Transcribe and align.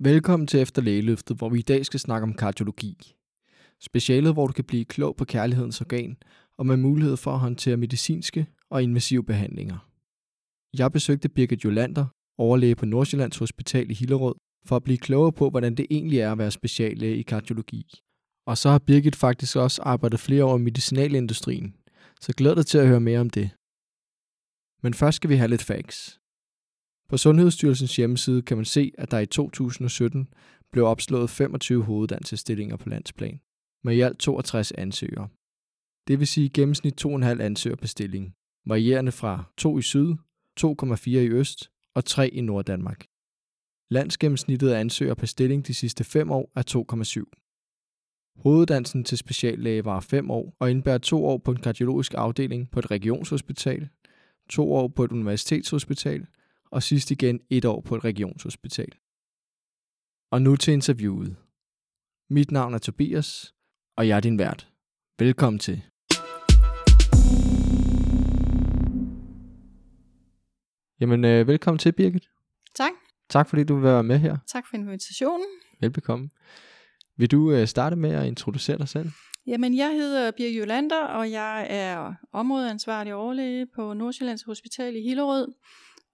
Velkommen 0.00 0.46
til 0.46 0.60
Efter 0.60 0.82
Lægeløftet, 0.82 1.36
hvor 1.36 1.48
vi 1.48 1.58
i 1.58 1.62
dag 1.62 1.86
skal 1.86 2.00
snakke 2.00 2.22
om 2.22 2.34
kardiologi. 2.34 3.14
Specialet, 3.80 4.32
hvor 4.32 4.46
du 4.46 4.52
kan 4.52 4.64
blive 4.64 4.84
klog 4.84 5.16
på 5.16 5.24
kærlighedens 5.24 5.80
organ 5.80 6.16
og 6.58 6.66
med 6.66 6.76
mulighed 6.76 7.16
for 7.16 7.30
at 7.30 7.38
håndtere 7.38 7.76
medicinske 7.76 8.46
og 8.70 8.82
invasive 8.82 9.24
behandlinger. 9.24 9.88
Jeg 10.78 10.92
besøgte 10.92 11.28
Birgit 11.28 11.64
Jolander, 11.64 12.06
overlæge 12.38 12.74
på 12.74 12.86
Nordsjællands 12.86 13.38
Hospital 13.38 13.90
i 13.90 13.94
Hillerød, 13.94 14.34
for 14.66 14.76
at 14.76 14.84
blive 14.84 14.98
klogere 14.98 15.32
på, 15.32 15.50
hvordan 15.50 15.74
det 15.74 15.86
egentlig 15.90 16.18
er 16.18 16.32
at 16.32 16.38
være 16.38 16.50
speciallæge 16.50 17.16
i 17.16 17.22
kardiologi. 17.22 18.00
Og 18.46 18.58
så 18.58 18.70
har 18.70 18.78
Birgit 18.78 19.16
faktisk 19.16 19.56
også 19.56 19.82
arbejdet 19.82 20.20
flere 20.20 20.44
år 20.44 20.58
i 20.58 20.62
medicinalindustrien, 20.62 21.74
så 22.20 22.32
glæder 22.36 22.54
dig 22.54 22.66
til 22.66 22.78
at 22.78 22.88
høre 22.88 23.00
mere 23.00 23.20
om 23.20 23.30
det. 23.30 23.50
Men 24.82 24.94
først 24.94 25.16
skal 25.16 25.30
vi 25.30 25.36
have 25.36 25.48
lidt 25.48 25.62
facts. 25.62 26.20
På 27.14 27.18
Sundhedsstyrelsens 27.18 27.96
hjemmeside 27.96 28.42
kan 28.42 28.56
man 28.56 28.64
se, 28.64 28.92
at 28.98 29.10
der 29.10 29.18
i 29.18 29.26
2017 29.26 30.28
blev 30.72 30.84
opslået 30.84 31.30
25 31.30 31.82
hoveduddannelsesstillinger 31.82 32.76
på 32.76 32.88
landsplan, 32.88 33.40
med 33.84 33.96
i 33.96 34.00
alt 34.00 34.18
62 34.18 34.72
ansøgere. 34.72 35.28
Det 36.08 36.18
vil 36.18 36.26
sige 36.26 36.48
gennemsnit 36.48 37.04
2,5 37.06 37.24
ansøgere 37.42 37.76
per 37.76 37.86
stilling, 37.86 38.34
varierende 38.66 39.12
fra 39.12 39.44
2 39.56 39.78
i 39.78 39.82
syd, 39.82 40.14
2,4 40.60 41.08
i 41.08 41.28
øst 41.28 41.70
og 41.94 42.04
3 42.04 42.28
i 42.28 42.40
Norddanmark. 42.40 43.06
Landsgennemsnittet 43.90 44.70
af 44.70 44.80
ansøgere 44.80 45.16
per 45.16 45.26
stilling 45.26 45.66
de 45.66 45.74
sidste 45.74 46.04
5 46.04 46.30
år 46.30 46.52
er 46.56 46.62
2,7. 48.36 48.42
Hoveddansen 48.42 49.04
til 49.04 49.18
speciallæge 49.18 49.84
var 49.84 50.00
5 50.00 50.30
år 50.30 50.56
og 50.58 50.70
indebærer 50.70 50.98
2 50.98 51.24
år 51.24 51.38
på 51.38 51.50
en 51.50 51.60
kardiologisk 51.60 52.14
afdeling 52.14 52.70
på 52.70 52.78
et 52.78 52.90
regionshospital, 52.90 53.88
2 54.50 54.72
år 54.72 54.88
på 54.88 55.04
et 55.04 55.12
universitetshospital 55.12 56.26
og 56.74 56.82
sidst 56.82 57.10
igen 57.10 57.40
et 57.50 57.64
år 57.64 57.80
på 57.80 57.96
et 57.96 58.04
regionshospital. 58.04 58.92
Og 60.30 60.42
nu 60.42 60.56
til 60.56 60.72
interviewet. 60.72 61.36
Mit 62.30 62.50
navn 62.50 62.74
er 62.74 62.78
Tobias, 62.78 63.54
og 63.96 64.08
jeg 64.08 64.16
er 64.16 64.20
din 64.20 64.38
vært. 64.38 64.68
Velkommen 65.18 65.58
til. 65.58 65.82
Jamen, 71.00 71.24
øh, 71.24 71.46
velkommen 71.46 71.78
til, 71.78 71.92
Birgit. 71.92 72.28
Tak. 72.74 72.92
Tak 73.28 73.48
fordi 73.48 73.64
du 73.64 73.74
vil 73.74 73.84
være 73.84 74.02
med 74.02 74.18
her. 74.18 74.36
Tak 74.46 74.64
for 74.70 74.76
invitationen. 74.76 75.46
Velbekomme. 75.80 76.30
Vil 77.16 77.30
du 77.30 77.52
øh, 77.52 77.66
starte 77.66 77.96
med 77.96 78.10
at 78.10 78.26
introducere 78.26 78.78
dig 78.78 78.88
selv? 78.88 79.10
Jamen, 79.46 79.76
jeg 79.76 79.90
hedder 79.90 80.30
Birgit 80.30 80.58
Jolander, 80.58 81.04
og 81.04 81.30
jeg 81.30 81.66
er 81.70 82.14
områdeansvarlig 82.32 83.14
overlæge 83.14 83.66
på 83.74 83.94
Nordsjællands 83.94 84.42
Hospital 84.42 84.96
i 84.96 85.02
Hillerød. 85.02 85.54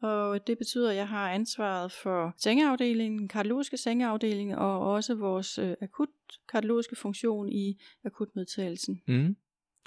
Og 0.03 0.47
det 0.47 0.59
betyder, 0.59 0.91
at 0.91 0.97
jeg 0.97 1.09
har 1.09 1.31
ansvaret 1.31 1.93
for 1.93 2.35
sengeafdelingen, 2.39 3.29
kardiologiske 3.29 3.77
sengeafdeling, 3.77 4.57
og 4.57 4.81
også 4.81 5.15
vores 5.15 5.59
øh, 5.59 5.75
akut 5.81 6.09
kardiologiske 6.53 6.97
funktion 6.97 7.49
i 7.49 7.81
akutmodtagelsen. 8.05 9.03
Mm. 9.09 9.37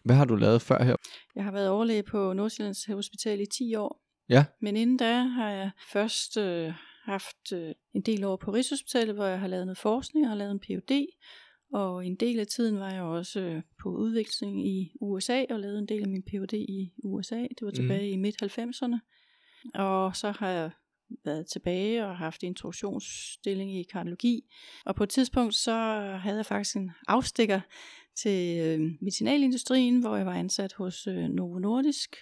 Hvad 0.04 0.16
har 0.16 0.26
du 0.26 0.36
lavet 0.36 0.62
før 0.62 0.84
her? 0.84 0.96
Jeg 1.36 1.44
har 1.44 1.52
været 1.52 1.70
overlæge 1.70 2.04
på 2.04 2.34
Nordsjællands 2.34 2.86
Hospital 2.86 3.42
i 3.42 3.46
10 3.46 3.76
år. 3.76 4.04
Ja. 4.30 4.46
Men 4.62 4.78
inden 4.78 4.98
da 4.98 5.22
har 5.22 5.50
jeg 5.50 5.72
først 5.92 6.38
øh, 6.38 6.74
haft 7.04 7.52
øh, 7.54 7.74
en 7.94 8.02
del 8.02 8.24
år 8.24 8.36
på 8.36 8.52
Rigshospitalet, 8.52 9.16
hvor 9.16 9.26
jeg 9.26 9.40
har 9.40 9.48
lavet 9.48 9.66
noget 9.66 9.78
forskning 9.78 10.26
og 10.26 10.30
har 10.30 10.38
lavet 10.38 10.52
en 10.52 10.60
Ph.D., 10.60 11.06
og 11.74 12.06
en 12.06 12.16
del 12.16 12.40
af 12.40 12.48
tiden 12.48 12.80
var 12.80 12.92
jeg 12.92 13.02
også 13.02 13.40
øh, 13.40 13.62
på 13.84 13.90
udveksling 13.90 14.68
i 14.68 14.92
USA 15.02 15.46
og 15.50 15.60
lavede 15.60 15.80
en 15.80 15.88
del 15.88 16.02
af 16.02 16.10
min 16.10 16.24
Ph.D. 16.24 16.54
i 16.54 16.94
USA. 17.04 17.40
Det 17.40 17.62
var 17.62 17.72
tilbage 17.72 18.18
mm. 18.18 18.20
i 18.20 18.22
midt-90'erne. 18.22 19.00
Og 19.74 20.16
så 20.16 20.32
har 20.32 20.50
jeg 20.50 20.72
været 21.26 21.46
tilbage 21.48 22.06
og 22.06 22.18
haft 22.18 22.44
introduktionsstilling 22.44 23.76
i 23.76 23.84
kardiologi. 23.84 24.42
Og 24.86 24.96
på 24.96 25.04
et 25.04 25.10
tidspunkt 25.10 25.56
så 25.56 25.74
havde 26.22 26.38
jeg 26.38 26.46
faktisk 26.46 26.76
en 26.76 26.92
afstikker 27.08 27.60
til 28.16 28.60
øh, 28.60 28.80
medicinalindustrien, 29.02 30.00
hvor 30.00 30.16
jeg 30.16 30.26
var 30.26 30.34
ansat 30.34 30.74
hos 30.74 31.08
øh, 31.08 31.30
Novo 31.30 31.60
Nordisk 31.60 32.16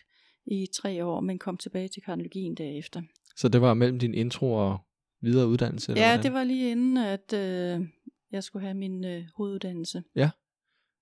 i 0.46 0.68
tre 0.74 1.06
år, 1.06 1.19
men 1.19 1.40
kom 1.40 1.57
tilbage 1.57 1.88
til 1.88 2.01
kardiologien 2.01 2.56
derefter. 2.56 3.01
Så 3.35 3.47
det 3.50 3.62
var 3.62 3.74
mellem 3.74 4.00
din 4.00 4.13
intro 4.13 4.53
og 4.53 4.78
videre 5.22 5.47
uddannelse? 5.47 5.91
Eller 5.91 6.01
Ja, 6.03 6.07
hvordan? 6.09 6.24
det 6.24 6.34
var 6.34 6.44
lige 6.44 6.72
inden, 6.72 6.97
at 6.97 7.34
øh, 7.34 7.88
jeg 8.31 8.44
skulle 8.44 8.66
have 8.66 8.78
min 8.78 9.06
øh, 9.06 9.24
hoveduddannelse. 9.35 10.03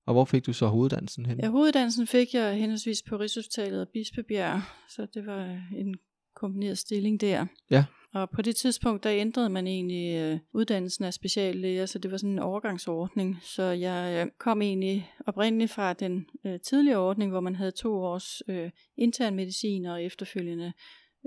Og 0.05 0.13
hvor 0.13 0.25
fik 0.25 0.45
du 0.45 0.53
så 0.53 0.67
hoveduddannelsen 0.67 1.25
hen? 1.25 1.39
Ja, 1.39 1.49
hoveduddannelsen 1.49 2.07
fik 2.07 2.33
jeg 2.33 2.55
henholdsvis 2.55 3.03
på 3.03 3.17
Rigshospitalet 3.17 3.81
og 3.81 3.88
Bispebjerg, 3.94 4.61
så 4.89 5.07
det 5.13 5.25
var 5.25 5.61
en 5.78 5.95
kombineret 6.39 6.77
stilling 6.77 7.22
der. 7.22 7.45
Ja. 7.72 7.85
Og 8.13 8.29
på 8.29 8.41
det 8.41 8.55
tidspunkt, 8.55 9.03
der 9.03 9.11
ændrede 9.11 9.50
man 9.50 9.67
egentlig 9.67 10.16
øh, 10.16 10.39
uddannelsen 10.53 11.05
af 11.05 11.13
speciallæger, 11.13 11.85
så 11.85 12.00
det 12.00 12.11
var 12.11 12.17
sådan 12.17 12.31
en 12.31 12.39
overgangsordning. 12.39 13.38
Så 13.41 13.63
jeg 13.63 14.25
øh, 14.25 14.31
kom 14.39 14.61
egentlig 14.61 15.11
oprindeligt 15.28 15.72
fra 15.72 15.94
den 15.94 16.25
øh, 16.45 16.59
tidligere 16.59 16.99
ordning, 16.99 17.31
hvor 17.31 17.39
man 17.39 17.55
havde 17.55 17.72
to 17.72 17.94
års 17.94 18.41
øh, 18.47 18.72
intern 18.97 19.35
medicin 19.35 19.85
og 19.85 20.03
efterfølgende 20.03 20.73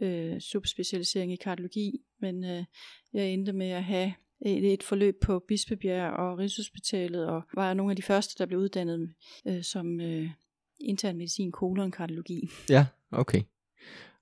øh, 0.03 0.41
subspecialisering 0.41 1.33
i 1.33 1.37
kardiologi. 1.37 2.01
Men 2.21 2.45
øh, 2.45 2.65
jeg 3.13 3.29
endte 3.29 3.53
med 3.53 3.71
at 3.71 3.85
have 3.85 4.13
et, 4.47 4.73
et 4.73 4.83
forløb 4.83 5.15
på 5.23 5.45
Bispebjerg 5.49 6.13
og 6.13 6.39
Rigshospitalet, 6.39 7.27
og 7.27 7.43
var 7.55 7.75
nogle 7.75 7.93
af 7.93 7.97
de 7.97 8.03
første, 8.03 8.35
der 8.39 8.47
blev 8.47 8.61
uddannet 8.61 9.15
øh, 9.49 9.63
som 9.63 10.01
øh, 10.01 10.31
intern 10.81 11.17
medicin, 11.17 11.53
kolon 11.53 11.91
kardiologi. 11.91 12.49
Ja, 12.71 12.87
okay. 13.11 13.43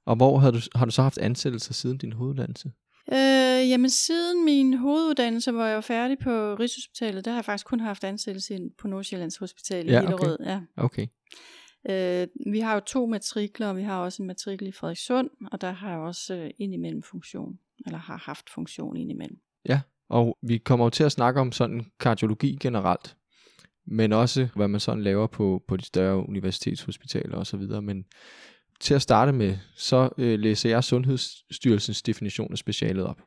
Og 0.06 0.16
hvor 0.16 0.38
har 0.38 0.50
du, 0.50 0.58
har 0.74 0.84
du 0.84 0.90
så 0.90 1.02
haft 1.02 1.18
ansættelser 1.18 1.74
siden 1.74 1.98
din 1.98 2.12
hoveduddannelse? 2.12 2.72
Øh, 3.12 3.68
jamen 3.70 3.90
siden 3.90 4.44
min 4.44 4.74
hoveduddannelse, 4.74 5.52
hvor 5.52 5.64
jeg 5.64 5.74
var 5.74 5.80
færdig 5.80 6.18
på 6.18 6.54
Rigshospitalet, 6.54 7.24
der 7.24 7.30
har 7.30 7.38
jeg 7.38 7.44
faktisk 7.44 7.66
kun 7.66 7.80
haft 7.80 8.04
ansættelse 8.04 8.54
ind 8.54 8.70
på 8.78 8.88
Nordsjællands 8.88 9.36
Hospital 9.36 9.88
i 9.88 9.90
Ja, 9.90 10.00
Hillerød. 10.00 10.36
Ja. 10.44 10.60
Okay. 10.76 11.06
Øh, 11.90 12.28
vi 12.52 12.60
har 12.60 12.74
jo 12.74 12.80
to 12.80 13.06
matrikler, 13.06 13.68
og 13.68 13.76
vi 13.76 13.82
har 13.82 13.98
også 13.98 14.22
en 14.22 14.26
matrikel 14.26 14.68
i 14.68 14.72
Frederikssund, 14.72 15.30
og 15.52 15.60
der 15.60 15.70
har 15.70 15.90
jeg 15.90 15.98
også 15.98 16.34
øh, 16.34 16.50
indimellem 16.58 17.02
funktion, 17.02 17.58
eller 17.86 17.98
har 17.98 18.16
haft 18.16 18.50
funktion 18.50 18.96
indimellem. 18.96 19.38
Og 20.10 20.38
vi 20.42 20.58
kommer 20.58 20.86
jo 20.86 20.90
til 20.90 21.04
at 21.04 21.12
snakke 21.12 21.40
om 21.40 21.52
sådan 21.52 21.86
kardiologi 22.00 22.58
generelt, 22.60 23.16
men 23.86 24.12
også 24.12 24.48
hvad 24.56 24.68
man 24.68 24.80
sådan 24.80 25.02
laver 25.02 25.26
på, 25.26 25.62
på 25.68 25.76
de 25.76 25.84
større 25.84 26.28
universitetshospitaler 26.28 27.36
osv. 27.36 27.60
Men 27.82 28.04
til 28.80 28.94
at 28.94 29.02
starte 29.02 29.32
med, 29.32 29.58
så 29.74 30.08
øh, 30.18 30.38
læser 30.38 30.68
jeg 30.70 30.84
Sundhedsstyrelsens 30.84 32.02
definition 32.02 32.52
af 32.52 32.58
specialet 32.58 33.06
op. 33.06 33.20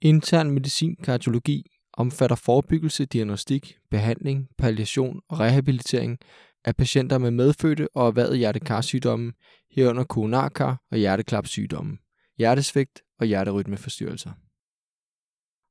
Intern 0.00 0.50
medicin 0.50 0.96
kardiologi 0.96 1.70
omfatter 1.92 2.36
forebyggelse, 2.36 3.04
diagnostik, 3.04 3.78
behandling, 3.90 4.48
palliation 4.58 5.20
og 5.28 5.40
rehabilitering 5.40 6.18
af 6.64 6.76
patienter 6.76 7.18
med 7.18 7.30
medfødte 7.30 7.88
og 7.94 8.06
erhvervet 8.06 8.38
hjertekarsygdomme, 8.38 9.32
herunder 9.70 10.04
koronarkar 10.04 10.82
og 10.90 10.98
hjerteklapsygdomme, 10.98 11.98
hjertesvigt 12.38 13.02
og 13.20 13.26
hjerterytmeforstyrrelser. 13.26 14.32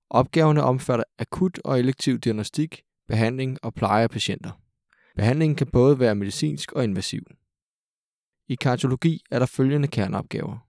Opgaverne 0.10 0.64
omfatter 0.64 1.04
akut 1.20 1.60
og 1.64 1.80
elektiv 1.80 2.20
diagnostik, 2.20 2.82
behandling 3.08 3.58
og 3.64 3.74
pleje 3.74 4.04
af 4.04 4.10
patienter. 4.10 4.52
Behandlingen 5.16 5.56
kan 5.56 5.68
både 5.68 6.00
være 6.00 6.16
medicinsk 6.16 6.72
og 6.72 6.84
invasiv. 6.84 7.22
I 8.48 8.56
kardiologi 8.56 9.24
er 9.32 9.40
der 9.40 9.46
følgende 9.46 9.88
kerneopgaver. 9.88 10.68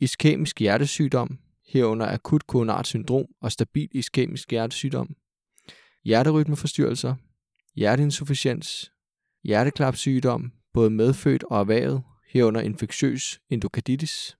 Iskemisk 0.00 0.60
hjertesygdom, 0.60 1.38
herunder 1.68 2.06
akut 2.06 2.46
koronart 2.46 2.86
syndrom 2.86 3.26
og 3.40 3.52
stabil 3.52 3.88
iskemisk 3.92 4.50
hjertesygdom. 4.50 5.16
Hjerterytmeforstyrrelser, 6.04 7.14
hjerteinsufficiens, 7.74 8.92
hjerteklapsygdom, 9.44 10.52
både 10.72 10.90
medfødt 10.90 11.44
og 11.44 11.60
erhvervet, 11.60 12.02
herunder 12.28 12.60
infektiøs 12.60 13.40
endokarditis, 13.50 14.36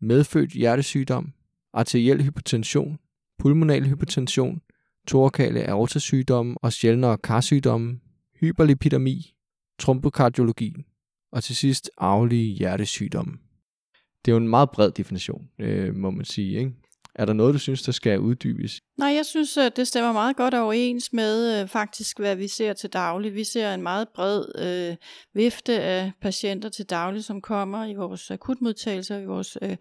medfødt 0.00 0.50
hjertesygdom, 0.50 1.32
arteriel 1.72 2.22
hypertension, 2.22 2.98
pulmonal 3.38 3.88
hypertension, 3.88 4.60
thorakale 5.06 5.70
aortasygdomme 5.70 6.56
og 6.62 6.72
sjældnere 6.72 7.18
karsygdomme, 7.18 8.00
hyperlipidemi, 8.40 9.34
trombokardiologi 9.78 10.74
og 11.36 11.44
til 11.44 11.56
sidst 11.56 11.90
arvelige 11.98 12.54
hjertesygdomme. 12.54 13.32
Det 14.24 14.30
er 14.30 14.32
jo 14.32 14.36
en 14.36 14.48
meget 14.48 14.70
bred 14.70 14.90
definition, 14.90 15.48
øh, 15.60 15.94
må 15.94 16.10
man 16.10 16.24
sige. 16.24 16.58
Ikke? 16.58 16.72
Er 17.14 17.24
der 17.24 17.32
noget, 17.32 17.54
du 17.54 17.58
synes, 17.58 17.82
der 17.82 17.92
skal 17.92 18.18
uddybes? 18.20 18.80
Nej, 18.98 19.08
jeg 19.08 19.26
synes, 19.26 19.56
at 19.56 19.76
det 19.76 19.88
stemmer 19.88 20.12
meget 20.12 20.36
godt 20.36 20.54
overens 20.54 21.12
med 21.12 21.60
øh, 21.60 21.68
faktisk, 21.68 22.18
hvad 22.18 22.36
vi 22.36 22.48
ser 22.48 22.72
til 22.72 22.90
daglig. 22.92 23.34
Vi 23.34 23.44
ser 23.44 23.74
en 23.74 23.82
meget 23.82 24.08
bred 24.14 24.44
øh, 24.58 24.96
vifte 25.34 25.80
af 25.80 26.12
patienter 26.20 26.68
til 26.68 26.84
daglig, 26.90 27.24
som 27.24 27.40
kommer 27.40 27.84
i 27.84 27.94
vores 27.94 28.30
akutmodtagelser, 28.30 29.18
i 29.18 29.26
vores 29.26 29.58
øh, 29.62 29.76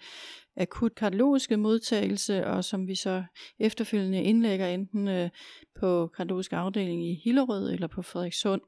akut 0.58 0.96
kardiologiske 0.96 1.58
modtagelse, 1.58 2.46
og 2.48 2.64
som 2.64 2.88
vi 2.88 2.96
så 2.96 3.24
efterfølgende 3.60 4.24
indlægger 4.24 4.68
enten 4.68 5.08
øh, 5.08 5.30
på 5.80 6.08
kardiologisk 6.08 6.54
afdeling 6.54 7.08
i 7.08 7.22
Hillerød 7.24 7.72
eller 7.72 7.88
på 7.88 8.02
Frederikssund. 8.02 8.62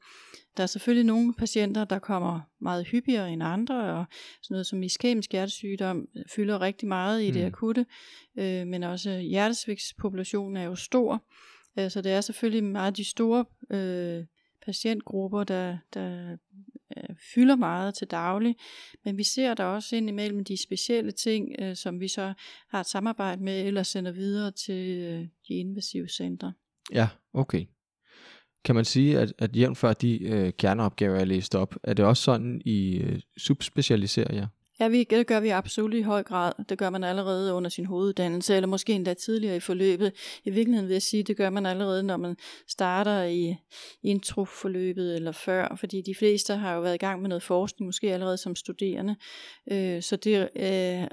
Der 0.57 0.63
er 0.63 0.67
selvfølgelig 0.67 1.05
nogle 1.05 1.33
patienter, 1.33 1.85
der 1.85 1.99
kommer 1.99 2.39
meget 2.61 2.87
hyppigere 2.87 3.31
end 3.31 3.43
andre, 3.43 3.93
og 3.93 4.05
sådan 4.41 4.53
noget 4.53 4.67
som 4.67 4.83
iskemisk 4.83 5.31
hjertesygdom 5.31 6.07
fylder 6.35 6.61
rigtig 6.61 6.87
meget 6.87 7.21
i 7.21 7.27
mm. 7.27 7.33
det 7.33 7.45
akutte, 7.45 7.85
øh, 8.37 8.67
men 8.67 8.83
også 8.83 9.17
hjertesvigtspopulationen 9.17 10.57
er 10.57 10.63
jo 10.63 10.75
stor, 10.75 11.23
øh, 11.79 11.91
så 11.91 12.01
det 12.01 12.11
er 12.11 12.21
selvfølgelig 12.21 12.63
meget 12.63 12.97
de 12.97 13.09
store 13.09 13.45
øh, 13.71 14.25
patientgrupper, 14.65 15.43
der, 15.43 15.77
der 15.93 16.37
øh, 17.09 17.15
fylder 17.33 17.55
meget 17.55 17.95
til 17.95 18.07
daglig, 18.07 18.55
men 19.05 19.17
vi 19.17 19.23
ser 19.23 19.53
der 19.53 19.63
også 19.63 19.95
ind 19.95 20.09
imellem 20.09 20.43
de 20.43 20.63
specielle 20.63 21.11
ting, 21.11 21.55
øh, 21.59 21.75
som 21.75 21.99
vi 21.99 22.07
så 22.07 22.33
har 22.69 22.79
et 22.79 22.85
samarbejde 22.85 23.43
med, 23.43 23.65
eller 23.65 23.83
sender 23.83 24.11
videre 24.11 24.51
til 24.51 24.97
øh, 24.97 25.27
de 25.47 25.53
invasive 25.53 26.07
centre. 26.09 26.53
Ja, 26.93 27.07
okay. 27.33 27.65
Kan 28.63 28.75
man 28.75 28.85
sige, 28.85 29.19
at, 29.19 29.33
at 29.37 29.55
jævnt 29.55 29.77
før 29.77 29.93
de 29.93 30.23
øh, 30.23 30.53
kerneopgaver, 30.53 31.19
er 31.19 31.25
læst 31.25 31.55
op, 31.55 31.75
er 31.83 31.93
det 31.93 32.05
også 32.05 32.23
sådan, 32.23 32.61
I 32.65 32.97
øh, 32.97 33.19
subspecialiserer 33.37 34.35
jer? 34.35 34.47
Ja, 34.79 34.87
vi, 34.87 35.03
det 35.03 35.27
gør 35.27 35.39
vi 35.39 35.49
absolut 35.49 35.93
i 35.93 36.01
høj 36.01 36.23
grad. 36.23 36.53
Det 36.69 36.77
gør 36.77 36.89
man 36.89 37.03
allerede 37.03 37.53
under 37.53 37.69
sin 37.69 37.85
hoveduddannelse, 37.85 38.55
eller 38.55 38.67
måske 38.67 38.93
endda 38.93 39.13
tidligere 39.13 39.55
i 39.55 39.59
forløbet. 39.59 40.13
I 40.45 40.49
virkeligheden 40.49 40.87
vil 40.87 40.93
jeg 40.93 41.01
sige, 41.01 41.23
det 41.23 41.37
gør 41.37 41.49
man 41.49 41.65
allerede, 41.65 42.03
når 42.03 42.17
man 42.17 42.35
starter 42.67 43.23
i 43.23 43.55
introforløbet 44.03 45.15
eller 45.15 45.31
før, 45.31 45.75
fordi 45.79 46.01
de 46.01 46.15
fleste 46.15 46.53
har 46.53 46.75
jo 46.75 46.81
været 46.81 46.95
i 46.95 46.97
gang 46.97 47.21
med 47.21 47.29
noget 47.29 47.43
forskning, 47.43 47.85
måske 47.85 48.13
allerede 48.13 48.37
som 48.37 48.55
studerende. 48.55 49.15
Øh, 49.71 50.01
så 50.01 50.15
det 50.15 50.49
øh, 50.55 51.03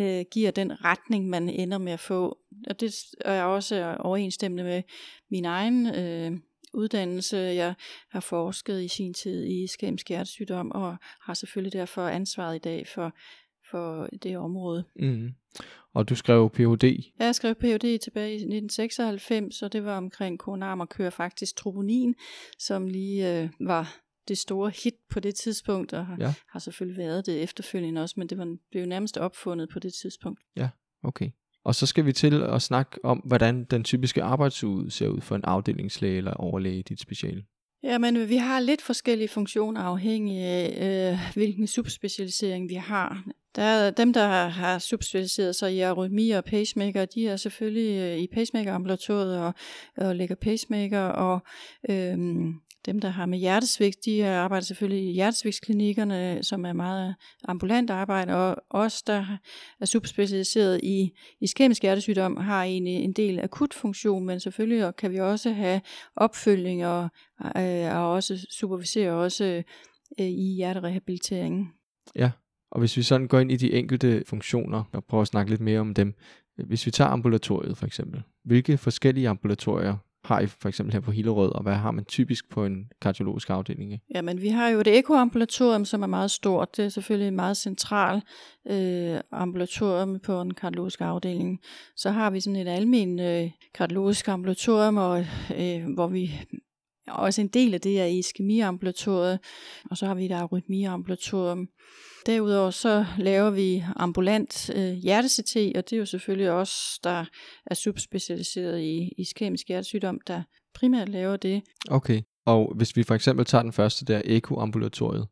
øh, 0.00 0.24
giver 0.30 0.50
den 0.50 0.84
retning, 0.84 1.28
man 1.28 1.48
ender 1.48 1.78
med 1.78 1.92
at 1.92 2.00
få. 2.00 2.38
Og 2.66 2.80
det 2.80 2.94
er 3.20 3.42
også 3.42 3.96
overensstemmende 3.98 4.64
med 4.64 4.82
min 5.30 5.44
egen 5.44 5.86
øh, 5.86 6.38
uddannelse. 6.74 7.36
Jeg 7.36 7.74
har 8.10 8.20
forsket 8.20 8.82
i 8.82 8.88
sin 8.88 9.14
tid 9.14 9.44
i 9.44 9.62
iskemisk 9.62 10.08
hjertesygdom, 10.08 10.72
og 10.72 10.96
har 11.20 11.34
selvfølgelig 11.34 11.72
derfor 11.72 12.06
ansvaret 12.06 12.56
i 12.56 12.58
dag 12.58 12.86
for, 12.86 13.12
for 13.70 14.08
det 14.22 14.38
område. 14.38 14.84
Mm. 14.96 15.30
Og 15.94 16.08
du 16.08 16.14
skrev 16.14 16.50
Ph.D.? 16.50 16.84
Ja, 17.20 17.24
jeg 17.24 17.34
skrev 17.34 17.54
Ph.D. 17.54 17.98
tilbage 17.98 18.30
i 18.30 18.34
1996, 18.34 19.62
og 19.62 19.72
det 19.72 19.84
var 19.84 19.96
omkring 19.96 20.38
kører 20.86 21.10
faktisk 21.10 21.56
troponin, 21.56 22.14
som 22.58 22.86
lige 22.86 23.42
øh, 23.42 23.50
var 23.60 23.96
det 24.28 24.38
store 24.38 24.72
hit 24.84 24.94
på 25.10 25.20
det 25.20 25.34
tidspunkt, 25.34 25.92
og 25.92 26.06
har, 26.06 26.16
ja. 26.20 26.34
har 26.48 26.58
selvfølgelig 26.58 26.98
været 26.98 27.26
det 27.26 27.42
efterfølgende 27.42 28.02
også, 28.02 28.14
men 28.18 28.28
det 28.28 28.38
var, 28.38 28.56
blev 28.70 28.86
nærmest 28.86 29.16
opfundet 29.16 29.68
på 29.68 29.78
det 29.78 29.94
tidspunkt. 29.94 30.40
Ja, 30.56 30.68
okay. 31.02 31.30
Og 31.68 31.74
så 31.74 31.86
skal 31.86 32.06
vi 32.06 32.12
til 32.12 32.42
at 32.42 32.62
snakke 32.62 33.04
om, 33.04 33.18
hvordan 33.18 33.64
den 33.64 33.84
typiske 33.84 34.22
arbejdsuge 34.22 34.90
ser 34.90 35.08
ud 35.08 35.20
for 35.20 35.36
en 35.36 35.44
afdelingslæge 35.44 36.16
eller 36.16 36.32
overlæge 36.32 36.78
i 36.78 36.82
dit 36.82 37.00
speciale. 37.00 37.42
Ja, 37.82 37.98
men 37.98 38.28
vi 38.28 38.36
har 38.36 38.60
lidt 38.60 38.82
forskellige 38.82 39.28
funktioner 39.28 39.80
afhængig 39.80 40.38
af, 40.38 41.12
øh, 41.12 41.34
hvilken 41.34 41.66
subspecialisering 41.66 42.68
vi 42.68 42.74
har. 42.74 43.24
Der 43.56 43.62
er 43.62 43.90
dem, 43.90 44.12
der 44.12 44.48
har 44.48 44.78
subspecialiseret 44.78 45.56
sig 45.56 45.74
i 45.74 45.80
arytmi 45.80 46.30
og 46.30 46.44
pacemaker, 46.44 47.04
de 47.04 47.28
er 47.28 47.36
selvfølgelig 47.36 48.00
øh, 48.00 48.18
i 48.18 48.26
pacemaker-ambulatoriet 48.26 49.40
og, 49.40 49.54
og 49.96 50.16
lægger 50.16 50.34
pacemaker, 50.34 51.00
og 51.00 51.40
øh, 51.90 52.18
dem, 52.86 53.00
der 53.00 53.08
har 53.08 53.26
med 53.26 53.38
hjertesvigt, 53.38 54.04
de 54.04 54.26
arbejder 54.26 54.64
selvfølgelig 54.64 55.10
i 55.10 55.12
hjertesvigtsklinikkerne, 55.12 56.38
som 56.42 56.64
er 56.64 56.72
meget 56.72 57.14
ambulant 57.44 57.90
arbejde, 57.90 58.34
og 58.34 58.56
os, 58.70 59.02
der 59.02 59.38
er 59.80 59.86
subspecialiseret 59.86 60.80
i 60.82 61.12
iskemisk 61.40 61.82
hjertesygdom, 61.82 62.36
har 62.36 62.62
en, 62.62 62.86
en 62.86 63.12
del 63.12 63.40
akut 63.40 63.74
funktion, 63.74 64.26
men 64.26 64.40
selvfølgelig 64.40 64.96
kan 64.96 65.10
vi 65.10 65.20
også 65.20 65.52
have 65.52 65.80
opfølging 66.16 66.86
og, 66.86 67.08
øh, 67.56 67.96
og 67.96 68.12
også 68.12 68.46
supervisere 68.50 69.12
også 69.12 69.44
øh, 70.20 70.26
i 70.26 70.54
hjerterehabiliteringen. 70.56 71.72
Ja, 72.16 72.30
og 72.70 72.78
hvis 72.78 72.96
vi 72.96 73.02
sådan 73.02 73.28
går 73.28 73.38
ind 73.38 73.52
i 73.52 73.56
de 73.56 73.72
enkelte 73.72 74.22
funktioner 74.26 74.84
og 74.92 75.04
prøver 75.04 75.22
at 75.22 75.28
snakke 75.28 75.50
lidt 75.50 75.60
mere 75.60 75.80
om 75.80 75.94
dem, 75.94 76.14
hvis 76.66 76.86
vi 76.86 76.90
tager 76.90 77.10
ambulatoriet 77.10 77.76
for 77.76 77.86
eksempel, 77.86 78.22
hvilke 78.44 78.78
forskellige 78.78 79.28
ambulatorier 79.28 79.96
har 80.28 80.40
I 80.40 80.46
for 80.46 80.68
eksempel 80.68 80.92
her 80.92 81.00
på 81.00 81.10
Hillerød, 81.10 81.52
og 81.54 81.62
hvad 81.62 81.74
har 81.74 81.90
man 81.90 82.04
typisk 82.04 82.50
på 82.50 82.64
en 82.64 82.90
kardiologisk 83.00 83.50
afdeling? 83.50 83.92
Ikke? 83.92 84.04
Jamen, 84.14 84.42
vi 84.42 84.48
har 84.48 84.68
jo 84.68 84.80
et 84.80 84.98
ekoambulatorium, 84.98 85.84
som 85.84 86.02
er 86.02 86.06
meget 86.06 86.30
stort. 86.30 86.76
Det 86.76 86.84
er 86.84 86.88
selvfølgelig 86.88 87.26
et 87.26 87.34
meget 87.34 87.56
central 87.56 88.22
øh, 88.70 89.20
ambulatorium 89.32 90.18
på 90.18 90.40
en 90.40 90.54
kardiologisk 90.54 91.00
afdeling. 91.00 91.60
Så 91.96 92.10
har 92.10 92.30
vi 92.30 92.40
sådan 92.40 92.56
et 92.56 92.68
almen 92.68 93.20
øh, 93.20 93.50
kardiologisk 93.74 94.28
ambulatorium, 94.28 94.96
og, 94.96 95.26
øh, 95.58 95.94
hvor 95.94 96.06
vi 96.06 96.40
også 97.10 97.40
en 97.40 97.48
del 97.48 97.74
af 97.74 97.80
det 97.80 98.00
er 98.00 98.04
iskemiambulatoriet, 98.04 99.38
og 99.90 99.96
så 99.96 100.06
har 100.06 100.14
vi 100.14 100.24
et 100.24 100.32
arytmiambulatorium. 100.32 101.68
Derudover 102.26 102.70
så 102.70 103.06
laver 103.18 103.50
vi 103.50 103.84
ambulant 103.96 104.70
øh, 104.74 104.92
hjerte-CT, 104.92 105.56
og 105.76 105.90
det 105.90 105.92
er 105.92 105.98
jo 105.98 106.06
selvfølgelig 106.06 106.50
os, 106.50 106.98
der 107.04 107.24
er 107.66 107.74
subspecialiseret 107.74 108.80
i 108.80 109.12
iskemisk 109.18 109.68
hjertesygdom, 109.68 110.20
der 110.26 110.42
primært 110.74 111.08
laver 111.08 111.36
det. 111.36 111.62
Okay, 111.90 112.22
og 112.46 112.72
hvis 112.76 112.96
vi 112.96 113.02
for 113.02 113.14
eksempel 113.14 113.44
tager 113.44 113.62
den 113.62 113.72
første 113.72 114.04
der, 114.04 114.22
ekoambulatoriet, 114.24 115.26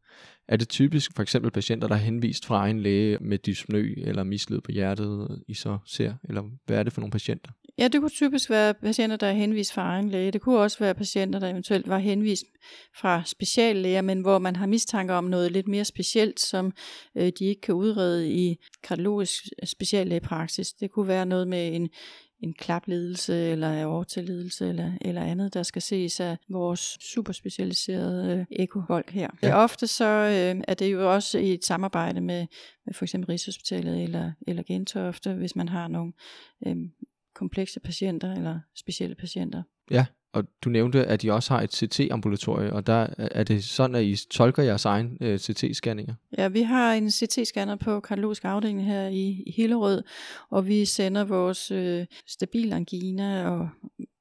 er 0.48 0.56
det 0.56 0.68
typisk 0.68 1.10
for 1.16 1.22
eksempel 1.22 1.50
patienter, 1.50 1.88
der 1.88 1.94
er 1.94 1.98
henvist 1.98 2.46
fra 2.46 2.68
en 2.68 2.80
læge 2.80 3.18
med 3.20 3.38
dyspnø 3.38 3.94
eller 3.96 4.24
mislyd 4.24 4.60
på 4.60 4.72
hjertet, 4.72 5.42
I 5.48 5.54
så 5.54 5.78
ser? 5.86 6.14
Eller 6.28 6.42
hvad 6.66 6.78
er 6.78 6.82
det 6.82 6.92
for 6.92 7.00
nogle 7.00 7.10
patienter? 7.10 7.50
Ja, 7.78 7.88
det 7.88 8.00
kunne 8.00 8.10
typisk 8.10 8.50
være 8.50 8.74
patienter, 8.74 9.16
der 9.16 9.26
er 9.26 9.32
henvist 9.32 9.72
fra 9.72 9.82
egen 9.82 10.08
læge. 10.08 10.30
Det 10.30 10.40
kunne 10.40 10.58
også 10.58 10.78
være 10.78 10.94
patienter, 10.94 11.38
der 11.38 11.48
eventuelt 11.48 11.88
var 11.88 11.98
henvist 11.98 12.44
fra 13.00 13.22
speciallæger, 13.24 14.00
men 14.00 14.20
hvor 14.20 14.38
man 14.38 14.56
har 14.56 14.66
mistanke 14.66 15.12
om 15.12 15.24
noget 15.24 15.52
lidt 15.52 15.68
mere 15.68 15.84
specielt, 15.84 16.40
som 16.40 16.72
øh, 17.16 17.32
de 17.38 17.44
ikke 17.44 17.60
kan 17.60 17.74
udrede 17.74 18.30
i 18.30 18.56
kardiologisk 18.82 19.44
speciallægepraksis. 19.64 20.72
Det 20.72 20.90
kunne 20.90 21.08
være 21.08 21.26
noget 21.26 21.48
med 21.48 21.74
en, 21.74 21.88
en 22.40 22.52
klapledelse 22.52 23.50
eller 23.50 23.82
aorteledelse 23.82 24.68
eller, 24.68 24.92
eller 25.00 25.22
andet, 25.22 25.54
der 25.54 25.62
skal 25.62 25.82
ses 25.82 26.20
af 26.20 26.36
vores 26.48 26.98
superspecialiserede 27.12 28.46
øh, 28.50 28.58
ekofolk 28.60 29.10
her. 29.10 29.30
Ja. 29.42 29.56
Ofte 29.56 29.86
så 29.86 30.04
øh, 30.04 30.62
er 30.68 30.74
det 30.74 30.92
jo 30.92 31.14
også 31.14 31.38
i 31.38 31.54
et 31.54 31.64
samarbejde 31.64 32.20
med, 32.20 32.46
med 32.86 32.94
for 32.94 33.04
eksempel 33.04 33.26
Rigshospitalet 33.26 34.02
eller, 34.02 34.32
eller 34.46 34.62
Gentofte, 34.62 35.32
hvis 35.32 35.56
man 35.56 35.68
har 35.68 35.88
nogle 35.88 36.12
øh, 36.66 36.76
komplekse 37.36 37.80
patienter 37.80 38.32
eller 38.32 38.60
specielle 38.74 39.14
patienter. 39.14 39.62
Ja, 39.90 40.06
og 40.32 40.44
du 40.64 40.70
nævnte, 40.70 41.04
at 41.04 41.24
I 41.24 41.28
også 41.28 41.54
har 41.54 41.62
et 41.62 41.72
CT-ambulatorie, 41.72 42.72
og 42.72 42.86
der 42.86 43.06
er 43.18 43.44
det 43.44 43.64
sådan, 43.64 43.96
at 43.96 44.04
I 44.04 44.16
tolker 44.30 44.62
jeres 44.62 44.84
egen 44.84 45.18
øh, 45.20 45.38
CT-scanninger? 45.38 46.14
Ja, 46.38 46.48
vi 46.48 46.62
har 46.62 46.94
en 46.94 47.08
CT-scanner 47.08 47.76
på 47.76 48.00
kardiologisk 48.00 48.44
afdeling 48.44 48.84
her 48.84 49.08
i, 49.08 49.42
i 49.46 49.52
Hillerød, 49.56 50.02
og 50.50 50.66
vi 50.68 50.84
sender 50.84 51.24
vores 51.24 51.70
øh, 51.70 52.06
stabil 52.26 52.72
angina 52.72 53.50
og 53.50 53.68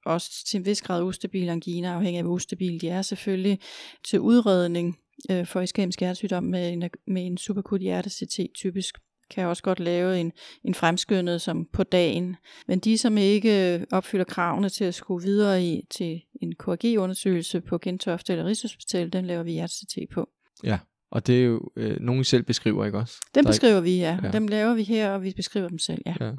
også 0.05 0.45
til 0.45 0.57
en 0.57 0.65
vis 0.65 0.81
grad 0.81 1.03
ustabil 1.03 1.49
angina, 1.49 1.87
afhængig 1.93 2.17
af 2.17 2.23
hvor 2.23 2.33
ustabil 2.33 2.81
de 2.81 2.89
er 2.89 3.01
selvfølgelig, 3.01 3.59
til 4.03 4.19
udredning 4.19 4.99
øh, 5.31 5.45
for 5.45 5.61
iskemisk 5.61 5.99
hjertesygdom 5.99 6.43
med 6.43 6.73
en, 6.73 6.89
med 7.07 7.25
en 7.25 7.37
superkut 7.37 7.81
hjerte-CT 7.81 8.39
typisk 8.55 8.97
kan 9.29 9.45
også 9.45 9.63
godt 9.63 9.79
lave 9.79 10.19
en, 10.19 10.31
en 10.63 10.73
fremskyndet 10.73 11.41
som 11.41 11.65
på 11.73 11.83
dagen. 11.83 12.35
Men 12.67 12.79
de, 12.79 12.97
som 12.97 13.17
ikke 13.17 13.85
opfylder 13.91 14.25
kravene 14.25 14.69
til 14.69 14.83
at 14.83 14.95
skulle 14.95 15.25
videre 15.25 15.63
i, 15.63 15.81
til 15.89 16.21
en 16.41 16.55
KRG-undersøgelse 16.55 17.61
på 17.61 17.77
Gentofte 17.77 18.33
eller 18.33 18.45
Rigshospital, 18.45 19.13
den 19.13 19.25
laver 19.25 19.43
vi 19.43 19.51
hjerte 19.51 20.07
på. 20.13 20.29
Ja, 20.63 20.79
og 21.11 21.27
det 21.27 21.39
er 21.39 21.43
jo 21.43 21.61
øh, 21.75 21.99
nogen, 21.99 22.23
selv 22.23 22.43
beskriver, 22.43 22.85
ikke 22.85 22.97
også? 22.97 23.15
Dem 23.35 23.43
Der 23.43 23.51
beskriver 23.51 23.75
ikke... 23.75 23.83
vi, 23.83 23.97
ja. 23.97 24.19
ja. 24.23 24.31
Dem 24.31 24.47
laver 24.47 24.73
vi 24.73 24.83
her, 24.83 25.11
og 25.11 25.23
vi 25.23 25.33
beskriver 25.35 25.69
dem 25.69 25.79
selv, 25.79 26.01
ja. 26.05 26.15
ja. 26.19 26.31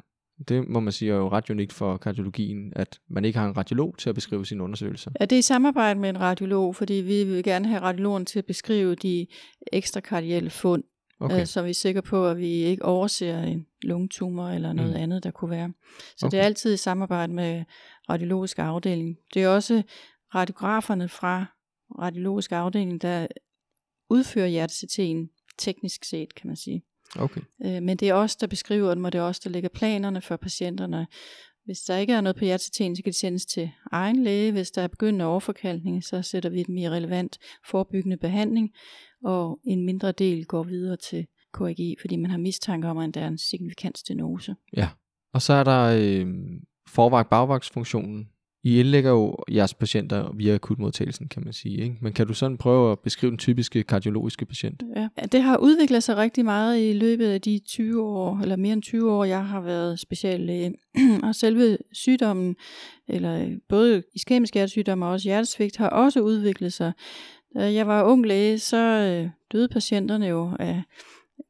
Det 0.47 0.67
må 0.67 0.79
man 0.79 0.93
sige 0.93 1.11
er 1.11 1.15
jo 1.15 1.29
ret 1.29 1.49
unikt 1.49 1.73
for 1.73 1.97
kardiologien, 1.97 2.73
at 2.75 2.99
man 3.09 3.25
ikke 3.25 3.39
har 3.39 3.47
en 3.47 3.57
radiolog 3.57 3.95
til 3.97 4.09
at 4.09 4.15
beskrive 4.15 4.45
sine 4.45 4.63
undersøgelser. 4.63 5.11
Ja, 5.19 5.25
det 5.25 5.35
er 5.35 5.39
i 5.39 5.41
samarbejde 5.41 5.99
med 5.99 6.09
en 6.09 6.19
radiolog, 6.19 6.75
fordi 6.75 6.93
vi 6.93 7.23
vil 7.23 7.43
gerne 7.43 7.67
have 7.67 7.81
radiologen 7.81 8.25
til 8.25 8.39
at 8.39 8.45
beskrive 8.45 8.95
de 8.95 9.27
ekstrakardielle 9.73 10.49
fund, 10.49 10.83
okay. 11.19 11.41
øh, 11.41 11.47
så 11.47 11.61
vi 11.61 11.69
er 11.69 11.73
sikre 11.73 12.01
på, 12.01 12.27
at 12.27 12.37
vi 12.37 12.51
ikke 12.51 12.85
overser 12.85 13.41
en 13.41 13.65
lungetumor 13.81 14.49
eller 14.49 14.73
noget 14.73 14.91
mm. 14.91 15.01
andet, 15.01 15.23
der 15.23 15.31
kunne 15.31 15.51
være. 15.51 15.73
Så 16.17 16.25
okay. 16.25 16.31
det 16.31 16.41
er 16.41 16.45
altid 16.45 16.73
i 16.73 16.77
samarbejde 16.77 17.33
med 17.33 17.63
radiologisk 18.09 18.59
afdeling. 18.59 19.17
Det 19.33 19.43
er 19.43 19.47
også 19.47 19.83
radiograferne 20.35 21.09
fra 21.09 21.45
radiologisk 21.99 22.51
afdeling, 22.51 23.01
der 23.01 23.27
udfører 24.09 24.47
hjerteciteten 24.47 25.29
teknisk 25.57 26.05
set, 26.05 26.35
kan 26.35 26.47
man 26.47 26.55
sige. 26.55 26.83
Okay. 27.15 27.41
Øh, 27.65 27.83
men 27.83 27.97
det 27.97 28.09
er 28.09 28.13
os, 28.13 28.35
der 28.35 28.47
beskriver 28.47 28.93
dem, 28.93 29.03
og 29.03 29.13
det 29.13 29.19
er 29.19 29.23
os, 29.23 29.39
der 29.39 29.49
lægger 29.49 29.69
planerne 29.69 30.21
for 30.21 30.35
patienterne. 30.37 31.07
Hvis 31.65 31.79
der 31.79 31.97
ikke 31.97 32.13
er 32.13 32.21
noget 32.21 32.35
på 32.35 32.45
hjerteciteten, 32.45 32.95
så 32.95 33.03
kan 33.03 33.13
de 33.13 33.17
sendes 33.17 33.45
til 33.45 33.71
egen 33.91 34.23
læge. 34.23 34.51
Hvis 34.51 34.71
der 34.71 34.81
er 34.81 34.87
begyndende 34.87 35.25
overforkalkning, 35.25 36.03
så 36.03 36.21
sætter 36.21 36.49
vi 36.49 36.63
dem 36.63 36.77
i 36.77 36.89
relevant 36.89 37.37
forebyggende 37.65 38.17
behandling 38.17 38.71
og 39.23 39.59
en 39.63 39.85
mindre 39.85 40.11
del 40.11 40.45
går 40.45 40.63
videre 40.63 40.97
til 40.97 41.27
KRG, 41.53 41.97
fordi 42.01 42.15
man 42.15 42.31
har 42.31 42.37
mistanke 42.37 42.87
om, 42.87 42.97
at 42.97 43.13
der 43.13 43.21
er 43.21 43.27
en 43.27 43.37
signifikant 43.37 43.97
stenose. 43.97 44.55
Ja, 44.77 44.89
og 45.33 45.41
så 45.41 45.53
er 45.53 45.63
der 45.63 45.97
øh, 45.99 46.27
forvagt-bagvagtsfunktionen. 46.87 48.29
I 48.63 48.79
indlægger 48.79 49.11
jo 49.11 49.37
jeres 49.51 49.73
patienter 49.73 50.31
via 50.35 50.55
akutmodtagelsen, 50.55 51.27
kan 51.27 51.43
man 51.43 51.53
sige. 51.53 51.77
Ikke? 51.77 51.95
Men 52.01 52.13
kan 52.13 52.27
du 52.27 52.33
sådan 52.33 52.57
prøve 52.57 52.91
at 52.91 52.99
beskrive 52.99 53.29
den 53.29 53.37
typiske 53.37 53.83
kardiologiske 53.83 54.45
patient? 54.45 54.83
Ja, 54.95 55.07
det 55.31 55.41
har 55.41 55.57
udviklet 55.57 56.03
sig 56.03 56.17
rigtig 56.17 56.45
meget 56.45 56.89
i 56.89 56.93
løbet 56.93 57.27
af 57.27 57.41
de 57.41 57.59
20 57.67 58.03
år, 58.03 58.39
eller 58.41 58.55
mere 58.55 58.73
end 58.73 58.81
20 58.81 59.11
år, 59.11 59.23
jeg 59.23 59.45
har 59.45 59.61
været 59.61 59.99
speciallæge. 59.99 60.73
og 61.23 61.35
selve 61.35 61.77
sygdommen, 61.91 62.55
eller 63.07 63.57
både 63.69 64.03
iskemisk 64.15 64.53
hjertesygdom 64.53 65.01
og 65.01 65.09
også 65.09 65.27
hjertesvigt, 65.27 65.77
har 65.77 65.89
også 65.89 66.21
udviklet 66.21 66.73
sig. 66.73 66.91
Øh, 67.57 67.75
jeg 67.75 67.87
var 67.87 68.03
ung 68.03 68.25
læge, 68.25 68.59
så 68.59 68.77
øh, 68.77 69.29
døde 69.51 69.67
patienterne 69.67 70.25
jo 70.25 70.51
af 70.59 70.83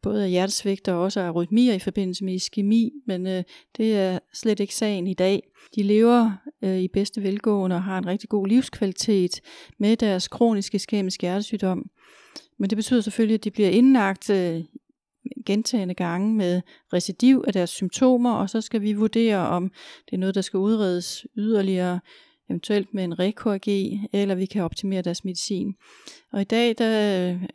både 0.02 0.24
af 0.24 0.30
hjertesvigt 0.30 0.88
og 0.88 1.02
også 1.02 1.20
af 1.20 1.28
arytmier 1.28 1.74
i 1.74 1.80
forbindelse 1.80 2.24
med 2.24 2.34
iskemi, 2.34 2.92
men 3.08 3.28
øh, 3.28 3.44
det 3.78 3.96
er 3.98 4.20
slet 4.34 4.60
ikke 4.60 4.76
sagen 4.76 5.08
i 5.08 5.14
dag. 5.14 5.44
De 5.76 5.84
lever 5.84 6.32
øh, 6.64 6.80
i 6.80 6.88
bedste 6.88 7.24
velgående 7.24 7.76
og 7.76 7.84
har 7.84 7.98
en 7.98 8.08
rigtig 8.08 8.30
god 8.30 8.48
livskvalitet 8.48 9.42
med 9.80 9.98
deres 9.98 10.28
kroniske 10.28 10.76
iskemiske 10.76 11.22
hjertesygdom. 11.22 11.90
Men 12.60 12.70
det 12.70 12.76
betyder 12.76 13.02
selvfølgelig, 13.02 13.36
at 13.36 13.44
de 13.44 13.52
bliver 13.52 13.70
indlagt 13.70 14.30
øh, 14.30 14.64
gentagende 15.46 15.94
gange 15.94 16.36
med 16.36 16.62
recidiv 16.94 17.44
af 17.48 17.54
deres 17.54 17.70
symptomer, 17.70 18.34
og 18.34 18.50
så 18.50 18.62
skal 18.62 18.82
vi 18.82 18.94
vurdere, 18.94 19.48
om 19.48 19.72
det 20.06 20.14
er 20.14 20.18
noget, 20.18 20.36
der 20.36 20.42
skal 20.42 20.58
udredes 20.58 21.26
yderligere 21.38 22.00
eventuelt 22.50 22.94
med 22.94 23.04
en 23.04 23.20
REKRG, 23.20 24.00
eller 24.14 24.36
vi 24.36 24.46
kan 24.46 24.64
optimere 24.64 25.02
deres 25.02 25.24
medicin. 25.24 25.74
Og 26.34 26.42
i 26.42 26.44
dag 26.44 26.76
der 26.78 26.86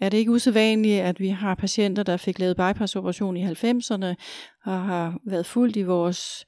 er 0.01 0.09
det 0.09 0.19
ikke 0.19 0.31
usædvanligt, 0.31 1.03
at 1.03 1.21
vi 1.21 1.29
har 1.29 1.55
patienter, 1.55 2.03
der 2.03 2.17
fik 2.17 2.39
lavet 2.39 2.57
bypassoperation 2.57 3.37
i 3.37 3.45
90'erne, 3.45 4.15
og 4.65 4.83
har 4.83 5.19
været 5.27 5.47
fuldt 5.47 5.77
i 5.77 5.83
vores 5.83 6.45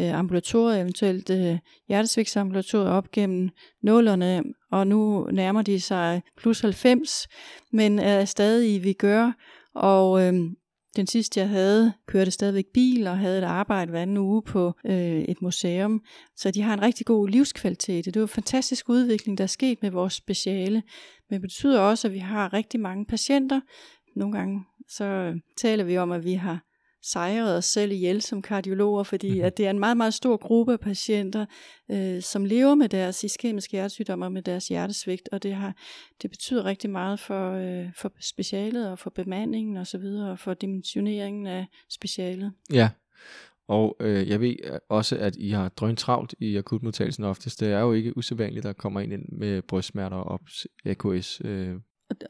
øh, 0.00 0.18
ambulatorier, 0.18 0.80
eventuelt 0.80 1.30
øh, 1.30 1.58
hjertesvigtsambulatorier 1.88 2.90
op 2.90 3.10
gennem 3.10 3.50
nålerne, 3.82 4.42
og 4.72 4.86
nu 4.86 5.28
nærmer 5.32 5.62
de 5.62 5.80
sig 5.80 6.22
plus 6.36 6.60
90, 6.60 7.26
men 7.72 7.98
er 7.98 8.24
stadig 8.24 8.74
i 8.74 8.78
vi 8.78 8.92
gør, 8.92 9.32
og 9.74 10.22
øh, 10.22 10.34
den 10.96 11.06
sidste 11.06 11.40
jeg 11.40 11.48
havde, 11.48 11.92
kørte 12.06 12.30
stadigvæk 12.30 12.66
bil 12.74 13.06
og 13.06 13.18
havde 13.18 13.38
et 13.38 13.44
arbejde 13.44 13.90
hver 13.90 14.02
anden 14.02 14.16
uge 14.16 14.42
på 14.42 14.72
øh, 14.86 15.20
et 15.20 15.42
museum. 15.42 16.02
Så 16.36 16.50
de 16.50 16.62
har 16.62 16.74
en 16.74 16.82
rigtig 16.82 17.06
god 17.06 17.28
livskvalitet. 17.28 18.04
Det 18.04 18.16
er 18.16 18.20
jo 18.20 18.24
en 18.24 18.28
fantastisk 18.28 18.88
udvikling, 18.88 19.38
der 19.38 19.44
er 19.44 19.48
sket 19.48 19.82
med 19.82 19.90
vores 19.90 20.12
speciale. 20.12 20.82
Men 21.30 21.34
det 21.34 21.40
betyder 21.40 21.80
også, 21.80 22.08
at 22.08 22.14
vi 22.14 22.18
har 22.18 22.52
rigtig 22.52 22.80
mange 22.80 23.04
patienter. 23.04 23.60
Nogle 24.16 24.38
gange 24.38 24.64
så 24.88 25.04
øh, 25.04 25.36
taler 25.56 25.84
vi 25.84 25.98
om, 25.98 26.12
at 26.12 26.24
vi 26.24 26.32
har 26.32 26.67
sejret 27.02 27.56
os 27.56 27.64
selv 27.64 27.92
ihjel 27.92 28.22
som 28.22 28.42
kardiologer, 28.42 29.02
fordi 29.02 29.30
mhm. 29.30 29.44
at 29.44 29.56
det 29.56 29.66
er 29.66 29.70
en 29.70 29.78
meget, 29.78 29.96
meget 29.96 30.14
stor 30.14 30.36
gruppe 30.36 30.72
af 30.72 30.80
patienter, 30.80 31.46
øh, 31.90 32.22
som 32.22 32.44
lever 32.44 32.74
med 32.74 32.88
deres 32.88 33.24
iskemiske 33.24 33.70
hjertesygdom 33.70 34.22
og 34.22 34.32
med 34.32 34.42
deres 34.42 34.68
hjertesvigt, 34.68 35.28
og 35.32 35.42
det, 35.42 35.54
har, 35.54 35.76
det 36.22 36.30
betyder 36.30 36.64
rigtig 36.64 36.90
meget 36.90 37.20
for, 37.20 37.52
øh, 37.52 37.86
for 37.96 38.12
specialet 38.20 38.90
og 38.90 38.98
for 38.98 39.10
bemandingen 39.10 39.76
og 39.76 39.86
så 39.86 39.98
videre, 39.98 40.30
og 40.30 40.38
for 40.38 40.54
dimensioneringen 40.54 41.46
af 41.46 41.66
specialet. 41.88 42.52
Ja, 42.72 42.90
og 43.68 43.96
øh, 44.00 44.28
jeg 44.28 44.40
ved 44.40 44.56
også, 44.88 45.16
at 45.16 45.36
I 45.36 45.50
har 45.50 45.68
drønt 45.68 45.98
travlt 45.98 46.34
i 46.38 46.56
akutmodtagelsen 46.56 47.24
oftest. 47.24 47.60
Det 47.60 47.68
er 47.68 47.80
jo 47.80 47.92
ikke 47.92 48.16
usædvanligt, 48.16 48.66
at 48.66 48.68
der 48.68 48.72
kommer 48.72 49.00
ind 49.00 49.12
med 49.28 49.62
brystsmerter 49.62 50.16
og 50.16 50.40
AKS 50.84 51.40
øh, 51.44 51.74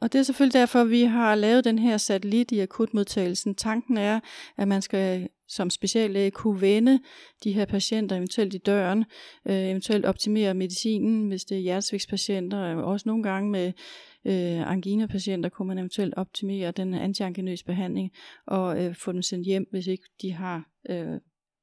og 0.01 0.13
det 0.13 0.19
er 0.19 0.23
selvfølgelig 0.23 0.61
derfor, 0.61 0.85
vi 0.85 1.03
har 1.03 1.35
lavet 1.35 1.65
den 1.65 1.79
her 1.79 1.97
satellit 1.97 2.53
i 2.53 2.61
akutmodtagelsen. 2.61 3.55
Tanken 3.55 3.97
er, 3.97 4.21
at 4.57 4.69
man 4.69 4.83
skal 4.83 5.23
øh, 5.23 5.27
som 5.49 5.71
speciallæge 5.71 6.31
kunne 6.31 6.61
vende 6.61 7.01
de 7.45 7.53
her 7.53 7.65
patienter 7.65 8.17
eventuelt 8.17 8.55
i 8.55 8.59
døren, 8.59 9.05
øh, 9.47 9.55
eventuelt 9.55 10.05
optimere 10.05 10.55
medicinen, 10.55 11.29
hvis 11.29 11.45
det 11.45 11.57
er 11.57 11.61
hjertesvigtspatienter, 11.61 12.75
også 12.75 13.09
nogle 13.09 13.23
gange 13.23 13.51
med 13.51 13.73
øh, 14.25 14.71
angina-patienter 14.71 15.49
kunne 15.49 15.69
man 15.69 15.79
eventuelt 15.79 16.15
optimere 16.17 16.71
den 16.71 16.95
antianginøs 16.95 17.63
behandling 17.63 18.11
og 18.47 18.85
øh, 18.85 18.95
få 18.95 19.13
dem 19.13 19.23
sendt 19.23 19.47
hjem, 19.47 19.67
hvis 19.71 19.87
ikke 19.87 20.05
de 20.23 20.33
har 20.33 20.69
øh, 20.91 21.21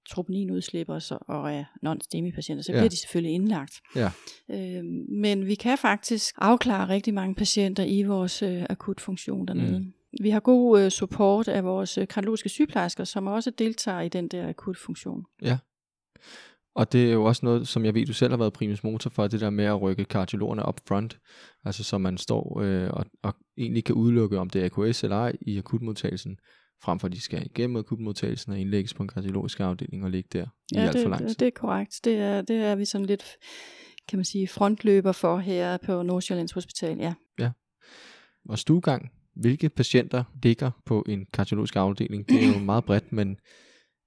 troponinudslipper 0.10 1.18
og 1.28 1.54
er 1.54 1.64
non-STEMI-patienter, 1.86 2.64
så 2.64 2.72
ja. 2.72 2.78
bliver 2.78 2.90
de 2.90 3.00
selvfølgelig 3.00 3.34
indlagt. 3.34 3.82
Ja. 3.96 4.12
Øh, 4.52 4.84
men 5.10 5.46
vi 5.46 5.56
kan 5.56 5.78
faktisk 5.78 6.36
afklare 6.38 6.90
rigtig 6.90 7.14
mange 7.14 7.36
patienter 7.36 7.84
i 7.84 8.04
vores 8.04 8.42
øh, 8.42 8.64
akutfunktion 8.70 9.48
dernede. 9.48 9.80
Mm. 9.80 9.94
Vi 10.22 10.30
har 10.30 10.40
god 10.40 10.82
øh, 10.82 10.92
support 10.92 11.48
af 11.48 11.64
vores 11.64 11.98
øh, 11.98 12.08
kardiologiske 12.08 12.50
sygeplejersker, 12.50 13.04
som 13.04 13.28
også 13.28 13.50
deltager 13.50 14.02
i 14.02 14.10
den 14.10 14.28
der 14.28 14.50
akutfunktion. 14.50 15.26
Ja. 15.42 15.58
Og 16.76 16.92
det 16.92 17.10
er 17.10 17.14
jo 17.14 17.24
også 17.24 17.46
noget, 17.46 17.68
som 17.68 17.86
jeg 17.86 17.94
ved, 17.94 18.06
du 18.06 18.14
selv 18.14 18.32
har 18.32 18.38
været 18.38 18.54
primus 18.54 18.84
motor 18.84 19.10
for, 19.10 19.28
det 19.28 19.42
der 19.42 19.50
med 19.50 19.66
at 19.66 19.82
rykke 19.82 20.06
kardiologerne 20.06 20.68
up 20.68 20.80
front, 20.88 21.20
altså 21.66 21.84
så 21.84 21.98
man 21.98 22.18
står 22.18 22.62
øh, 22.62 22.90
og, 22.90 23.06
og 23.24 23.34
egentlig 23.58 23.84
kan 23.84 23.96
udelukke, 23.96 24.40
om 24.40 24.50
det 24.50 24.62
er 24.62 24.66
AKS 24.66 25.04
eller 25.04 25.18
ej 25.18 25.34
i 25.42 25.58
akutmodtagelsen 25.58 26.38
frem 26.84 27.00
for 27.00 27.08
at 27.08 27.14
de 27.14 27.22
skal 27.22 27.46
igennem 27.46 27.76
akutmodtagelsen 27.76 28.52
og 28.52 28.60
indlægges 28.60 28.94
på 28.94 29.04
en 29.04 29.10
kardiologisk 29.10 29.60
afdeling 29.60 30.04
og 30.04 30.12
ligge 30.12 30.30
der 30.34 30.46
i 30.72 30.76
ja, 30.76 30.82
alt 30.82 30.94
det, 30.94 31.02
for 31.02 31.10
lang 31.10 31.28
tid. 31.28 31.36
det 31.36 31.48
er 31.48 31.52
korrekt. 31.52 32.00
Det 32.04 32.16
er, 32.18 32.42
det 32.42 32.56
er 32.56 32.76
vi 32.76 32.86
sådan 32.86 33.08
lidt, 33.08 33.24
kan 34.08 34.18
man 34.20 34.26
sige, 34.26 34.48
frontløber 34.48 35.12
for 35.12 35.38
her 35.38 35.78
på 35.78 36.04
Nordsjællands 36.04 36.52
Hospital, 36.52 36.98
ja. 36.98 37.14
Ja. 37.40 37.52
Og 38.50 38.60
stuegang, 38.60 39.12
hvilke 39.36 39.70
patienter 39.70 40.24
ligger 40.44 40.72
på 40.86 41.06
en 41.08 41.26
kardiologisk 41.34 41.76
afdeling? 41.76 42.30
Det 42.30 42.44
er 42.44 42.54
jo 42.54 42.60
meget 42.60 42.86
bredt, 42.86 43.12
men 43.12 43.38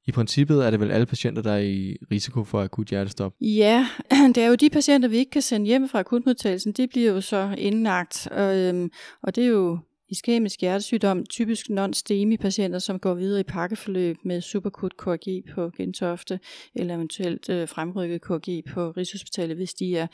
i 0.07 0.13
princippet 0.13 0.67
er 0.67 0.71
det 0.71 0.81
vel 0.81 0.91
alle 0.91 1.07
patienter, 1.07 1.43
der 1.43 1.53
er 1.53 1.59
i 1.59 1.97
risiko 2.11 2.45
for 2.45 2.63
akut 2.63 2.87
hjertestop? 2.87 3.33
Ja, 3.41 3.89
det 4.35 4.39
er 4.39 4.47
jo 4.47 4.55
de 4.55 4.71
patienter, 4.71 5.09
vi 5.09 5.17
ikke 5.17 5.31
kan 5.31 5.43
sende 5.43 5.67
hjem 5.67 5.89
fra 5.89 5.99
akutmodtagelsen, 5.99 6.73
de 6.73 6.89
bliver 6.89 7.13
jo 7.13 7.21
så 7.21 7.55
indlagt, 7.59 8.29
og, 8.31 8.57
øhm, 8.57 8.91
og 9.23 9.37
det 9.37 9.45
er 9.45 9.49
jo 9.49 9.79
iskemisk 10.09 10.61
hjertesygdom, 10.61 11.27
typisk 11.27 11.71
non-STEMI 11.71 12.37
patienter, 12.37 12.79
som 12.79 12.99
går 12.99 13.15
videre 13.15 13.41
i 13.41 13.43
pakkeforløb 13.43 14.17
med 14.25 14.41
superkut 14.41 14.97
KRG 14.97 15.45
på 15.55 15.71
Gentofte, 15.77 16.41
eller 16.75 16.95
eventuelt 16.95 17.49
øh, 17.49 17.69
fremrykket 17.69 18.21
KRG 18.21 18.65
på 18.65 18.91
Rigshospitalet, 18.91 19.57
hvis 19.57 19.75
de 19.75 19.97
er 19.97 20.07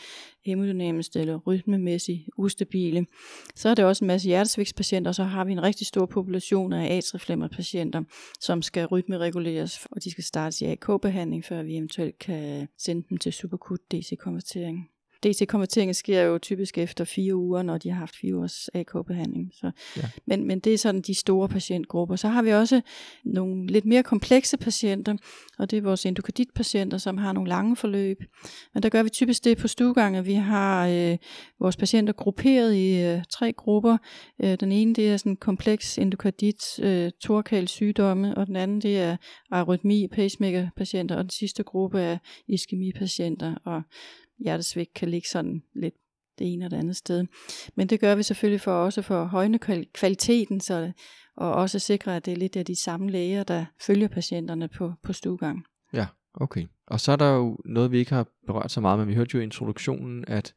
hemodynamisk 0.45 1.17
eller 1.17 1.37
rytmemæssigt 1.37 2.23
ustabile. 2.37 3.07
Så 3.55 3.69
er 3.69 3.75
der 3.75 3.85
også 3.85 4.05
en 4.05 4.09
masse 4.09 4.29
hjertesvigtspatienter, 4.29 5.11
og 5.11 5.15
så 5.15 5.25
har 5.25 5.45
vi 5.45 5.53
en 5.53 5.63
rigtig 5.63 5.87
stor 5.87 6.07
population 6.07 6.73
af 6.73 6.97
atrieflimmerpatienter, 6.97 8.03
som 8.41 8.63
skal 8.63 8.87
rytmereguleres, 8.87 9.87
og 9.91 10.05
de 10.05 10.11
skal 10.11 10.25
startes 10.25 10.63
i 10.63 10.65
AK-behandling, 10.65 11.45
før 11.45 11.63
vi 11.63 11.77
eventuelt 11.77 12.19
kan 12.19 12.69
sende 12.79 13.07
dem 13.09 13.19
til 13.19 13.33
superkut 13.33 13.81
DC-konvertering. 13.93 14.94
DC-konverteringen 15.25 15.95
sker 15.95 16.23
jo 16.23 16.39
typisk 16.39 16.79
efter 16.79 17.05
fire 17.05 17.37
uger, 17.37 17.63
når 17.63 17.79
de 17.79 17.91
har 17.91 17.99
haft 17.99 18.17
fire 18.17 18.37
ugers 18.37 18.69
AK-behandling. 18.75 19.53
Så, 19.55 19.71
ja. 19.97 20.03
men, 20.27 20.47
men 20.47 20.61
det 20.61 20.75
er 20.75 20.79
sådan 20.79 21.01
de 21.01 21.15
store 21.15 21.49
patientgrupper. 21.49 22.17
Så 22.17 22.29
har 22.29 22.43
vi 22.43 22.53
også 22.53 22.81
nogle 23.25 23.67
lidt 23.67 23.85
mere 23.85 24.03
komplekse 24.03 24.57
patienter, 24.57 25.17
og 25.59 25.71
det 25.71 25.77
er 25.77 25.83
vores 25.83 26.07
endokarditpatienter, 26.07 26.99
som 26.99 27.19
har 27.19 27.33
nogle 27.33 27.49
lange 27.49 27.77
forløb. 27.77 28.19
Men 28.75 28.83
der 28.83 28.89
gør 28.89 29.03
vi 29.03 29.09
typisk 29.09 29.45
det 29.45 29.59
på 29.59 29.69
stuegange. 29.69 30.25
Vi 30.25 30.35
har 30.35 30.89
øh, 30.89 31.19
vores 31.61 31.77
patienter 31.77 32.13
grupperet 32.13 32.75
i 32.75 33.03
øh, 33.03 33.23
tre 33.31 33.53
grupper. 33.53 33.97
Øh, 34.43 34.57
den 34.61 34.73
ene 34.73 34.95
det 34.95 35.11
er 35.11 35.17
sådan 35.17 35.37
kompleks 35.37 35.99
endokardit, 35.99 36.79
øh, 36.83 37.11
torkal 37.21 37.69
sygdomme, 37.69 38.35
og 38.35 38.47
den 38.47 38.57
anden 38.57 38.81
det 38.81 38.99
er 38.99 39.17
arytmi, 39.51 40.09
pacemaker-patienter, 40.13 41.17
og 41.17 41.23
den 41.23 41.31
sidste 41.31 41.63
gruppe 41.63 42.01
er 42.01 42.19
iskemi-patienter. 42.49 43.55
Og 43.65 43.83
hjertesvigt 44.39 44.95
kan 44.95 45.09
ligge 45.09 45.29
sådan 45.29 45.63
lidt 45.75 45.95
det 46.39 46.53
ene 46.53 46.65
og 46.65 46.71
det 46.71 46.77
andet 46.77 46.97
sted. 46.97 47.27
Men 47.75 47.87
det 47.87 48.01
gør 48.01 48.15
vi 48.15 48.23
selvfølgelig 48.23 48.61
for 48.61 48.73
også 48.73 49.03
for 49.03 49.23
at 49.23 49.29
højne 49.29 49.59
kvaliteten, 49.95 50.61
så, 50.61 50.93
og 51.37 51.53
også 51.53 51.79
sikre, 51.79 52.17
at 52.17 52.25
det 52.25 52.33
er 52.33 52.37
lidt 52.37 52.57
af 52.57 52.65
de 52.65 52.83
samme 52.83 53.11
læger, 53.11 53.43
der 53.43 53.65
følger 53.81 54.09
patienterne 54.09 54.69
på, 54.69 54.93
på 55.03 55.13
stuegang. 55.13 55.65
Ja, 55.93 56.07
okay. 56.35 56.67
Og 56.87 57.01
så 57.01 57.13
er 57.13 57.17
der 57.17 57.31
jo 57.31 57.59
noget, 57.65 57.91
vi 57.91 57.99
ikke 57.99 58.15
har 58.15 58.27
berørt 58.47 58.71
så 58.71 58.81
meget, 58.81 58.99
men 58.99 59.09
vi 59.09 59.15
hørte 59.15 59.31
jo 59.35 59.41
i 59.41 59.43
introduktionen, 59.43 60.25
at 60.29 60.55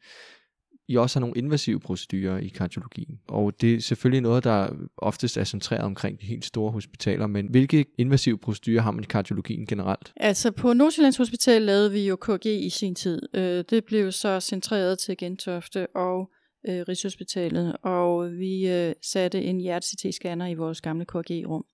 i 0.87 0.95
også 0.95 1.19
har 1.19 1.21
nogle 1.21 1.37
invasive 1.37 1.79
procedurer 1.79 2.37
i 2.37 2.47
kardiologien. 2.47 3.19
Og 3.27 3.61
det 3.61 3.73
er 3.73 3.81
selvfølgelig 3.81 4.21
noget, 4.21 4.43
der 4.43 4.69
oftest 4.97 5.37
er 5.37 5.43
centreret 5.43 5.83
omkring 5.83 6.21
de 6.21 6.25
helt 6.25 6.45
store 6.45 6.71
hospitaler, 6.71 7.27
men 7.27 7.47
hvilke 7.47 7.85
invasive 7.97 8.37
procedurer 8.37 8.81
har 8.81 8.91
man 8.91 9.03
i 9.03 9.07
kardiologien 9.07 9.65
generelt? 9.65 10.13
Altså 10.15 10.51
på 10.51 10.73
Nordsjællands 10.73 11.17
Hospital 11.17 11.61
lavede 11.61 11.91
vi 11.91 12.07
jo 12.07 12.15
KG 12.15 12.45
i 12.45 12.69
sin 12.69 12.95
tid. 12.95 13.21
Øh, 13.33 13.63
det 13.69 13.85
blev 13.85 14.11
så 14.11 14.39
centreret 14.39 14.99
til 14.99 15.17
Gentofte 15.17 15.87
og 15.95 16.29
øh, 16.67 16.85
Rigshospitalet, 16.89 17.75
og 17.83 18.31
vi 18.31 18.67
øh, 18.67 18.93
satte 19.01 19.43
en 19.43 19.59
hjerte-CT-scanner 19.59 20.45
i 20.45 20.53
vores 20.53 20.81
gamle 20.81 21.05
KG-rum. 21.05 21.65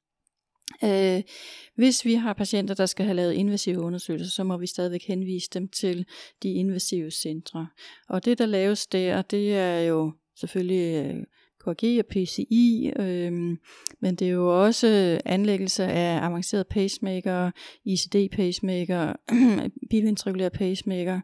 Øh, 0.83 1.21
hvis 1.75 2.05
vi 2.05 2.13
har 2.13 2.33
patienter, 2.33 2.73
der 2.73 2.85
skal 2.85 3.05
have 3.05 3.15
lavet 3.15 3.33
invasive 3.33 3.79
undersøgelser, 3.79 4.31
så 4.31 4.43
må 4.43 4.57
vi 4.57 4.67
stadigvæk 4.67 5.03
henvise 5.07 5.49
dem 5.53 5.67
til 5.67 6.05
de 6.43 6.53
invasive 6.53 7.11
centre. 7.11 7.67
Og 8.09 8.25
det, 8.25 8.37
der 8.37 8.45
laves 8.45 8.87
der, 8.87 9.21
det 9.21 9.55
er 9.55 9.79
jo 9.79 10.11
selvfølgelig 10.35 11.05
øh, 11.05 11.23
KG 11.63 11.99
og 11.99 12.05
PCI, 12.05 12.91
øh, 12.99 13.31
men 14.01 14.15
det 14.15 14.21
er 14.21 14.31
jo 14.31 14.63
også 14.63 14.87
øh, 14.87 15.19
anlæggelse 15.25 15.83
af 15.83 16.25
avancerede 16.25 16.65
pacemaker, 16.69 17.51
ICD-pacemaker, 17.85 19.13
bilventrikulær 19.89 20.49
pacemaker. 20.49 21.21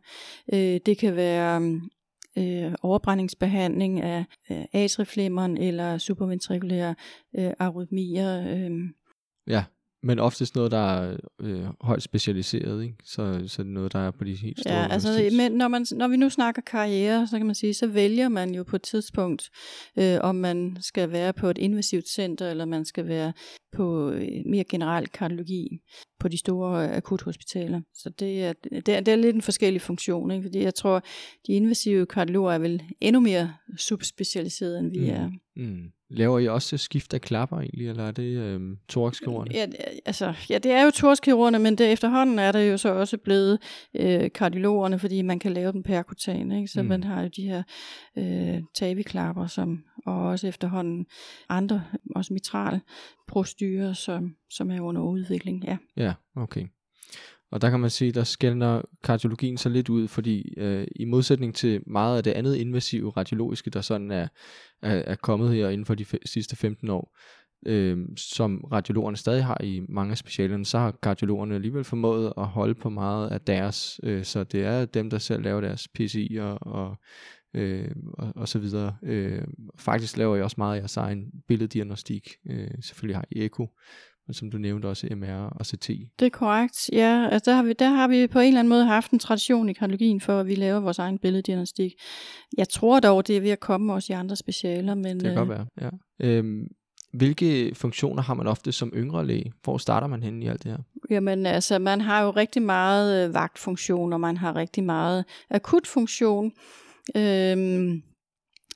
Øh, 0.54 0.80
det 0.86 0.98
kan 0.98 1.16
være 1.16 1.80
øh, 2.38 2.74
overbrændingsbehandling 2.82 4.02
af 4.02 4.26
øh, 4.52 4.66
atrieflimmeren 4.74 5.58
eller 5.58 5.98
superventrikulære 5.98 6.96
øh, 7.36 7.52
arytmier. 7.60 8.56
Øh. 8.56 8.72
Ja, 9.50 9.64
men 10.04 10.20
oftest 10.20 10.56
noget, 10.56 10.72
der 10.72 10.78
er 10.78 11.18
øh, 11.42 11.66
højt 11.82 12.04
specialiseret, 12.04 12.84
ikke? 12.84 12.96
Så, 13.04 13.44
så 13.48 13.64
noget, 13.64 13.94
der 13.94 14.00
er 14.00 14.12
på 14.12 14.24
de 14.24 14.36
helt 14.36 14.60
store 14.60 14.74
Ja, 14.76 14.88
altså, 14.88 15.30
men 15.38 15.52
når, 15.52 15.68
man, 15.68 15.86
når 15.92 16.08
vi 16.08 16.18
nu 16.18 16.30
snakker 16.30 16.62
karriere, 16.62 17.28
så 17.28 17.38
kan 17.38 17.46
man 17.46 17.56
sige, 17.56 17.74
så 17.74 17.88
vælger 17.88 18.30
man 18.30 18.56
jo 18.56 18.64
på 18.64 18.76
et 18.76 18.82
tidspunkt, 18.82 19.50
øh, 20.00 20.18
om 20.22 20.36
man 20.36 20.78
skal 20.82 21.12
være 21.12 21.34
på 21.34 21.50
et 21.50 21.58
invasivt 21.58 22.08
center, 22.10 22.50
eller 22.50 22.66
man 22.66 22.86
skal 22.86 23.08
være 23.08 23.34
på 23.72 24.10
øh, 24.10 24.28
mere 24.46 24.64
generel 24.64 25.08
kardiologi 25.08 25.80
på 26.20 26.28
de 26.28 26.38
store 26.38 26.96
akuthospitaler. 26.96 27.82
Så 27.94 28.10
det 28.10 28.44
er, 28.44 28.54
det 28.86 28.90
er, 28.90 29.00
det 29.00 29.12
er 29.12 29.16
lidt 29.16 29.36
en 29.36 29.42
forskellig 29.42 29.82
funktion, 29.82 30.32
ikke? 30.32 30.44
fordi 30.44 30.64
jeg 30.64 30.76
tror, 30.76 31.04
de 31.48 31.52
invasive 31.52 32.06
kardiologer 32.06 32.54
er 32.54 32.60
vel 32.60 32.84
endnu 33.02 33.20
mere 33.20 33.54
subspecialiseret, 33.78 34.80
end 34.80 34.92
vi 34.92 35.00
mm. 35.00 35.06
er. 35.06 35.30
Mm. 35.56 35.92
Laver 36.20 36.40
I 36.40 36.48
også 36.48 36.78
skift 36.78 37.14
af 37.14 37.22
klapper 37.22 37.58
egentlig, 37.58 37.90
eller 37.90 38.04
er 38.04 38.12
det 38.12 38.38
øh, 38.38 38.62
thoraxkirurgerne? 38.90 39.52
Ja, 39.54 39.68
altså, 40.06 40.34
ja, 40.50 40.58
det 40.58 40.72
er 40.72 40.84
jo 40.84 40.92
thoraxkirurgerne, 40.92 41.60
men 41.60 41.78
det, 41.78 41.92
efterhånden 41.92 42.40
er 42.40 42.52
det 42.52 42.72
jo 42.72 42.78
så 42.78 42.94
også 42.94 43.18
blevet 43.18 43.60
øh, 43.94 44.32
kardiologerne, 44.32 45.00
fordi 45.00 45.22
man 45.22 45.40
kan 45.40 45.54
lave 45.54 45.72
dem 45.72 45.84
perkutan, 45.84 46.52
ikke? 46.52 46.68
så 46.68 46.82
mm. 46.82 46.88
man 46.88 47.04
har 47.04 47.22
jo 47.22 47.30
de 47.36 47.42
her 47.42 47.64
øh, 48.18 48.64
taviklapper, 48.76 49.48
som, 49.48 49.84
og 50.06 50.28
også 50.28 50.48
efterhånden 50.48 51.06
andre, 51.50 51.84
også 52.16 52.34
mitral 52.34 52.80
prostyrer, 53.28 53.94
som, 53.94 54.36
som 54.50 54.72
er 54.72 54.82
under 54.82 55.02
udvikling. 55.02 55.64
Ja, 55.64 55.78
ja 55.98 56.14
okay. 56.36 56.68
Og 57.52 57.62
der 57.62 57.70
kan 57.70 57.80
man 57.80 57.90
sige, 57.90 58.12
der 58.12 58.24
skældner 58.24 58.82
kardiologien 59.04 59.58
så 59.58 59.70
lidt 59.70 59.90
ud, 59.90 60.08
fordi 60.08 60.54
øh, 60.58 60.88
i 60.96 61.06
modsætning 61.06 61.56
til 61.56 61.82
meget 61.88 62.18
af 62.18 62.24
det 62.24 62.32
andet 62.32 62.56
invasive 62.56 63.10
radiologiske, 63.10 63.70
der 63.70 63.82
sådan 63.82 64.12
er, 64.12 64.28
er, 64.82 64.96
er 64.96 65.16
kommet 65.16 65.54
her 65.54 65.70
inden 65.70 65.86
for 65.86 65.96
de 65.96 66.06
sidste 66.26 66.56
15 66.56 66.90
år, 66.90 67.18
øh, 67.66 67.98
som 68.18 68.64
radiologerne 68.72 69.18
stadig 69.18 69.46
har 69.46 69.58
i 69.64 69.82
mange 69.90 70.12
af 70.12 70.18
specialerne, 70.18 70.66
så 70.66 70.80
har 70.80 70.92
kardiologerne 70.92 71.56
alligevel 71.56 71.84
formået 71.84 72.34
at 72.38 72.46
holde 72.46 72.76
på 72.76 72.90
meget 72.90 73.30
af 73.30 73.42
deres, 73.42 74.00
øh, 74.04 74.24
så 74.24 74.44
det 74.44 74.64
er 74.64 74.86
dem, 74.86 75.10
der 75.10 75.18
selv 75.18 75.44
laver 75.44 75.62
deres 75.62 75.88
PCI 75.88 76.38
og, 76.42 76.58
og, 76.62 76.98
øh, 77.54 77.92
og, 78.14 78.34
og 78.36 78.48
så 78.48 78.60
videre. 78.60 78.96
Øh, 79.04 79.42
faktisk 79.78 80.18
laver 80.18 80.36
jeg 80.36 80.44
også 80.44 80.56
meget 80.58 80.76
af 80.76 80.80
jeres 80.80 80.98
egen 80.98 81.32
billeddiagnostik, 81.48 82.36
øh, 82.50 82.72
selvfølgelig 82.82 83.18
har 83.18 83.26
I 83.32 83.46
eko, 83.46 83.68
men 84.30 84.34
som 84.34 84.52
du 84.52 84.58
nævnte 84.58 84.86
også 84.86 85.08
MR 85.12 85.50
og 85.60 85.66
CT. 85.66 85.88
Det 86.20 86.26
er 86.26 86.30
korrekt, 86.30 86.90
ja. 86.94 87.28
Altså 87.32 87.52
der, 87.52 87.56
har 87.56 87.64
vi, 87.64 87.74
der 87.74 87.90
har 87.90 88.08
vi 88.08 88.28
på 88.28 88.40
en 88.40 88.48
eller 88.48 88.60
anden 88.60 88.70
måde 88.70 88.86
haft 88.86 89.12
en 89.12 89.20
tradition 89.20 89.70
i 89.70 89.74
kardiologien 89.74 90.22
for, 90.22 90.40
at 90.40 90.48
vi 90.48 90.56
laver 90.56 90.80
vores 90.80 91.00
egen 91.00 91.18
billeddiagnostik. 91.18 91.94
Jeg 92.58 92.70
tror 92.70 93.00
dog, 93.00 93.28
det 93.28 93.38
er 93.38 93.42
ved 93.42 93.50
at 93.50 93.60
komme 93.60 93.94
også 93.94 94.14
i 94.14 94.16
andre 94.16 94.36
specialer. 94.36 94.96
Men, 94.96 95.20
det 95.20 95.24
kan 95.24 95.32
øh, 95.32 95.38
godt 95.38 95.50
være, 95.50 95.66
ja. 95.82 95.90
Øhm, 96.20 96.68
hvilke 97.14 97.76
funktioner 97.76 98.24
har 98.24 98.34
man 98.34 98.48
ofte 98.48 98.72
som 98.72 98.92
yngre 98.96 99.28
læge? 99.28 99.54
Hvor 99.64 99.78
starter 99.78 100.08
man 100.08 100.24
henne 100.24 100.46
i 100.46 100.48
alt 100.48 100.64
det 100.64 100.72
her? 100.72 100.78
Jamen 101.10 101.46
altså, 101.46 101.80
man 101.80 102.02
har 102.02 102.22
jo 102.22 102.32
rigtig 102.32 102.62
meget 102.62 103.28
øh, 103.28 103.34
vagtfunktion, 103.34 104.14
og 104.14 104.22
man 104.22 104.38
har 104.38 104.56
rigtig 104.56 104.84
meget 104.84 105.26
akutfunktion. 105.50 106.52
Øhm, 107.16 108.02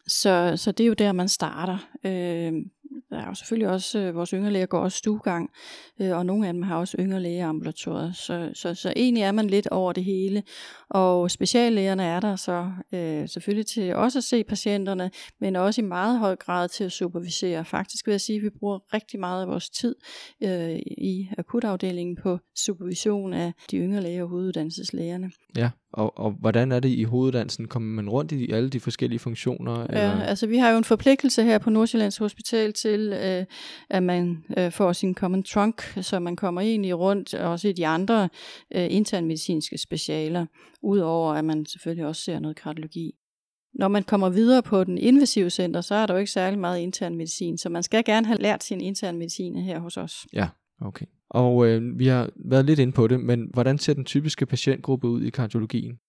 så, 0.07 0.53
så 0.55 0.71
det 0.71 0.83
er 0.83 0.87
jo 0.87 0.93
der, 0.93 1.11
man 1.11 1.29
starter. 1.29 1.77
Øhm, 2.05 2.63
der 3.09 3.17
er 3.17 3.27
jo 3.27 3.33
selvfølgelig 3.33 3.69
også, 3.69 3.99
øh, 3.99 4.15
vores 4.15 4.29
yngre 4.29 4.51
læger 4.51 4.65
går 4.65 4.79
også 4.79 4.97
stuegang, 4.97 5.49
øh, 6.01 6.17
og 6.17 6.25
nogle 6.25 6.47
af 6.47 6.53
dem 6.53 6.61
har 6.61 6.77
også 6.77 6.97
yngrelægeambulatoriet. 6.99 8.15
Så, 8.15 8.51
så, 8.53 8.73
så 8.73 8.93
egentlig 8.95 9.23
er 9.23 9.31
man 9.31 9.47
lidt 9.47 9.67
over 9.67 9.93
det 9.93 10.03
hele. 10.03 10.43
Og 10.89 11.31
speciallægerne 11.31 12.03
er 12.03 12.19
der 12.19 12.35
så 12.35 12.71
øh, 12.93 13.29
selvfølgelig 13.29 13.65
til 13.65 13.95
også 13.95 14.19
at 14.19 14.23
se 14.23 14.43
patienterne, 14.43 15.11
men 15.39 15.55
også 15.55 15.81
i 15.81 15.83
meget 15.83 16.19
høj 16.19 16.35
grad 16.35 16.69
til 16.69 16.83
at 16.83 16.91
supervisere. 16.91 17.65
Faktisk 17.65 18.07
vil 18.07 18.13
jeg 18.13 18.21
sige, 18.21 18.37
at 18.37 18.43
vi 18.43 18.49
bruger 18.49 18.79
rigtig 18.93 19.19
meget 19.19 19.41
af 19.41 19.47
vores 19.47 19.69
tid 19.69 19.95
øh, 20.43 20.79
i 20.97 21.29
akutafdelingen 21.37 22.15
på 22.15 22.39
supervision 22.55 23.33
af 23.33 23.53
de 23.71 23.77
yngre 23.77 24.01
læger 24.01 24.23
og 24.23 24.29
hoveduddannelseslægerne. 24.29 25.31
Ja, 25.57 25.69
og, 25.93 26.19
og 26.19 26.31
hvordan 26.31 26.71
er 26.71 26.79
det 26.79 26.89
i 26.89 27.03
hoveduddannelsen? 27.03 27.67
Kommer 27.67 27.95
man 27.95 28.09
rundt 28.09 28.31
i 28.31 28.51
alle 28.51 28.69
de 28.69 28.79
forskellige 28.79 29.19
funktioner? 29.19 29.79
Ja, 29.79 29.85
eller? 29.85 30.23
altså 30.23 30.47
vi 30.47 30.57
har 30.57 30.69
jo 30.69 30.77
en 30.77 30.83
forpligtelse 30.83 31.43
her 31.43 31.57
på 31.57 31.69
Nordsjællands 31.69 32.17
Hospital 32.17 32.73
til, 32.73 33.13
øh, 33.13 33.45
at 33.89 34.03
man 34.03 34.43
øh, 34.57 34.71
får 34.71 34.93
sin 34.93 35.15
common 35.15 35.43
trunk, 35.43 35.81
så 36.01 36.19
man 36.19 36.35
kommer 36.35 36.61
egentlig 36.61 36.97
rundt 36.97 37.33
også 37.33 37.67
i 37.67 37.73
de 37.73 37.87
andre 37.87 38.29
øh, 38.75 38.87
internmedicinske 38.89 39.77
specialer, 39.77 40.45
udover 40.81 41.33
at 41.33 41.45
man 41.45 41.65
selvfølgelig 41.65 42.05
også 42.05 42.21
ser 42.21 42.39
noget 42.39 42.57
kardiologi. 42.57 43.11
Når 43.73 43.87
man 43.87 44.03
kommer 44.03 44.29
videre 44.29 44.63
på 44.63 44.83
den 44.83 44.97
invasive 44.97 45.49
center, 45.49 45.81
så 45.81 45.95
er 45.95 46.05
der 46.05 46.13
jo 46.13 46.19
ikke 46.19 46.31
særlig 46.31 46.59
meget 46.59 46.79
intern 46.79 47.15
medicin, 47.15 47.57
så 47.57 47.69
man 47.69 47.83
skal 47.83 48.03
gerne 48.03 48.27
have 48.27 48.39
lært 48.39 48.63
sin 48.63 48.81
intern 48.81 49.17
medicin 49.17 49.55
her 49.55 49.79
hos 49.79 49.97
os. 49.97 50.27
Ja, 50.33 50.47
okay. 50.81 51.05
Og 51.33 51.67
øh, 51.67 51.99
vi 51.99 52.07
har 52.07 52.29
været 52.35 52.65
lidt 52.65 52.79
inde 52.79 52.93
på 52.93 53.07
det, 53.07 53.19
men 53.19 53.49
hvordan 53.53 53.77
ser 53.77 53.93
den 53.93 54.05
typiske 54.05 54.45
patientgruppe 54.45 55.07
ud 55.07 55.21
i 55.21 55.29
kardiologien? 55.29 55.99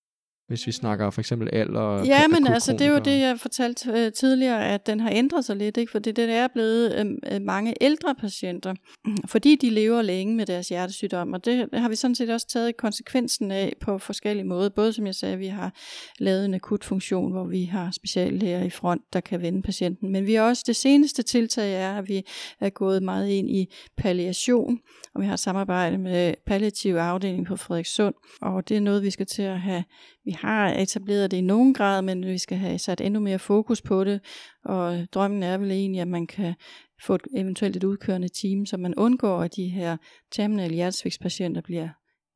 Hvis 0.47 0.67
vi 0.67 0.73
snakker 0.73 1.11
for 1.11 1.21
eksempel 1.21 1.49
alder 1.53 2.05
Ja, 2.05 2.29
men 2.29 2.47
altså 2.47 2.73
det 2.73 2.81
er 2.81 2.91
jo 2.91 2.99
det, 2.99 3.21
jeg 3.21 3.41
fortalte 3.41 3.91
øh, 3.91 4.13
tidligere, 4.13 4.69
at 4.69 4.87
den 4.87 5.01
har 5.01 5.11
ændret 5.11 5.45
sig 5.45 5.57
lidt, 5.57 5.77
ikke? 5.77 5.93
for 5.93 5.99
det, 5.99 6.19
er 6.19 6.49
blevet 6.49 6.95
øh, 6.95 7.35
øh, 7.35 7.43
mange 7.43 7.75
ældre 7.81 8.15
patienter, 8.15 8.75
fordi 9.33 9.57
de 9.57 9.71
lever 9.71 10.03
længe 10.03 10.37
med 10.37 10.47
deres 10.47 10.69
hjertesygdom, 10.69 11.33
og 11.33 11.45
det 11.45 11.69
har 11.73 11.89
vi 11.89 11.95
sådan 11.95 12.15
set 12.15 12.31
også 12.31 12.47
taget 12.49 12.77
konsekvensen 12.77 13.51
af 13.51 13.73
på 13.81 13.99
forskellige 13.99 14.47
måder. 14.47 14.69
Både 14.69 14.93
som 14.93 15.07
jeg 15.07 15.15
sagde, 15.15 15.39
vi 15.39 15.47
har 15.47 15.75
lavet 16.19 16.45
en 16.45 16.55
akut 16.55 16.85
funktion, 16.85 17.33
hvor 17.33 17.45
vi 17.45 17.65
har 17.65 17.91
speciallæger 17.91 18.63
i 18.63 18.71
front, 18.71 19.03
der 19.13 19.21
kan 19.21 19.43
vende 19.43 19.63
patienten, 19.63 20.13
men 20.13 20.27
vi 20.27 20.35
har 20.35 20.43
også, 20.43 20.65
det 20.67 20.77
seneste 20.77 21.23
tiltag 21.23 21.75
er, 21.75 21.99
at 21.99 22.09
vi 22.09 22.23
er 22.61 22.71
gået 22.71 23.03
meget 23.03 23.29
ind 23.29 23.51
i 23.51 23.75
palliation, 23.97 24.79
og 25.15 25.23
vi 25.23 25.27
har 25.27 25.37
samarbejdet 25.37 26.01
med 26.01 26.35
palliativ 26.47 26.95
afdeling 26.95 27.47
på 27.47 27.57
Frederikssund, 27.57 28.15
og 28.41 28.69
det 28.69 28.77
er 28.77 28.81
noget, 28.81 29.03
vi 29.03 29.11
skal 29.11 29.27
til 29.27 29.43
at 29.43 29.61
have 29.61 29.85
vi 30.25 30.34
har 30.35 30.75
etableret 30.75 31.31
det 31.31 31.37
i 31.37 31.41
nogen 31.41 31.75
grad, 31.75 32.03
men 32.03 32.27
vi 32.27 32.39
skal 32.39 32.59
have 32.59 32.79
sat 32.79 33.01
endnu 33.01 33.21
mere 33.21 33.39
fokus 33.39 33.83
på 33.83 34.05
det, 34.05 34.21
og 34.65 35.07
drømmen 35.13 35.43
er 35.43 35.59
vel 35.59 35.71
egentlig, 35.71 36.01
at 36.01 36.09
man 36.09 36.27
kan 36.27 36.55
få 37.03 37.15
et, 37.15 37.23
eventuelt 37.37 37.77
et 37.77 37.85
udkørende 37.85 38.29
team, 38.29 38.67
så 38.67 38.77
man 38.77 38.95
undgår, 38.95 39.43
at 39.43 39.57
de 39.57 39.69
her 39.69 39.97
terminal 40.33 40.73
hjertesvigtspatienter 40.73 41.61
bliver 41.61 41.89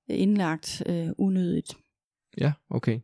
indlagt 0.09 0.83
øh, 0.87 1.09
unødigt. 1.19 1.77
Ja, 2.41 2.53
okay. 2.71 3.01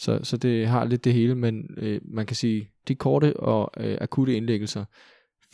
Så, 0.00 0.20
så 0.22 0.36
det 0.36 0.66
har 0.66 0.84
lidt 0.84 1.04
det 1.04 1.14
hele, 1.14 1.34
men 1.34 1.64
øh, 1.76 2.00
man 2.04 2.26
kan 2.26 2.36
sige, 2.36 2.70
de 2.88 2.94
korte 2.94 3.36
og 3.36 3.70
øh, 3.76 3.98
akutte 4.00 4.36
indlæggelser, 4.36 4.84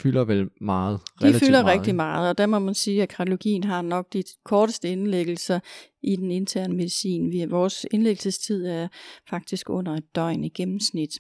fylder 0.01 0.25
vel 0.25 0.49
meget. 0.61 1.01
De 1.23 1.35
fylder 1.35 1.63
meget. 1.63 1.79
rigtig 1.79 1.95
meget, 1.95 2.31
og 2.31 2.39
der 2.39 2.47
må 2.47 2.59
man 2.59 2.75
sige, 2.75 3.03
at 3.03 3.09
kardiologien 3.09 3.65
har 3.65 3.83
nok 3.83 4.13
de 4.13 4.23
korteste 4.45 4.89
indlæggelser 4.89 5.61
i 6.05 6.17
den 6.17 6.31
interne 6.31 6.75
medicin. 6.75 7.33
Vi, 7.33 7.45
vores 7.45 7.87
indlæggelsestid 7.91 8.67
er 8.67 8.89
faktisk 9.29 9.71
under 9.71 9.93
et 9.93 10.15
døgn 10.15 10.45
i 10.45 10.49
gennemsnit. 10.49 11.19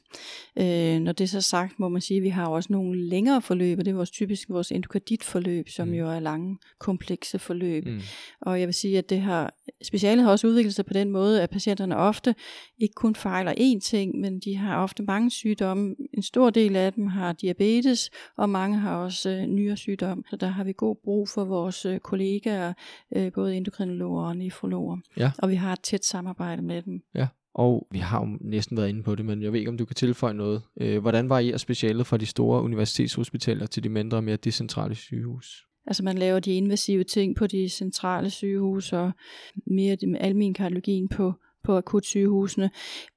Øh, 0.58 1.00
når 1.00 1.12
det 1.12 1.24
er 1.24 1.28
så 1.28 1.40
sagt, 1.40 1.78
må 1.78 1.88
man 1.88 2.00
sige, 2.00 2.16
at 2.18 2.22
vi 2.22 2.28
har 2.28 2.46
også 2.46 2.72
nogle 2.72 3.08
længere 3.08 3.42
forløb, 3.42 3.78
og 3.78 3.84
det 3.84 3.90
er 3.90 3.96
vores 3.96 4.10
typisk 4.10 4.50
vores 4.50 4.72
endokarditforløb, 4.72 5.68
som 5.68 5.88
mm. 5.88 5.94
jo 5.94 6.10
er 6.10 6.20
lange, 6.20 6.58
komplekse 6.80 7.38
forløb. 7.38 7.86
Mm. 7.86 8.00
Og 8.40 8.60
jeg 8.60 8.68
vil 8.68 8.74
sige, 8.74 8.98
at 8.98 9.10
det 9.10 9.20
har, 9.20 9.54
specialet 9.82 10.24
har 10.24 10.30
også 10.30 10.46
udviklet 10.46 10.74
sig 10.74 10.86
på 10.86 10.92
den 10.92 11.10
måde, 11.10 11.42
at 11.42 11.50
patienterne 11.50 11.96
ofte 11.96 12.34
ikke 12.78 12.94
kun 12.94 13.14
fejler 13.14 13.52
én 13.52 13.80
ting, 13.80 14.20
men 14.20 14.40
de 14.40 14.56
har 14.56 14.82
ofte 14.82 15.02
mange 15.02 15.30
sygdomme. 15.30 15.96
En 16.12 16.22
stor 16.22 16.50
del 16.50 16.76
af 16.76 16.92
dem 16.92 17.06
har 17.06 17.32
diabetes, 17.32 18.10
og 18.36 18.50
mange 18.50 18.78
har 18.78 18.96
også 18.96 19.30
øh, 19.30 19.46
nyere 19.46 19.76
sygdom. 19.76 20.24
Så 20.30 20.36
der 20.36 20.46
har 20.46 20.64
vi 20.64 20.72
god 20.76 20.96
brug 21.04 21.28
for 21.28 21.44
vores 21.44 21.86
øh, 21.86 22.00
kollegaer, 22.00 22.72
øh, 23.16 23.32
både 23.32 23.56
endokrinologer 23.56 24.26
og 24.26 24.36
nefrologer 24.36 24.73
psykologer. 24.74 24.96
Ja. 25.16 25.32
Og 25.38 25.48
vi 25.50 25.54
har 25.54 25.72
et 25.72 25.80
tæt 25.80 26.04
samarbejde 26.04 26.62
med 26.62 26.82
dem. 26.82 27.02
Ja, 27.14 27.26
og 27.54 27.86
vi 27.90 27.98
har 27.98 28.20
jo 28.20 28.38
næsten 28.40 28.76
været 28.76 28.88
inde 28.88 29.02
på 29.02 29.14
det, 29.14 29.24
men 29.24 29.42
jeg 29.42 29.52
ved 29.52 29.58
ikke, 29.58 29.70
om 29.70 29.78
du 29.78 29.84
kan 29.84 29.96
tilføje 29.96 30.34
noget. 30.34 30.62
Øh, 30.80 31.00
hvordan 31.00 31.28
varierer 31.28 31.56
specialet 31.56 32.06
fra 32.06 32.16
de 32.16 32.26
store 32.26 32.62
universitetshospitaler 32.62 33.66
til 33.66 33.84
de 33.84 33.88
mindre 33.88 34.16
og 34.16 34.24
mere 34.24 34.36
decentrale 34.36 34.94
sygehus? 34.94 35.66
Altså 35.86 36.02
man 36.02 36.18
laver 36.18 36.40
de 36.40 36.52
invasive 36.52 37.04
ting 37.04 37.36
på 37.36 37.46
de 37.46 37.68
centrale 37.68 38.30
sygehus 38.30 38.92
og 38.92 39.12
mere 39.66 39.96
almen 40.20 40.54
kardiologien 40.54 41.08
på 41.08 41.32
på 41.64 41.76
akutsygehusene. 41.76 42.70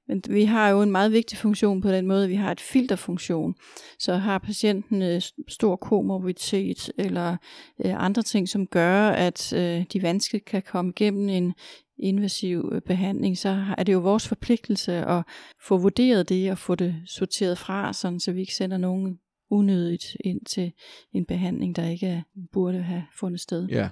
Men 0.08 0.22
vi 0.28 0.44
har 0.44 0.68
jo 0.68 0.82
en 0.82 0.90
meget 0.90 1.12
vigtig 1.12 1.38
funktion 1.38 1.80
på 1.80 1.88
den 1.88 2.06
måde, 2.06 2.28
vi 2.28 2.34
har 2.34 2.52
et 2.52 2.60
filterfunktion. 2.60 3.54
Så 3.98 4.14
har 4.14 4.38
patienten 4.38 5.02
øh, 5.02 5.22
stor 5.48 5.76
komorbiditet 5.76 6.92
eller 6.98 7.36
øh, 7.84 8.04
andre 8.04 8.22
ting, 8.22 8.48
som 8.48 8.66
gør, 8.66 9.08
at 9.08 9.52
øh, 9.52 9.84
de 9.92 10.02
vanskeligt 10.02 10.44
kan 10.44 10.62
komme 10.62 10.92
igennem 10.96 11.28
en 11.28 11.54
invasiv 11.98 12.80
behandling, 12.86 13.38
så 13.38 13.64
er 13.78 13.82
det 13.82 13.92
jo 13.92 13.98
vores 13.98 14.28
forpligtelse 14.28 14.92
at 14.92 15.22
få 15.68 15.78
vurderet 15.78 16.28
det 16.28 16.50
og 16.50 16.58
få 16.58 16.74
det 16.74 16.96
sorteret 17.06 17.58
fra, 17.58 17.92
sådan, 17.92 18.20
så 18.20 18.32
vi 18.32 18.40
ikke 18.40 18.54
sender 18.54 18.76
nogen 18.76 19.18
unødigt 19.50 20.16
ind 20.20 20.40
til 20.44 20.72
en 21.12 21.24
behandling, 21.24 21.76
der 21.76 21.88
ikke 21.88 22.24
burde 22.52 22.82
have 22.82 23.04
fundet 23.18 23.40
sted. 23.40 23.66
Ja. 23.66 23.88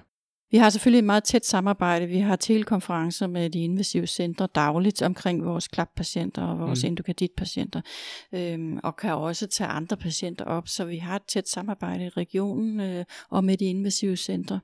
Vi 0.51 0.57
har 0.57 0.69
selvfølgelig 0.69 0.99
et 0.99 1.05
meget 1.05 1.23
tæt 1.23 1.45
samarbejde. 1.45 2.07
Vi 2.07 2.19
har 2.19 2.35
telekonferencer 2.35 3.27
med 3.27 3.49
de 3.49 3.59
invasive 3.63 4.07
centre 4.07 4.47
dagligt 4.55 5.01
omkring 5.01 5.45
vores 5.45 5.67
klappatienter 5.67 6.41
og 6.41 6.59
vores 6.59 6.83
mm. 6.83 6.87
endokarditpatienter, 6.87 7.81
øhm, 8.33 8.79
og 8.83 8.95
kan 8.95 9.13
også 9.13 9.47
tage 9.47 9.67
andre 9.67 9.97
patienter 9.97 10.45
op, 10.45 10.67
så 10.67 10.85
vi 10.85 10.97
har 10.97 11.15
et 11.15 11.23
tæt 11.27 11.49
samarbejde 11.49 12.05
i 12.05 12.09
regionen 12.09 12.79
øh, 12.79 13.05
og 13.29 13.43
med 13.43 13.57
de 13.57 13.65
invasive 13.65 14.17
centre. 14.17 14.59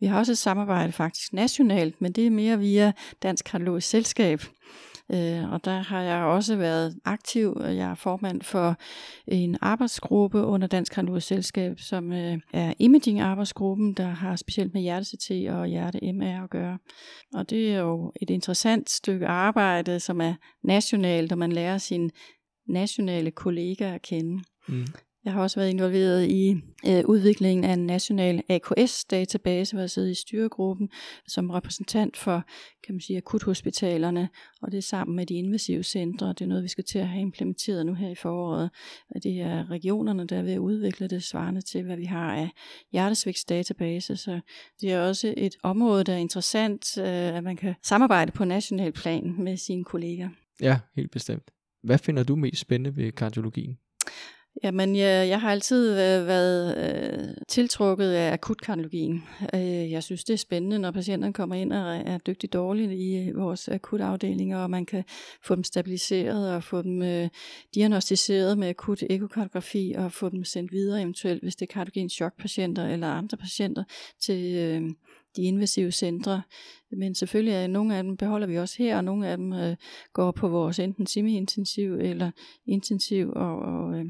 Vi 0.00 0.06
har 0.06 0.18
også 0.18 0.32
et 0.32 0.38
samarbejde 0.38 0.92
faktisk 0.92 1.32
nationalt, 1.32 2.00
men 2.00 2.12
det 2.12 2.26
er 2.26 2.30
mere 2.30 2.58
via 2.58 2.92
Dansk 3.22 3.44
Kardiologisk 3.44 3.88
Selskab, 3.88 4.42
Øh, 5.12 5.52
og 5.52 5.64
der 5.64 5.78
har 5.78 6.02
jeg 6.02 6.24
også 6.24 6.56
været 6.56 6.96
aktiv. 7.04 7.56
Jeg 7.60 7.90
er 7.90 7.94
formand 7.94 8.42
for 8.42 8.76
en 9.26 9.56
arbejdsgruppe 9.60 10.44
under 10.44 10.66
Dansk 10.66 10.98
Radiologisk 10.98 11.26
Selskab, 11.26 11.80
som 11.80 12.12
øh, 12.12 12.38
er 12.52 12.74
imaging-arbejdsgruppen, 12.78 13.92
der 13.94 14.08
har 14.08 14.36
specielt 14.36 14.74
med 14.74 14.82
hjerte-CT 14.82 15.30
og 15.50 15.66
hjerte-MR 15.66 16.44
at 16.44 16.50
gøre. 16.50 16.78
Og 17.34 17.50
det 17.50 17.74
er 17.74 17.78
jo 17.78 18.12
et 18.22 18.30
interessant 18.30 18.90
stykke 18.90 19.26
arbejde, 19.26 20.00
som 20.00 20.20
er 20.20 20.34
nationalt, 20.62 21.32
og 21.32 21.38
man 21.38 21.52
lærer 21.52 21.78
sine 21.78 22.10
nationale 22.68 23.30
kollegaer 23.30 23.94
at 23.94 24.02
kende. 24.02 24.42
Mm. 24.68 24.86
Jeg 25.24 25.32
har 25.32 25.42
også 25.42 25.60
været 25.60 25.70
involveret 25.70 26.28
i 26.28 26.50
øh, 26.86 27.04
udviklingen 27.04 27.64
af 27.64 27.72
en 27.72 27.86
national 27.86 28.42
AKS-database, 28.48 29.72
hvor 29.72 29.80
jeg 29.80 29.90
sidder 29.90 30.10
i 30.10 30.14
styregruppen 30.14 30.88
som 31.26 31.50
repræsentant 31.50 32.16
for 32.16 32.44
kan 32.86 32.94
man 32.94 33.00
sige, 33.00 33.16
akuthospitalerne, 33.16 34.28
og 34.62 34.72
det 34.72 34.78
er 34.78 34.82
sammen 34.82 35.16
med 35.16 35.26
de 35.26 35.34
invasive 35.34 35.82
centre. 35.82 36.28
Det 36.28 36.40
er 36.40 36.46
noget, 36.46 36.62
vi 36.62 36.68
skal 36.68 36.84
til 36.84 36.98
at 36.98 37.08
have 37.08 37.20
implementeret 37.20 37.86
nu 37.86 37.94
her 37.94 38.08
i 38.08 38.14
foråret. 38.14 38.70
Det 39.22 39.40
er 39.40 39.70
regionerne, 39.70 40.26
der 40.26 40.38
er 40.38 40.42
ved 40.42 40.52
at 40.52 40.58
udvikle 40.58 41.08
det 41.08 41.22
svarende 41.22 41.60
til, 41.60 41.82
hvad 41.82 41.96
vi 41.96 42.04
har 42.04 42.34
af 42.34 42.50
hjertesvigtsdatabase. 42.92 44.16
Så 44.16 44.40
det 44.80 44.92
er 44.92 45.00
også 45.00 45.34
et 45.36 45.56
område, 45.62 46.04
der 46.04 46.12
er 46.12 46.16
interessant, 46.16 46.98
øh, 46.98 47.04
at 47.06 47.44
man 47.44 47.56
kan 47.56 47.74
samarbejde 47.82 48.32
på 48.32 48.44
national 48.44 48.92
plan 48.92 49.34
med 49.38 49.56
sine 49.56 49.84
kolleger. 49.84 50.28
Ja, 50.60 50.78
helt 50.96 51.10
bestemt. 51.10 51.50
Hvad 51.82 51.98
finder 51.98 52.22
du 52.22 52.36
mest 52.36 52.60
spændende 52.60 52.96
ved 52.96 53.12
kardiologien? 53.12 53.78
Jamen, 54.64 54.96
jeg, 54.96 55.28
jeg 55.28 55.40
har 55.40 55.50
altid 55.50 55.90
øh, 55.90 56.26
været 56.26 56.76
øh, 56.78 57.34
tiltrukket 57.48 58.10
af 58.10 58.32
akutkardiologien. 58.32 59.22
Øh, 59.54 59.90
jeg 59.90 60.02
synes, 60.02 60.24
det 60.24 60.32
er 60.32 60.38
spændende, 60.38 60.78
når 60.78 60.90
patienterne 60.90 61.32
kommer 61.32 61.54
ind 61.54 61.72
og 61.72 61.96
er 61.96 62.18
dygtigt 62.18 62.52
dårlige 62.52 62.96
i 62.96 63.28
øh, 63.28 63.36
vores 63.36 63.68
akutafdelinger, 63.68 64.58
og 64.58 64.70
man 64.70 64.86
kan 64.86 65.04
få 65.44 65.54
dem 65.54 65.64
stabiliseret 65.64 66.54
og 66.54 66.62
få 66.62 66.82
dem 66.82 67.02
øh, 67.02 67.28
diagnostiseret 67.74 68.58
med 68.58 68.68
akut 68.68 69.02
ekokardiografi 69.10 69.94
og 69.98 70.12
få 70.12 70.28
dem 70.28 70.44
sendt 70.44 70.72
videre 70.72 71.02
eventuelt, 71.02 71.42
hvis 71.42 71.56
det 71.56 71.68
er 71.68 71.72
kardiogen 71.72 72.10
chokpatienter 72.10 72.88
eller 72.88 73.06
andre 73.06 73.36
patienter 73.36 73.84
til 74.20 74.54
øh, 74.54 74.90
de 75.36 75.42
invasive 75.42 75.90
centre. 75.92 76.42
Men 76.92 77.14
selvfølgelig 77.14 77.54
er 77.54 77.66
nogle 77.66 77.96
af 77.96 78.02
dem 78.02 78.16
beholder 78.16 78.46
vi 78.46 78.58
også 78.58 78.74
her, 78.78 78.96
og 78.96 79.04
nogle 79.04 79.28
af 79.28 79.36
dem 79.36 79.52
øh, 79.52 79.76
går 80.12 80.30
på 80.30 80.48
vores 80.48 80.78
enten 80.78 81.06
semi-intensiv 81.06 81.94
eller 81.94 82.30
intensiv 82.66 83.32
og, 83.36 83.58
og 83.58 83.98
øh, 83.98 84.04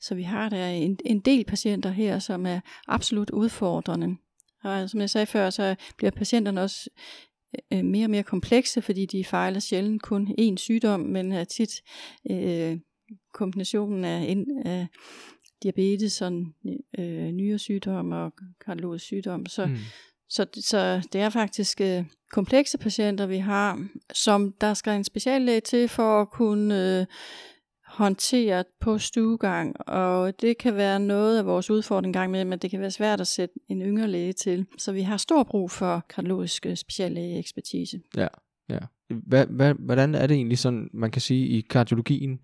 så 0.00 0.14
vi 0.14 0.22
har 0.22 0.48
der 0.48 0.68
en, 0.68 0.98
en 1.04 1.20
del 1.20 1.44
patienter 1.44 1.90
her, 1.90 2.18
som 2.18 2.46
er 2.46 2.60
absolut 2.88 3.30
udfordrende. 3.30 4.16
Og 4.64 4.90
som 4.90 5.00
jeg 5.00 5.10
sagde 5.10 5.26
før, 5.26 5.50
så 5.50 5.76
bliver 5.96 6.10
patienterne 6.10 6.62
også 6.62 6.90
øh, 7.72 7.84
mere 7.84 8.06
og 8.06 8.10
mere 8.10 8.22
komplekse, 8.22 8.82
fordi 8.82 9.06
de 9.06 9.24
fejler 9.24 9.60
sjældent 9.60 10.02
kun 10.02 10.34
én 10.40 10.56
sygdom, 10.56 11.00
men 11.00 11.32
er 11.32 11.44
tit 11.44 11.70
øh, 12.30 12.78
kombinationen 13.34 14.04
af, 14.04 14.18
en, 14.28 14.66
af 14.66 14.86
diabetes 15.62 16.22
og 16.22 16.32
øh, 16.98 17.30
nyresygdom 17.30 18.12
og 18.12 18.32
kardiologisk 18.64 19.04
sygdom. 19.04 19.46
Så, 19.46 19.66
mm. 19.66 19.76
så, 20.28 20.46
så 20.54 21.08
det 21.12 21.20
er 21.20 21.30
faktisk 21.30 21.80
øh, 21.80 22.04
komplekse 22.32 22.78
patienter, 22.78 23.26
vi 23.26 23.38
har, 23.38 23.88
som 24.12 24.52
der 24.60 24.74
skal 24.74 24.96
en 24.96 25.04
speciallæge 25.04 25.60
til 25.60 25.88
for 25.88 26.20
at 26.20 26.30
kunne 26.30 27.00
øh, 27.00 27.06
håndteret 27.96 28.66
på 28.80 28.98
stuegang, 28.98 29.88
og 29.88 30.40
det 30.40 30.58
kan 30.58 30.74
være 30.74 31.00
noget 31.00 31.38
af 31.38 31.46
vores 31.46 31.70
udfordring 31.70 32.14
gang 32.14 32.30
med, 32.30 32.44
men 32.44 32.58
det 32.58 32.70
kan 32.70 32.80
være 32.80 32.90
svært 32.90 33.20
at 33.20 33.26
sætte 33.26 33.54
en 33.68 33.82
yngre 33.82 34.08
læge 34.08 34.32
til. 34.32 34.66
Så 34.78 34.92
vi 34.92 35.02
har 35.02 35.16
stor 35.16 35.42
brug 35.42 35.70
for 35.70 36.04
kardiologisk 36.08 36.66
øh, 36.66 36.76
speciallæge-ekspertise. 36.76 38.00
Ja, 38.16 38.28
ja. 38.70 38.78
Hvad, 39.08 39.46
hvad, 39.46 39.74
hvordan 39.74 40.14
er 40.14 40.26
det 40.26 40.34
egentlig 40.34 40.58
sådan, 40.58 40.90
man 40.92 41.10
kan 41.10 41.22
sige, 41.22 41.46
i 41.46 41.60
kardiologien 41.60 42.38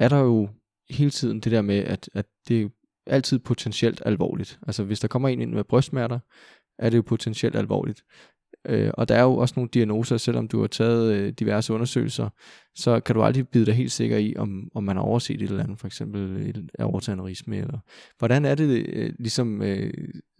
er 0.00 0.08
der 0.08 0.18
jo 0.18 0.48
hele 0.90 1.10
tiden 1.10 1.40
det 1.40 1.52
der 1.52 1.62
med, 1.62 1.78
at, 1.78 2.10
at 2.14 2.26
det 2.48 2.62
er 2.62 2.68
altid 3.06 3.38
potentielt 3.38 4.02
alvorligt. 4.06 4.58
Altså 4.66 4.84
hvis 4.84 5.00
der 5.00 5.08
kommer 5.08 5.28
en 5.28 5.40
ind 5.40 5.52
med 5.52 5.64
brystsmerter, 5.64 6.18
er 6.78 6.90
det 6.90 6.96
jo 6.96 7.02
potentielt 7.02 7.56
alvorligt. 7.56 8.02
Øh, 8.68 8.90
og 8.94 9.08
der 9.08 9.14
er 9.14 9.22
jo 9.22 9.36
også 9.36 9.54
nogle 9.56 9.70
diagnoser, 9.74 10.16
selvom 10.16 10.48
du 10.48 10.60
har 10.60 10.66
taget 10.66 11.12
øh, 11.12 11.32
diverse 11.32 11.72
undersøgelser, 11.72 12.28
så 12.74 13.00
kan 13.00 13.14
du 13.14 13.22
aldrig 13.22 13.48
bide 13.48 13.66
dig 13.66 13.74
helt 13.74 13.92
sikker 13.92 14.16
i, 14.16 14.34
om, 14.36 14.70
om 14.74 14.84
man 14.84 14.96
har 14.96 15.02
overset 15.02 15.42
et 15.42 15.50
eller 15.50 15.64
andet, 15.64 15.78
for 15.78 15.86
eksempel 15.86 16.48
et 16.48 16.70
aortaneurisme. 16.78 17.56
Eller. 17.56 17.78
Hvordan 18.18 18.44
er 18.44 18.54
det, 18.54 18.86
øh, 18.88 19.12
ligesom, 19.18 19.62
øh, 19.62 19.92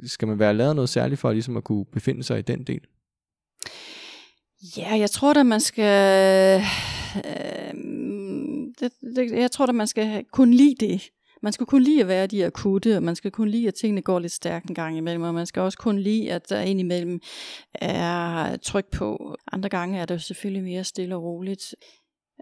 skal 0.05 0.29
man 0.29 0.39
være 0.39 0.55
lavet 0.55 0.75
noget 0.75 0.89
særligt 0.89 1.21
for 1.21 1.33
ligesom 1.33 1.57
at 1.57 1.65
kunne 1.65 1.85
befinde 1.85 2.23
sig 2.23 2.39
i 2.39 2.43
den 2.43 2.65
del? 2.65 2.81
Ja, 4.77 4.99
jeg 4.99 5.11
tror 5.11 5.33
da, 5.33 5.43
man 5.43 5.61
skal... 5.61 6.61
Øh, 7.17 7.75
det, 8.81 8.93
det, 9.17 9.33
jeg 9.33 9.51
tror 9.51 9.67
da, 9.67 9.73
man 9.73 9.87
skal 9.87 10.25
kunne 10.33 10.57
lide 10.57 10.87
det. 10.87 11.11
Man 11.43 11.53
skal 11.53 11.67
kun 11.67 11.83
lide 11.83 12.01
at 12.01 12.09
være 12.09 12.27
de 12.27 12.47
akutte, 12.47 12.97
og 12.97 13.03
man 13.03 13.17
skal 13.17 13.31
kun 13.31 13.49
lide, 13.49 13.69
at 13.69 13.75
tingene 13.75 14.03
går 14.03 14.19
lidt 14.19 14.33
stærkt 14.33 14.69
en 14.69 14.75
gang 14.75 14.97
imellem, 14.97 15.23
og 15.23 15.35
man 15.35 15.47
skal 15.47 15.63
også 15.63 15.79
kun 15.79 15.99
lide, 15.99 16.33
at 16.33 16.49
der 16.49 16.61
indimellem 16.61 17.21
er 17.75 18.57
tryk 18.57 18.87
på. 18.91 19.37
Andre 19.53 19.69
gange 19.69 19.99
er 19.99 20.07
det 20.07 20.23
selvfølgelig 20.23 20.63
mere 20.63 20.85
stille 20.85 21.17
og 21.17 21.23
roligt. 21.23 21.75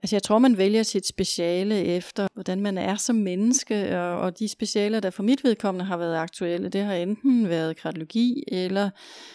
Altså 0.02 0.16
jeg 0.16 0.22
tror, 0.22 0.38
man 0.38 0.58
vælger 0.58 0.82
sit 0.82 1.06
speciale 1.06 1.84
efter, 1.84 2.28
hvordan 2.34 2.60
man 2.60 2.78
er 2.78 2.96
som 2.96 3.16
menneske, 3.16 4.00
og, 4.00 4.18
og 4.18 4.38
de 4.38 4.48
specialer, 4.48 5.00
der 5.00 5.10
for 5.10 5.22
mit 5.22 5.44
vedkommende 5.44 5.84
har 5.84 5.96
været 5.96 6.16
aktuelle, 6.16 6.68
det 6.68 6.80
har 6.80 6.94
enten 6.94 7.48
været 7.48 7.76
kardiologi 7.76 8.44
eller 8.48 8.90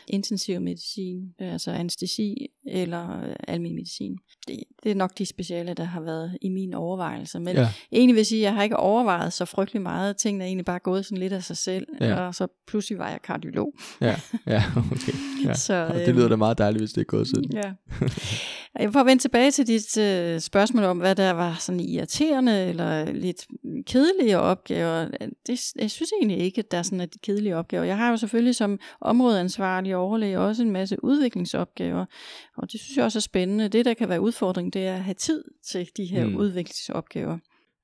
intensiv 0.07 0.61
medicin, 0.61 1.33
altså 1.39 1.71
anestesi 1.71 2.47
eller 2.65 3.33
almindelig 3.47 3.75
medicin 3.75 4.17
det, 4.47 4.63
det 4.83 4.91
er 4.91 4.95
nok 4.95 5.17
de 5.17 5.25
speciale, 5.25 5.73
der 5.73 5.83
har 5.83 6.01
været 6.01 6.37
i 6.41 6.49
min 6.49 6.73
overvejelse. 6.73 7.39
Men 7.39 7.55
ja. 7.55 7.69
egentlig 7.91 8.15
vil 8.15 8.25
sige, 8.25 8.39
at 8.39 8.43
jeg 8.43 8.53
har 8.53 8.63
ikke 8.63 8.77
overvejet 8.77 9.33
så 9.33 9.45
frygtelig 9.45 9.81
meget. 9.81 10.17
Tingene 10.17 10.43
er 10.43 10.47
egentlig 10.47 10.65
bare 10.65 10.79
gået 10.79 11.05
sådan 11.05 11.17
lidt 11.17 11.33
af 11.33 11.43
sig 11.43 11.57
selv. 11.57 11.87
Ja. 12.01 12.15
Og 12.15 12.35
så 12.35 12.47
pludselig 12.67 12.97
var 12.97 13.09
jeg 13.09 13.21
kardiolog. 13.21 13.73
Ja, 14.01 14.15
ja 14.47 14.63
okay. 14.91 15.13
Ja. 15.45 15.53
Så, 15.71 15.87
og 15.89 15.95
det 15.95 16.15
lyder 16.15 16.27
da 16.27 16.35
meget 16.35 16.57
dejligt, 16.57 16.81
hvis 16.81 16.93
det 16.93 17.01
er 17.01 17.05
gået 17.05 17.27
siden. 17.27 17.51
Ja. 17.53 17.71
Jeg 18.79 18.93
får 18.93 19.03
vende 19.03 19.23
tilbage 19.23 19.51
til 19.51 19.67
dit 19.67 19.97
uh, 19.97 20.39
spørgsmål 20.39 20.83
om, 20.83 20.97
hvad 20.97 21.15
der 21.15 21.31
var 21.31 21.55
sådan 21.59 21.79
irriterende 21.79 22.65
eller 22.65 23.11
lidt 23.11 23.47
kedelige 23.85 24.39
opgaver. 24.39 25.07
Det, 25.47 25.75
jeg 25.75 25.91
synes 25.91 26.11
egentlig 26.21 26.37
ikke, 26.37 26.59
at 26.59 26.71
der 26.71 26.77
er 26.77 26.83
sådan 26.83 27.01
et 27.01 27.15
kedelige 27.23 27.55
opgaver. 27.55 27.83
Jeg 27.83 27.97
har 27.97 28.09
jo 28.09 28.17
selvfølgelig 28.17 28.55
som 28.55 28.79
områdeansvarlig 29.01 29.95
overlæge 29.95 30.39
også 30.39 30.63
en 30.63 30.71
masse 30.71 31.03
udviklingsopgaver. 31.03 32.05
Og 32.57 32.71
det 32.71 32.79
synes 32.79 32.97
jeg 32.97 33.05
også 33.05 33.19
er 33.19 33.21
spændende. 33.21 33.67
Det, 33.67 33.85
der 33.85 33.93
kan 33.93 34.09
være 34.09 34.21
udfordring, 34.21 34.73
det 34.73 34.87
er 34.87 34.93
at 34.93 35.03
have 35.03 35.13
tid 35.13 35.43
til 35.71 35.89
de 35.97 36.05
her 36.05 36.25
mm. 36.25 36.35
udviklingsopgaver. 36.35 37.37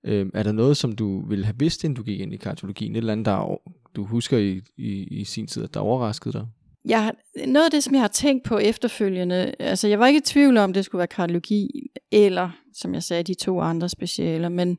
Øhm, 0.04 0.32
er 0.34 0.44
der 0.44 0.52
noget, 0.52 0.78
som 0.78 0.92
du 0.92 1.28
ville 1.30 1.46
have 1.46 1.60
vidst, 1.60 1.84
inden 1.84 1.96
du 1.96 2.04
gik 2.04 2.20
ind 2.20 2.34
i 2.34 2.38
kardiologien? 2.38 2.92
Et 2.92 2.98
eller 2.98 3.12
andet, 3.12 3.26
der 3.26 3.62
du 3.96 4.06
husker 4.06 4.38
i, 4.38 4.62
i, 4.78 5.04
i 5.04 5.24
sin 5.24 5.48
tid, 5.48 5.64
at 5.64 5.74
der 5.74 5.80
overraskede 5.80 6.34
dig? 6.34 6.48
Jeg, 6.88 7.14
noget 7.48 7.66
af 7.66 7.72
det, 7.72 7.84
som 7.84 7.94
jeg 7.94 8.02
har 8.02 8.08
tænkt 8.08 8.44
på 8.44 8.58
efterfølgende, 8.58 9.54
altså 9.60 9.88
jeg 9.88 10.00
var 10.00 10.08
ikke 10.08 10.18
i 10.18 10.22
tvivl 10.22 10.58
om, 10.58 10.74
det 10.74 10.86
skulle 10.86 11.00
være 11.00 11.08
kardiologi, 11.08 11.90
eller, 12.12 12.50
som 12.74 12.94
jeg 12.94 13.04
sagde, 13.04 13.24
de 13.24 13.34
to 13.34 13.62
andre 13.62 13.90
specialer, 13.90 14.50
men 14.50 14.78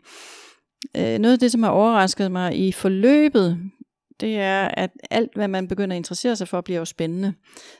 øh, 0.97 1.18
noget 1.18 1.33
af 1.33 1.38
det, 1.38 1.53
som 1.53 1.62
har 1.62 1.71
overrasket 1.71 2.33
mig 2.33 2.59
i 2.66 2.73
forløbet 2.73 3.71
det 4.21 4.37
er, 4.38 4.68
at 4.68 4.90
alt, 5.11 5.35
hvad 5.35 5.49
man 5.49 5.68
begynder 5.68 5.97
at 5.97 5.99
interessere 5.99 6.37
sig 6.37 6.49
for, 6.49 6.61
bliver 6.61 6.79
jo 6.79 6.85
spændende. 6.85 7.35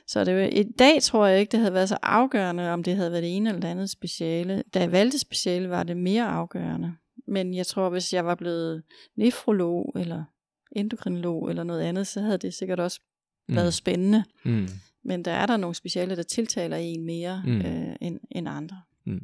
Så 0.07 0.23
det, 0.23 0.53
i 0.53 0.63
dag 0.63 1.01
tror 1.01 1.25
jeg 1.25 1.39
ikke, 1.39 1.51
det 1.51 1.59
havde 1.59 1.73
været 1.73 1.89
så 1.89 1.97
afgørende, 2.03 2.71
om 2.71 2.83
det 2.83 2.95
havde 2.95 3.11
været 3.11 3.23
det 3.23 3.35
ene 3.35 3.49
eller 3.49 3.61
det 3.61 3.67
andet 3.67 3.89
speciale. 3.89 4.63
Da 4.73 4.79
jeg 4.79 4.91
valgte 4.91 5.19
speciale, 5.19 5.69
var 5.69 5.83
det 5.83 5.97
mere 5.97 6.27
afgørende. 6.27 6.93
Men 7.27 7.53
jeg 7.53 7.67
tror, 7.67 7.89
hvis 7.89 8.13
jeg 8.13 8.25
var 8.25 8.35
blevet 8.35 8.83
nefrolog, 9.17 9.93
eller 9.95 10.23
endokrinolog, 10.71 11.49
eller 11.49 11.63
noget 11.63 11.81
andet, 11.81 12.07
så 12.07 12.21
havde 12.21 12.37
det 12.37 12.53
sikkert 12.53 12.79
også 12.79 13.01
mm. 13.49 13.55
været 13.55 13.73
spændende. 13.73 14.23
Mm. 14.45 14.67
Men 15.03 15.25
der 15.25 15.31
er 15.31 15.45
der 15.45 15.57
nogle 15.57 15.75
speciale, 15.75 16.15
der 16.15 16.23
tiltaler 16.23 16.77
en 16.77 17.05
mere 17.05 17.43
mm. 17.45 17.61
øh, 17.61 17.95
end, 18.01 18.19
end 18.31 18.49
andre. 18.49 18.77
Mm. 19.05 19.21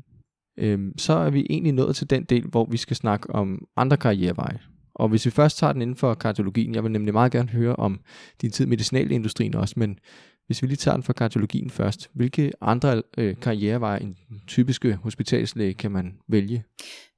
Øhm, 0.57 0.97
så 0.97 1.13
er 1.13 1.29
vi 1.29 1.47
egentlig 1.49 1.73
nået 1.73 1.95
til 1.95 2.09
den 2.09 2.23
del, 2.23 2.43
hvor 2.43 2.65
vi 2.65 2.77
skal 2.77 2.95
snakke 2.95 3.29
om 3.29 3.67
andre 3.75 3.97
karriereveje. 3.97 4.59
Og 4.95 5.09
hvis 5.09 5.25
vi 5.25 5.31
først 5.31 5.57
tager 5.57 5.73
den 5.73 5.81
inden 5.81 5.95
for 5.95 6.13
kardiologien, 6.13 6.75
jeg 6.75 6.83
vil 6.83 6.91
nemlig 6.91 7.13
meget 7.13 7.31
gerne 7.31 7.49
høre 7.49 7.75
om 7.75 7.99
din 8.41 8.51
tid 8.51 8.65
i 8.65 8.69
medicinalindustrien 8.69 9.55
også, 9.55 9.73
men 9.77 9.99
hvis 10.47 10.61
vi 10.61 10.67
lige 10.67 10.77
tager 10.77 10.95
den 10.95 11.03
for 11.03 11.13
kardiologien 11.13 11.69
først, 11.69 12.09
hvilke 12.13 12.51
andre 12.61 13.03
øh, 13.17 13.35
karriereveje 13.41 14.01
en 14.01 14.17
typiske 14.47 14.93
hospitalslæge 14.93 15.73
kan 15.73 15.91
man 15.91 16.17
vælge? 16.27 16.63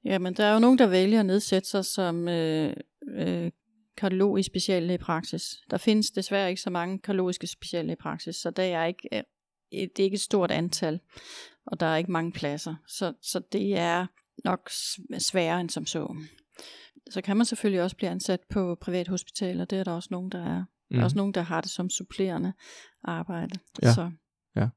Jamen, 0.05 0.33
der 0.33 0.45
er 0.45 0.53
jo 0.53 0.59
nogen, 0.59 0.77
der 0.77 0.87
vælger 0.87 1.19
at 1.19 1.25
nedsætte 1.25 1.69
sig 1.69 1.85
som 1.85 2.27
øh, 2.27 2.73
øh, 3.15 3.51
kardiolog 3.97 4.39
i 4.39 4.43
speciallægepraksis. 4.43 5.55
Der 5.69 5.77
findes 5.77 6.11
desværre 6.11 6.49
ikke 6.49 6.61
så 6.61 6.69
mange 6.69 6.99
kardiologiske 6.99 7.47
speciallægepraksis, 7.47 8.35
så 8.35 8.51
det 8.51 8.65
er 8.65 8.83
ikke, 8.83 9.09
øh, 9.13 9.23
det 9.71 9.99
er 9.99 10.03
ikke 10.03 10.15
et 10.15 10.21
stort 10.21 10.51
antal, 10.51 10.99
og 11.65 11.79
der 11.79 11.85
er 11.85 11.97
ikke 11.97 12.11
mange 12.11 12.31
pladser. 12.31 12.75
Så, 12.87 13.13
så 13.21 13.41
det 13.51 13.77
er 13.77 14.05
nok 14.43 14.69
sværere 15.19 15.61
end 15.61 15.69
som 15.69 15.85
så. 15.85 16.15
Så 17.09 17.21
kan 17.21 17.37
man 17.37 17.45
selvfølgelig 17.45 17.83
også 17.83 17.95
blive 17.95 18.09
ansat 18.09 18.39
på 18.49 18.77
privathospitaler, 18.81 19.65
det 19.65 19.79
er 19.79 19.83
der 19.83 19.91
også 19.91 20.07
nogen, 20.11 20.31
der 20.31 20.45
er. 20.45 20.59
Mm. 20.59 20.65
Der 20.95 20.99
er 20.99 21.03
også 21.03 21.15
mhm. 21.15 21.17
nogen, 21.17 21.33
der 21.33 21.41
har 21.41 21.61
det 21.61 21.71
som 21.71 21.89
supplerende 21.89 22.53
arbejde. 23.03 23.59
Ja. 23.81 23.93
Så. 23.93 24.11
ja. 24.55 24.69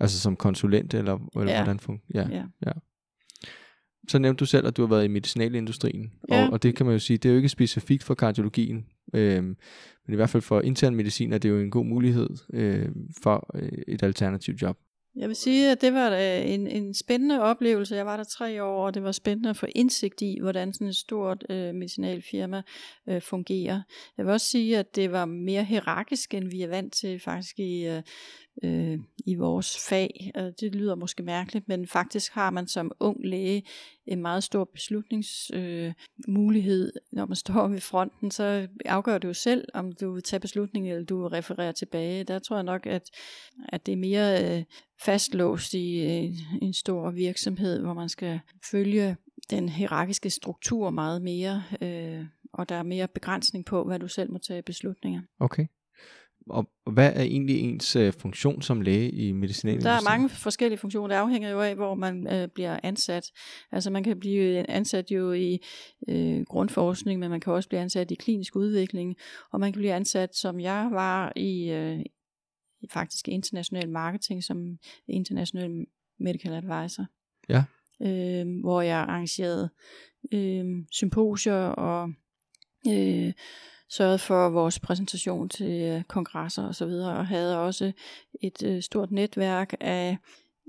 Altså 0.00 0.20
som 0.20 0.36
konsulent, 0.36 0.94
eller, 0.94 1.18
eller 1.36 1.52
ja. 1.52 1.58
hvordan 1.58 1.80
fungerer 1.80 2.28
ja. 2.28 2.36
ja. 2.36 2.44
ja. 2.66 2.72
Så 4.08 4.18
nævnte 4.18 4.40
du 4.40 4.46
selv, 4.46 4.66
at 4.66 4.76
du 4.76 4.82
har 4.82 4.88
været 4.88 5.04
i 5.04 5.08
medicinalindustrien, 5.08 6.12
ja. 6.30 6.46
og, 6.46 6.52
og 6.52 6.62
det 6.62 6.76
kan 6.76 6.86
man 6.86 6.92
jo 6.92 6.98
sige, 6.98 7.16
det 7.16 7.28
er 7.28 7.32
jo 7.32 7.36
ikke 7.36 7.48
specifikt 7.48 8.02
for 8.02 8.14
kardiologien, 8.14 8.86
øh, 9.14 9.44
men 9.44 10.12
i 10.12 10.14
hvert 10.14 10.30
fald 10.30 10.42
for 10.42 10.60
intern 10.60 10.94
medicin 10.94 11.32
er 11.32 11.38
det 11.38 11.48
jo 11.48 11.60
en 11.60 11.70
god 11.70 11.84
mulighed 11.84 12.28
øh, 12.54 12.88
for 13.22 13.56
et 13.88 14.02
alternativt 14.02 14.62
job. 14.62 14.78
Jeg 15.16 15.28
vil 15.28 15.36
sige, 15.36 15.70
at 15.70 15.80
det 15.80 15.94
var 15.94 16.16
en, 16.16 16.66
en 16.66 16.94
spændende 16.94 17.42
oplevelse. 17.42 17.96
Jeg 17.96 18.06
var 18.06 18.16
der 18.16 18.24
tre 18.24 18.64
år, 18.64 18.86
og 18.86 18.94
det 18.94 19.02
var 19.02 19.12
spændende 19.12 19.50
at 19.50 19.56
få 19.56 19.66
indsigt 19.74 20.22
i, 20.22 20.38
hvordan 20.40 20.72
sådan 20.72 20.86
et 20.86 20.96
stort 20.96 21.44
øh, 21.50 21.74
medicinalfirma 21.74 22.62
øh, 23.08 23.22
fungerer. 23.22 23.82
Jeg 24.18 24.26
vil 24.26 24.32
også 24.32 24.46
sige, 24.46 24.78
at 24.78 24.96
det 24.96 25.12
var 25.12 25.24
mere 25.24 25.64
hierarkisk, 25.64 26.34
end 26.34 26.50
vi 26.50 26.62
er 26.62 26.68
vant 26.68 26.92
til 26.92 27.20
faktisk 27.20 27.58
i, 27.58 27.86
øh, 27.86 28.02
øh, 28.64 28.98
i 29.26 29.34
vores 29.34 29.88
fag. 29.88 30.32
Det 30.60 30.74
lyder 30.74 30.94
måske 30.94 31.22
mærkeligt, 31.22 31.68
men 31.68 31.86
faktisk 31.86 32.32
har 32.32 32.50
man 32.50 32.66
som 32.66 32.92
ung 33.00 33.26
læge 33.26 33.62
en 34.06 34.22
meget 34.22 34.44
stor 34.44 34.64
beslutningsmulighed. 34.64 36.92
Øh, 36.96 37.02
Når 37.12 37.26
man 37.26 37.36
står 37.36 37.68
ved 37.68 37.80
fronten, 37.80 38.30
så 38.30 38.68
afgør 38.84 39.18
du 39.18 39.26
jo 39.26 39.34
selv, 39.34 39.68
om 39.74 39.92
du 39.92 40.12
vil 40.12 40.22
tage 40.22 40.40
beslutningen, 40.40 40.92
eller 40.92 41.06
du 41.06 41.28
refererer 41.28 41.72
tilbage. 41.72 42.24
Der 42.24 42.38
tror 42.38 42.56
jeg 42.56 42.64
nok, 42.64 42.86
at, 42.86 43.10
at 43.68 43.86
det 43.86 43.92
er 43.92 43.96
mere 43.96 44.58
øh, 44.58 44.64
fastlåst 45.04 45.74
i 45.74 46.00
øh, 46.00 46.30
en 46.62 46.72
stor 46.72 47.10
virksomhed, 47.10 47.80
hvor 47.80 47.94
man 47.94 48.08
skal 48.08 48.40
følge 48.70 49.16
den 49.50 49.68
hierarkiske 49.68 50.30
struktur 50.30 50.90
meget 50.90 51.22
mere, 51.22 51.62
øh, 51.82 52.24
og 52.52 52.68
der 52.68 52.74
er 52.74 52.82
mere 52.82 53.08
begrænsning 53.08 53.64
på, 53.64 53.84
hvad 53.84 53.98
du 53.98 54.08
selv 54.08 54.32
må 54.32 54.38
tage 54.38 54.62
beslutninger. 54.62 55.20
Okay. 55.40 55.66
Og 56.46 56.70
hvad 56.92 57.12
er 57.14 57.22
egentlig 57.22 57.60
ens 57.60 57.96
øh, 57.96 58.12
funktion 58.12 58.62
som 58.62 58.80
læge 58.80 59.10
i 59.10 59.32
medicinalindustrien? 59.32 59.94
Der 59.94 60.00
er 60.00 60.16
mange 60.16 60.28
forskellige 60.28 60.78
funktioner. 60.78 61.08
Det 61.08 61.14
afhænger 61.14 61.50
jo 61.50 61.60
af, 61.60 61.74
hvor 61.74 61.94
man 61.94 62.34
øh, 62.34 62.48
bliver 62.48 62.80
ansat. 62.82 63.30
Altså 63.72 63.90
man 63.90 64.02
kan 64.04 64.20
blive 64.20 64.70
ansat 64.70 65.10
jo 65.10 65.32
i 65.32 65.58
øh, 66.08 66.42
grundforskning, 66.48 67.20
men 67.20 67.30
man 67.30 67.40
kan 67.40 67.52
også 67.52 67.68
blive 67.68 67.80
ansat 67.80 68.10
i 68.10 68.14
klinisk 68.14 68.56
udvikling, 68.56 69.16
og 69.52 69.60
man 69.60 69.72
kan 69.72 69.80
blive 69.80 69.92
ansat, 69.92 70.36
som 70.36 70.60
jeg 70.60 70.88
var 70.92 71.32
i 71.36 71.70
øh, 71.70 72.00
faktisk 72.90 73.28
international 73.28 73.88
marketing, 73.88 74.44
som 74.44 74.78
international 75.08 75.86
medical 76.20 76.52
advisor. 76.52 77.06
Ja. 77.48 77.64
Øh, 78.02 78.60
hvor 78.60 78.80
jeg 78.80 78.98
arrangerede 78.98 79.70
øh, 80.32 80.64
symposier 80.90 81.64
og 81.64 82.12
øh, 82.88 83.32
sørgede 83.92 84.18
for 84.18 84.48
vores 84.48 84.78
præsentation 84.78 85.48
til 85.48 86.04
kongresser 86.08 86.62
kongresser 86.62 86.62
og 86.62 86.74
så 86.74 86.86
videre, 86.86 87.16
og 87.16 87.26
havde 87.26 87.58
også 87.58 87.92
et 88.42 88.62
øh, 88.62 88.82
stort 88.82 89.10
netværk 89.10 89.74
af 89.80 90.18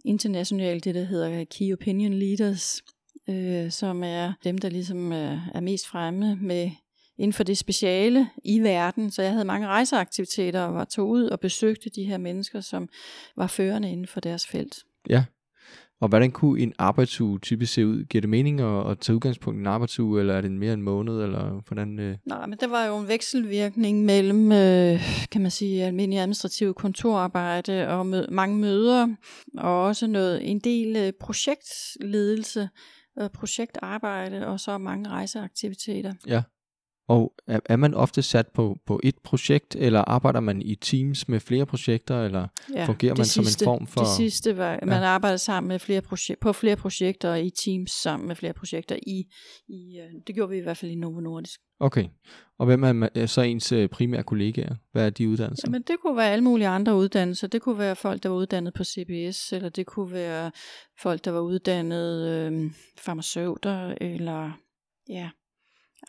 internationalt, 0.05 0.83
det 0.83 0.95
der 0.95 1.03
hedder 1.03 1.45
Key 1.45 1.73
Opinion 1.73 2.13
Leaders, 2.13 2.81
øh, 3.29 3.71
som 3.71 4.03
er 4.03 4.33
dem, 4.43 4.57
der 4.57 4.69
ligesom 4.69 5.11
er, 5.11 5.39
er 5.53 5.59
mest 5.59 5.87
fremme 5.87 6.35
med 6.35 6.71
inden 7.17 7.33
for 7.33 7.43
det 7.43 7.57
speciale 7.57 8.29
i 8.43 8.59
verden. 8.59 9.11
Så 9.11 9.21
jeg 9.21 9.31
havde 9.31 9.45
mange 9.45 9.67
rejseaktiviteter 9.67 10.61
og 10.61 10.73
var 10.73 10.85
tog 10.85 11.09
ud 11.09 11.23
og 11.23 11.39
besøgte 11.39 11.89
de 11.89 12.03
her 12.03 12.17
mennesker, 12.17 12.61
som 12.61 12.89
var 13.37 13.47
førende 13.47 13.91
inden 13.91 14.07
for 14.07 14.19
deres 14.19 14.47
felt. 14.47 14.75
Ja, 15.09 15.23
og 16.03 16.09
hvordan 16.09 16.31
kunne 16.31 16.61
en 16.61 16.73
arbejdsuge 16.77 17.39
typisk 17.39 17.73
se 17.73 17.87
ud? 17.87 18.03
Giver 18.03 18.21
det 18.21 18.29
mening 18.29 18.61
at, 18.61 18.91
at 18.91 18.99
tage 18.99 19.15
udgangspunkt 19.15 19.57
i 19.57 19.59
en 19.59 19.67
arbejdsuge, 19.67 20.19
eller 20.19 20.33
er 20.33 20.41
det 20.41 20.51
mere 20.51 20.73
en 20.73 20.81
måned, 20.81 21.23
eller 21.23 21.61
hvordan? 21.67 21.99
Øh? 21.99 22.17
Nej, 22.25 22.45
men 22.45 22.57
det 22.61 22.71
var 22.71 22.85
jo 22.85 22.97
en 22.97 23.07
vekselvirkning 23.07 24.05
mellem, 24.05 24.51
øh, 24.51 25.01
kan 25.31 25.41
man 25.41 25.51
sige, 25.51 25.85
almindelig 25.85 26.19
administrativ 26.19 26.73
kontorarbejde 26.73 27.87
og 27.87 28.01
mø- 28.01 28.31
mange 28.31 28.57
møder, 28.57 29.07
og 29.57 29.83
også 29.83 30.07
noget, 30.07 30.51
en 30.51 30.59
del 30.59 30.95
øh, 30.95 31.13
projektledelse, 31.19 32.69
øh, 33.21 33.29
projektarbejde, 33.29 34.47
og 34.47 34.59
så 34.59 34.77
mange 34.77 35.09
rejseaktiviteter. 35.09 36.13
Ja. 36.27 36.41
Og 37.07 37.33
er, 37.47 37.59
er 37.65 37.75
man 37.75 37.93
ofte 37.93 38.21
sat 38.21 38.47
på, 38.47 38.77
på 38.85 38.99
et 39.03 39.15
projekt, 39.23 39.75
eller 39.75 39.99
arbejder 39.99 40.39
man 40.39 40.61
i 40.61 40.75
teams 40.75 41.27
med 41.27 41.39
flere 41.39 41.65
projekter, 41.65 42.23
eller 42.25 42.47
ja, 42.73 42.85
fungerer 42.85 43.15
man 43.15 43.25
sidste, 43.25 43.53
som 43.63 43.73
en 43.73 43.77
form 43.77 43.87
for... 43.87 43.99
Det 43.99 44.09
sidste 44.09 44.57
var, 44.57 44.71
ja. 44.71 44.85
man 44.85 45.03
arbejder 45.03 45.37
sammen 45.37 45.67
med 45.67 45.79
flere 45.79 46.01
projek- 46.01 46.39
på 46.41 46.53
flere 46.53 46.75
projekter 46.75 47.35
i 47.35 47.49
teams 47.49 47.91
sammen 47.91 48.27
med 48.27 48.35
flere 48.35 48.53
projekter. 48.53 48.95
I, 48.95 49.23
i, 49.67 49.99
øh, 49.99 50.21
det 50.27 50.35
gjorde 50.35 50.49
vi 50.49 50.57
i 50.57 50.61
hvert 50.61 50.77
fald 50.77 50.91
i 50.91 50.95
Novo 50.95 51.19
Nordisk. 51.19 51.59
Okay, 51.79 52.05
og 52.59 52.65
hvem 52.65 53.03
er 53.15 53.25
så 53.25 53.41
ens 53.41 53.71
øh, 53.71 53.89
primære 53.89 54.23
kollegaer? 54.23 54.75
Hvad 54.91 55.05
er 55.05 55.09
de 55.09 55.29
uddannelser? 55.29 55.69
Men 55.69 55.81
det 55.81 55.95
kunne 56.01 56.17
være 56.17 56.31
alle 56.31 56.43
mulige 56.43 56.67
andre 56.67 56.95
uddannelser. 56.95 57.47
Det 57.47 57.61
kunne 57.61 57.77
være 57.77 57.95
folk, 57.95 58.23
der 58.23 58.29
var 58.29 58.35
uddannet 58.35 58.73
på 58.73 58.83
CBS, 58.83 59.53
eller 59.53 59.69
det 59.69 59.85
kunne 59.85 60.11
være 60.11 60.51
folk, 61.01 61.25
der 61.25 61.31
var 61.31 61.39
uddannet 61.39 62.29
øh, 62.29 62.71
farmaceuter, 62.97 63.95
eller 64.01 64.51
ja, 65.09 65.29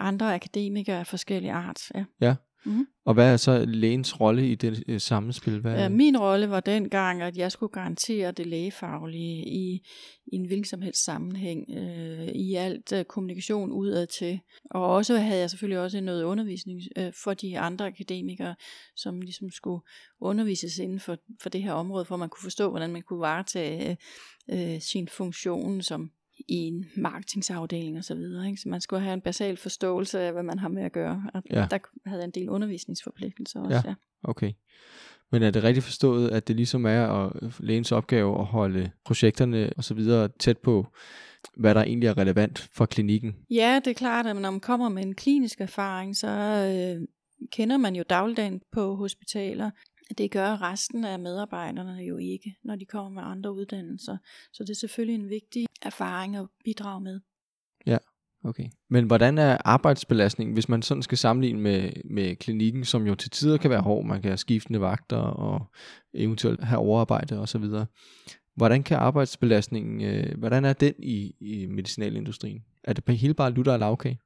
andre 0.00 0.34
akademikere 0.34 0.98
af 0.98 1.06
forskellige 1.06 1.52
art. 1.52 1.80
Ja. 1.94 2.04
ja. 2.20 2.34
Mm-hmm. 2.66 2.86
Og 3.04 3.14
hvad 3.14 3.32
er 3.32 3.36
så 3.36 3.64
lægens 3.64 4.20
rolle 4.20 4.48
i 4.48 4.54
det 4.54 4.84
øh, 4.88 5.00
sammenspil? 5.00 5.60
Hvad 5.60 5.78
ja, 5.78 5.88
min 5.88 6.18
rolle 6.18 6.50
var 6.50 6.60
dengang, 6.60 7.22
at 7.22 7.36
jeg 7.36 7.52
skulle 7.52 7.72
garantere 7.72 8.32
det 8.32 8.46
lægefaglige 8.46 9.44
i, 9.44 9.86
i 10.26 10.36
en 10.36 10.46
hvilken 10.46 10.64
som 10.64 10.82
helst 10.82 11.04
sammenhæng, 11.04 11.70
øh, 11.76 12.28
i 12.28 12.54
alt 12.54 12.92
øh, 12.92 13.04
kommunikation 13.04 13.72
udad 13.72 14.06
til. 14.06 14.40
Og 14.70 14.86
også 14.86 15.16
havde 15.16 15.40
jeg 15.40 15.50
selvfølgelig 15.50 15.80
også 15.80 16.00
noget 16.00 16.22
undervisning 16.22 16.82
øh, 16.96 17.12
for 17.24 17.34
de 17.34 17.58
andre 17.58 17.86
akademikere, 17.86 18.54
som 18.96 19.20
ligesom 19.20 19.50
skulle 19.50 19.80
undervises 20.20 20.78
inden 20.78 21.00
for, 21.00 21.16
for 21.42 21.48
det 21.48 21.62
her 21.62 21.72
område, 21.72 22.04
for 22.04 22.16
man 22.16 22.28
kunne 22.28 22.42
forstå, 22.42 22.70
hvordan 22.70 22.92
man 22.92 23.02
kunne 23.02 23.20
varetage 23.20 23.96
øh, 24.50 24.80
sin 24.80 25.08
funktion 25.08 25.82
som 25.82 26.10
i 26.38 26.54
en 26.54 26.86
marketingsafdeling 26.96 27.98
og 27.98 28.04
så 28.04 28.14
videre. 28.14 28.46
Ikke? 28.46 28.60
Så 28.60 28.68
man 28.68 28.80
skulle 28.80 29.02
have 29.02 29.14
en 29.14 29.20
basal 29.20 29.56
forståelse 29.56 30.20
af, 30.20 30.32
hvad 30.32 30.42
man 30.42 30.58
har 30.58 30.68
med 30.68 30.82
at 30.82 30.92
gøre. 30.92 31.30
Og 31.34 31.42
ja. 31.50 31.66
der 31.70 31.78
havde 32.06 32.20
jeg 32.20 32.26
en 32.26 32.30
del 32.30 32.48
undervisningsforpligtelser 32.48 33.60
også. 33.60 33.76
Ja, 33.76 33.82
ja. 33.88 33.94
okay. 34.22 34.52
Men 35.32 35.42
er 35.42 35.50
det 35.50 35.62
rigtigt 35.62 35.84
forstået, 35.84 36.30
at 36.30 36.48
det 36.48 36.56
ligesom 36.56 36.86
er 36.86 37.06
at 37.06 37.32
lægens 37.60 37.92
opgave 37.92 38.40
at 38.40 38.46
holde 38.46 38.90
projekterne 39.04 39.70
og 39.76 39.84
så 39.84 39.94
videre 39.94 40.28
tæt 40.38 40.58
på, 40.58 40.86
hvad 41.56 41.74
der 41.74 41.82
egentlig 41.82 42.06
er 42.06 42.18
relevant 42.18 42.58
for 42.72 42.86
klinikken? 42.86 43.36
Ja, 43.50 43.80
det 43.84 43.90
er 43.90 43.94
klart, 43.94 44.26
at 44.26 44.36
når 44.36 44.50
man 44.50 44.60
kommer 44.60 44.88
med 44.88 45.02
en 45.02 45.14
klinisk 45.14 45.60
erfaring, 45.60 46.16
så 46.16 46.28
øh, 46.28 47.06
kender 47.52 47.76
man 47.76 47.96
jo 47.96 48.04
dagligdagen 48.10 48.60
på 48.72 48.94
hospitaler. 48.94 49.70
Det 50.18 50.30
gør 50.30 50.62
resten 50.62 51.04
af 51.04 51.18
medarbejderne 51.18 52.02
jo 52.02 52.16
ikke, 52.16 52.56
når 52.64 52.76
de 52.76 52.84
kommer 52.84 53.10
med 53.10 53.22
andre 53.30 53.52
uddannelser. 53.52 54.16
Så 54.52 54.64
det 54.64 54.70
er 54.70 54.74
selvfølgelig 54.74 55.14
en 55.14 55.28
vigtig 55.28 55.66
erfaring 55.82 56.36
at 56.36 56.46
bidrage 56.64 57.00
med. 57.00 57.20
Ja, 57.86 57.98
okay. 58.44 58.68
Men 58.90 59.04
hvordan 59.04 59.38
er 59.38 59.58
arbejdsbelastningen, 59.64 60.54
hvis 60.54 60.68
man 60.68 60.82
sådan 60.82 61.02
skal 61.02 61.18
sammenligne 61.18 61.60
med, 61.60 61.92
med 62.04 62.36
klinikken, 62.36 62.84
som 62.84 63.06
jo 63.06 63.14
til 63.14 63.30
tider 63.30 63.56
kan 63.56 63.70
være 63.70 63.80
hård, 63.80 64.04
man 64.04 64.22
kan 64.22 64.30
have 64.30 64.38
skiftende 64.38 64.80
vagter 64.80 65.16
og 65.16 65.66
eventuelt 66.14 66.64
have 66.64 66.78
overarbejde 66.78 67.38
osv. 67.38 67.64
Hvordan 68.56 68.82
kan 68.82 68.96
arbejdsbelastningen, 68.96 70.00
øh, 70.02 70.38
hvordan 70.38 70.64
er 70.64 70.72
den 70.72 70.94
i, 70.98 71.34
i 71.40 71.66
medicinalindustrien? 71.66 72.64
Er 72.84 72.92
det 72.92 73.04
på 73.04 73.12
hele 73.12 73.34
bare 73.34 73.52
lutter 73.52 73.72
og 73.72 73.78
lavkage? 73.78 74.18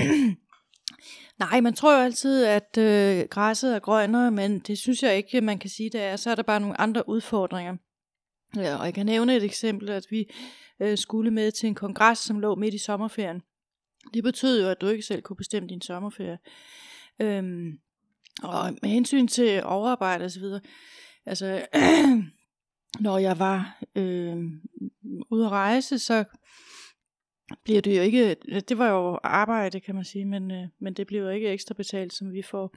Nej, 1.38 1.60
man 1.60 1.74
tror 1.74 1.98
jo 1.98 2.04
altid, 2.04 2.44
at 2.44 2.78
øh, 2.78 3.28
græsset 3.30 3.74
er 3.74 3.78
grønnere, 3.78 4.30
men 4.30 4.58
det 4.58 4.78
synes 4.78 5.02
jeg 5.02 5.16
ikke, 5.16 5.40
man 5.40 5.58
kan 5.58 5.70
sige, 5.70 5.90
det 5.90 6.02
er. 6.02 6.16
Så 6.16 6.30
er 6.30 6.34
der 6.34 6.42
bare 6.42 6.60
nogle 6.60 6.80
andre 6.80 7.08
udfordringer. 7.08 7.76
Ja, 8.56 8.76
og 8.76 8.84
jeg 8.84 8.94
kan 8.94 9.06
nævne 9.06 9.36
et 9.36 9.44
eksempel, 9.44 9.88
at 9.88 10.06
vi 10.10 10.24
øh, 10.80 10.98
skulle 10.98 11.30
med 11.30 11.52
til 11.52 11.66
en 11.66 11.74
kongres, 11.74 12.18
som 12.18 12.40
lå 12.40 12.54
midt 12.54 12.74
i 12.74 12.78
sommerferien. 12.78 13.42
Det 14.14 14.24
betød 14.24 14.62
jo, 14.62 14.68
at 14.68 14.80
du 14.80 14.88
ikke 14.88 15.02
selv 15.02 15.22
kunne 15.22 15.36
bestemme 15.36 15.68
din 15.68 15.80
sommerferie. 15.80 16.38
Øhm, 17.20 17.78
og 18.42 18.72
med 18.82 18.90
hensyn 18.90 19.28
til 19.28 19.64
overarbejde 19.64 20.24
og 20.24 20.30
så 20.30 20.40
videre, 20.40 20.60
altså, 21.26 21.66
når 23.00 23.18
jeg 23.18 23.38
var 23.38 23.78
øh, 23.96 24.36
ude 25.30 25.44
at 25.44 25.50
rejse, 25.50 25.98
så 25.98 26.24
bliver 27.64 27.80
det 27.80 27.96
jo 27.96 28.02
ikke, 28.02 28.34
det 28.68 28.78
var 28.78 28.88
jo 28.88 29.18
arbejde, 29.22 29.80
kan 29.80 29.94
man 29.94 30.04
sige, 30.04 30.24
men, 30.24 30.50
øh, 30.50 30.68
men 30.80 30.94
det 30.94 31.06
bliver 31.06 31.22
jo 31.22 31.28
ikke 31.28 31.48
ekstra 31.48 31.74
betalt, 31.74 32.12
som 32.12 32.32
vi 32.32 32.42
får 32.42 32.74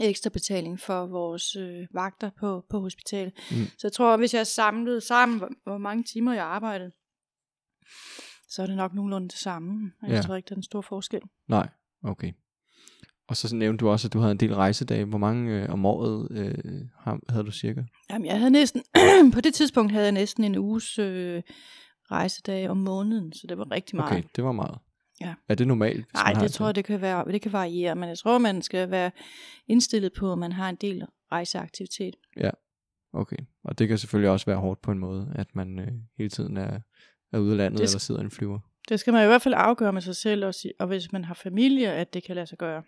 ekstra 0.00 0.30
betaling 0.30 0.80
for 0.80 1.06
vores 1.06 1.56
øh, 1.56 1.86
vagter 1.94 2.30
på, 2.40 2.64
på 2.70 2.80
hospitalet. 2.80 3.32
Mm. 3.50 3.56
Så 3.78 3.86
jeg 3.86 3.92
tror, 3.92 4.16
hvis 4.16 4.34
jeg 4.34 4.46
samlede 4.46 5.00
sammen, 5.00 5.38
hvor, 5.38 5.48
hvor 5.64 5.78
mange 5.78 6.04
timer 6.04 6.32
jeg 6.32 6.44
arbejdede, 6.44 6.92
så 8.48 8.62
er 8.62 8.66
det 8.66 8.76
nok 8.76 8.94
nogenlunde 8.94 9.28
det 9.28 9.38
samme. 9.38 9.92
Jeg 10.02 10.10
ja. 10.10 10.22
tror 10.22 10.36
ikke, 10.36 10.48
der 10.48 10.54
er 10.54 10.56
en 10.56 10.62
stor 10.62 10.80
forskel. 10.80 11.20
Nej, 11.48 11.68
okay. 12.04 12.32
Og 13.28 13.36
så 13.36 13.56
nævnte 13.56 13.82
du 13.82 13.88
også, 13.88 14.08
at 14.08 14.12
du 14.12 14.18
havde 14.18 14.32
en 14.32 14.40
del 14.40 14.54
rejsedage. 14.54 15.04
Hvor 15.04 15.18
mange 15.18 15.62
øh, 15.62 15.68
om 15.68 15.86
året 15.86 16.28
øh, 16.30 17.14
havde 17.28 17.44
du 17.44 17.50
cirka? 17.50 17.82
Jamen, 18.10 18.26
jeg 18.26 18.38
havde 18.38 18.50
næsten, 18.50 18.82
på 19.34 19.40
det 19.40 19.54
tidspunkt 19.54 19.92
havde 19.92 20.04
jeg 20.04 20.12
næsten 20.12 20.44
en 20.44 20.58
uges 20.58 20.98
øh, 20.98 21.42
rejsedage 22.10 22.70
om 22.70 22.76
måneden, 22.76 23.32
så 23.32 23.46
det 23.46 23.58
var 23.58 23.70
rigtig 23.70 23.96
meget. 23.96 24.12
Okay, 24.12 24.22
det 24.36 24.44
var 24.44 24.52
meget. 24.52 24.78
Ja. 25.20 25.34
Er 25.48 25.54
det 25.54 25.66
normalt? 25.66 26.14
Nej, 26.14 26.32
det 26.32 26.52
tror 26.52 26.66
jeg, 26.66 26.74
det 26.74 26.84
kan, 26.84 27.00
være, 27.00 27.32
det 27.32 27.42
kan 27.42 27.52
variere, 27.52 27.94
men 27.94 28.08
jeg 28.08 28.18
tror, 28.18 28.38
man 28.38 28.62
skal 28.62 28.90
være 28.90 29.10
indstillet 29.68 30.12
på, 30.12 30.32
at 30.32 30.38
man 30.38 30.52
har 30.52 30.68
en 30.68 30.76
del 30.76 31.06
rejseaktivitet. 31.32 32.14
Okay, 33.16 33.36
og 33.64 33.78
det 33.78 33.88
kan 33.88 33.98
selvfølgelig 33.98 34.30
også 34.30 34.46
være 34.46 34.56
hårdt 34.56 34.82
på 34.82 34.90
en 34.90 34.98
måde, 34.98 35.32
at 35.34 35.56
man 35.56 35.78
øh, 35.78 35.88
hele 36.18 36.30
tiden 36.30 36.56
er, 36.56 36.80
er 37.32 37.38
ude 37.38 37.50
af 37.50 37.56
landet 37.56 37.78
Det 37.78 37.88
eller 37.88 37.98
sidder 37.98 38.20
i 38.20 38.24
en 38.24 38.30
flyver. 38.30 38.58
Det 38.88 39.00
skal 39.00 39.12
man 39.12 39.24
i 39.24 39.26
hvert 39.26 39.42
fald 39.42 39.54
afgøre 39.56 39.92
med 39.92 40.02
sig 40.02 40.16
selv, 40.16 40.44
og, 40.44 40.54
og 40.78 40.86
hvis 40.86 41.12
man 41.12 41.24
har 41.24 41.34
familie, 41.34 41.92
at 41.92 42.14
det 42.14 42.24
kan 42.24 42.34
lade 42.34 42.46
sig 42.46 42.58
gøre. 42.58 42.82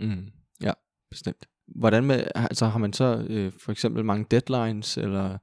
Mm. 0.00 0.26
Ja, 0.62 0.72
bestemt. 1.10 1.46
Hvordan 1.66 2.04
med, 2.04 2.24
altså 2.34 2.66
har 2.66 2.78
man 2.78 2.92
så 2.92 3.26
øh, 3.28 3.52
for 3.64 3.72
eksempel 3.72 4.04
mange 4.04 4.26
deadlines, 4.30 4.96
eller 4.96 5.38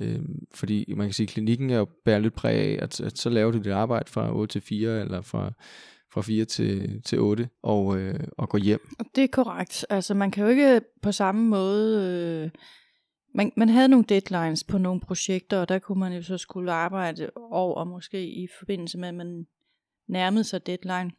øh, 0.00 0.20
fordi 0.54 0.94
man 0.96 1.06
kan 1.06 1.12
sige, 1.12 1.24
at 1.24 1.30
klinikken 1.30 1.70
er 1.70 1.78
jo 1.78 1.86
bærer 2.04 2.18
lidt 2.18 2.34
præg 2.34 2.58
af, 2.58 2.78
at, 2.82 3.00
at 3.00 3.18
så 3.18 3.30
laver 3.30 3.52
du 3.52 3.58
dit 3.58 3.72
arbejde 3.72 4.10
fra 4.10 4.36
8 4.36 4.52
til 4.52 4.60
4, 4.60 5.00
eller 5.00 5.20
fra, 5.20 5.52
fra 6.12 6.22
4 6.22 6.44
til, 6.44 7.02
til 7.02 7.20
8, 7.20 7.48
og, 7.62 7.98
øh, 7.98 8.20
og 8.38 8.48
går 8.48 8.58
hjem. 8.58 8.88
Det 9.14 9.24
er 9.24 9.28
korrekt. 9.28 9.86
Altså, 9.90 10.14
man 10.14 10.30
kan 10.30 10.44
jo 10.44 10.50
ikke 10.50 10.80
på 11.02 11.12
samme 11.12 11.48
måde... 11.48 12.04
Øh, 12.44 12.50
man, 13.34 13.52
man 13.56 13.68
havde 13.68 13.88
nogle 13.88 14.04
deadlines 14.08 14.64
på 14.64 14.78
nogle 14.78 15.00
projekter, 15.00 15.58
og 15.58 15.68
der 15.68 15.78
kunne 15.78 16.00
man 16.00 16.12
jo 16.12 16.22
så 16.22 16.38
skulle 16.38 16.72
arbejde 16.72 17.30
over, 17.36 17.84
måske 17.84 18.26
i 18.26 18.48
forbindelse 18.58 18.98
med, 18.98 19.08
at 19.08 19.14
man 19.14 19.46
nærmede 20.08 20.44
sig 20.44 20.66
deadline. 20.66 21.10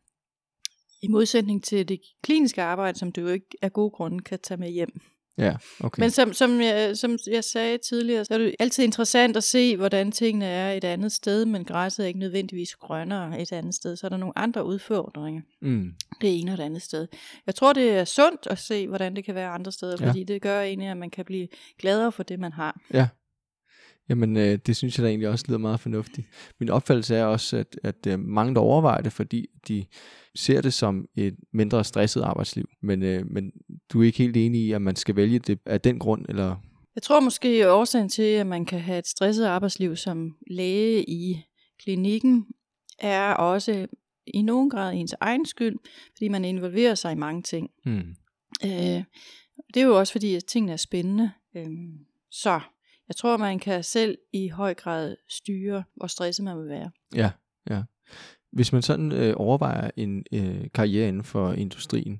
I 1.01 1.07
modsætning 1.07 1.63
til 1.63 1.89
det 1.89 2.01
kliniske 2.23 2.61
arbejde, 2.61 2.99
som 2.99 3.11
du 3.11 3.21
jo 3.21 3.27
ikke 3.27 3.57
af 3.61 3.73
gode 3.73 3.91
grunde 3.91 4.19
kan 4.19 4.39
tage 4.39 4.57
med 4.57 4.69
hjem. 4.69 5.01
Ja, 5.37 5.55
okay. 5.79 5.99
Men 6.01 6.11
som, 6.11 6.33
som, 6.33 6.61
jeg, 6.61 6.97
som 6.97 7.17
jeg 7.31 7.43
sagde 7.43 7.77
tidligere, 7.77 8.25
så 8.25 8.33
er 8.33 8.37
det 8.37 8.55
altid 8.59 8.83
interessant 8.83 9.37
at 9.37 9.43
se, 9.43 9.77
hvordan 9.77 10.11
tingene 10.11 10.45
er 10.45 10.71
et 10.73 10.83
andet 10.83 11.11
sted, 11.11 11.45
men 11.45 11.65
græsset 11.65 12.03
er 12.03 12.07
ikke 12.07 12.19
nødvendigvis 12.19 12.75
grønnere 12.75 13.41
et 13.41 13.51
andet 13.51 13.75
sted. 13.75 13.95
Så 13.95 14.07
er 14.07 14.09
der 14.09 14.17
nogle 14.17 14.37
andre 14.37 14.65
udfordringer 14.65 15.41
mm. 15.61 15.93
det 16.21 16.39
ene 16.39 16.51
og 16.51 16.57
det 16.57 16.63
andet 16.63 16.81
sted. 16.81 17.07
Jeg 17.47 17.55
tror, 17.55 17.73
det 17.73 17.89
er 17.91 18.05
sundt 18.05 18.47
at 18.49 18.59
se, 18.59 18.87
hvordan 18.87 19.15
det 19.15 19.25
kan 19.25 19.35
være 19.35 19.49
andre 19.49 19.71
steder, 19.71 19.97
Ja. 19.99 20.07
fordi 20.07 20.23
det 20.23 20.41
gør 20.41 20.61
egentlig, 20.61 20.89
at 20.89 20.97
man 20.97 21.09
kan 21.09 21.25
blive 21.25 21.47
gladere 21.79 22.11
for 22.11 22.23
det, 22.23 22.39
man 22.39 22.51
har. 22.53 22.79
Ja. 22.93 23.07
Jamen, 24.09 24.37
øh, 24.37 24.59
det 24.65 24.75
synes 24.75 24.97
jeg 24.97 25.03
da 25.03 25.09
egentlig 25.09 25.29
også 25.29 25.45
lyder 25.47 25.57
meget 25.57 25.79
fornuftigt. 25.79 26.27
Min 26.59 26.69
opfattelse 26.69 27.15
er 27.15 27.25
også, 27.25 27.57
at, 27.57 27.79
at 27.83 28.07
øh, 28.07 28.19
mange 28.19 28.55
der 28.55 28.61
overvejer 28.61 29.01
det, 29.01 29.13
fordi 29.13 29.47
de 29.67 29.85
ser 30.35 30.61
det 30.61 30.73
som 30.73 31.05
et 31.15 31.35
mindre 31.53 31.83
stresset 31.83 32.21
arbejdsliv. 32.21 32.65
Men, 32.81 33.03
øh, 33.03 33.25
men 33.31 33.51
du 33.93 34.01
er 34.01 34.05
ikke 34.05 34.17
helt 34.17 34.37
enig 34.37 34.61
i, 34.61 34.71
at 34.71 34.81
man 34.81 34.95
skal 34.95 35.15
vælge 35.15 35.39
det 35.39 35.59
af 35.65 35.81
den 35.81 35.99
grund, 35.99 36.25
eller... 36.29 36.55
Jeg 36.95 37.03
tror 37.03 37.19
måske, 37.19 37.47
at 37.47 37.69
årsagen 37.69 38.09
til, 38.09 38.23
at 38.23 38.47
man 38.47 38.65
kan 38.65 38.79
have 38.79 38.99
et 38.99 39.07
stresset 39.07 39.45
arbejdsliv 39.45 39.95
som 39.95 40.35
læge 40.51 41.09
i 41.09 41.41
klinikken, 41.83 42.45
er 42.99 43.33
også 43.33 43.87
i 44.27 44.41
nogen 44.41 44.69
grad 44.69 44.93
ens 44.93 45.15
egen 45.19 45.45
skyld, 45.45 45.75
fordi 46.17 46.27
man 46.27 46.45
involverer 46.45 46.95
sig 46.95 47.11
i 47.11 47.15
mange 47.15 47.41
ting. 47.41 47.69
Hmm. 47.85 48.15
Øh, 48.65 49.03
det 49.73 49.81
er 49.81 49.85
jo 49.85 49.99
også 49.99 50.11
fordi, 50.11 50.35
at 50.35 50.45
tingene 50.45 50.73
er 50.73 50.77
spændende. 50.77 51.31
Øh, 51.55 51.67
så 52.31 52.59
jeg 53.07 53.15
tror, 53.15 53.37
man 53.37 53.59
kan 53.59 53.83
selv 53.83 54.17
i 54.33 54.47
høj 54.47 54.73
grad 54.73 55.15
styre, 55.29 55.83
hvor 55.95 56.07
stresset 56.07 56.45
man 56.45 56.57
vil 56.57 56.69
være. 56.69 56.91
Ja, 57.15 57.31
ja. 57.69 57.83
Hvis 58.51 58.73
man 58.73 58.81
sådan 58.81 59.11
øh, 59.11 59.33
overvejer 59.37 59.91
en 59.97 60.23
øh, 60.33 60.67
karriere 60.73 61.07
inden 61.07 61.23
for 61.23 61.53
industrien, 61.53 62.19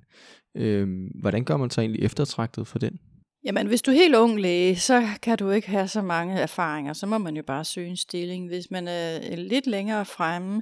øh, 0.57 1.09
hvordan 1.21 1.43
gør 1.43 1.57
man 1.57 1.69
sig 1.69 1.81
egentlig 1.81 2.03
eftertragtet 2.03 2.67
for 2.67 2.79
den? 2.79 2.99
Jamen, 3.45 3.67
hvis 3.67 3.81
du 3.81 3.91
er 3.91 3.95
helt 3.95 4.15
ung 4.15 4.39
læge, 4.39 4.75
så 4.75 5.03
kan 5.21 5.37
du 5.37 5.49
ikke 5.49 5.69
have 5.69 5.87
så 5.87 6.01
mange 6.01 6.33
erfaringer. 6.39 6.93
Så 6.93 7.05
må 7.05 7.17
man 7.17 7.35
jo 7.35 7.43
bare 7.43 7.65
søge 7.65 7.89
en 7.89 7.97
stilling. 7.97 8.47
Hvis 8.47 8.71
man 8.71 8.87
er 8.87 9.35
lidt 9.35 9.67
længere 9.67 10.05
fremme, 10.05 10.61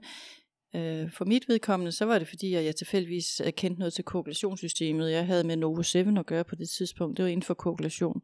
øh, 0.76 1.12
for 1.12 1.26
mit 1.26 1.44
vedkommende, 1.48 1.92
så 1.92 2.06
var 2.06 2.20
det 2.20 2.28
fordi, 2.28 2.54
at 2.54 2.66
jeg 2.66 2.76
tilfældigvis 2.76 3.42
øh, 3.46 3.52
kendte 3.54 3.80
noget 3.80 3.94
til 3.94 4.04
koagulationssystemet. 4.04 5.12
Jeg 5.12 5.26
havde 5.26 5.44
med 5.44 5.56
Novo 5.56 5.84
7 5.84 6.00
at 6.00 6.26
gøre 6.26 6.44
på 6.44 6.56
det 6.56 6.70
tidspunkt. 6.70 7.18
Det 7.18 7.24
var 7.24 7.30
inden 7.30 7.44
for 7.44 7.54
koagulation. 7.54 8.22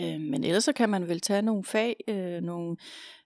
Øh, 0.00 0.20
men 0.20 0.44
ellers 0.44 0.64
så 0.64 0.72
kan 0.72 0.88
man 0.88 1.08
vel 1.08 1.20
tage 1.20 1.42
nogle 1.42 1.64
fag, 1.64 1.96
øh, 2.08 2.40
nogle, 2.40 2.76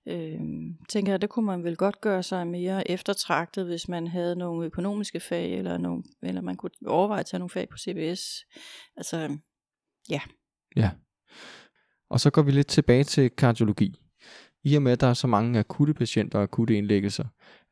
øh, 0.09 0.41
tænker 0.89 1.13
jeg, 1.13 1.23
det 1.23 1.31
kunne 1.31 1.47
man 1.47 1.65
vel 1.65 1.77
godt 1.77 2.01
gøre 2.01 2.23
sig 2.23 2.47
mere 2.47 2.91
eftertragtet, 2.91 3.67
hvis 3.67 3.89
man 3.89 4.07
havde 4.07 4.37
nogle 4.37 4.67
økonomiske 4.67 5.21
fag, 5.21 5.59
eller, 5.59 5.79
nogle, 5.79 6.03
eller 6.23 6.41
man 6.41 6.57
kunne 6.57 6.71
overveje 6.87 7.21
at 7.21 7.27
tage 7.27 7.39
nogle 7.39 7.51
fag 7.51 7.69
på 7.69 7.77
CBS. 7.79 8.45
Altså, 8.97 9.39
Ja. 10.77 10.91
Og 12.11 12.21
så 12.21 12.31
går 12.31 12.43
vi 12.43 12.51
lidt 12.51 12.67
tilbage 12.67 13.05
til 13.05 13.31
kardiologi. 13.31 14.01
I 14.65 14.77
og 14.77 14.83
med, 14.83 14.93
at 14.93 15.01
der 15.01 15.07
er 15.07 15.15
så 15.15 15.27
mange 15.27 15.59
akutte 15.59 15.95
patienter 15.95 16.39
og 16.39 16.43
akutte 16.43 16.77
indlæggelser, 16.77 17.25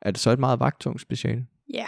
er 0.03 0.11
det 0.11 0.21
så 0.21 0.31
et 0.31 0.39
meget 0.39 0.61
vagttungt 0.61 1.01
speciale? 1.01 1.47
Ja, 1.75 1.87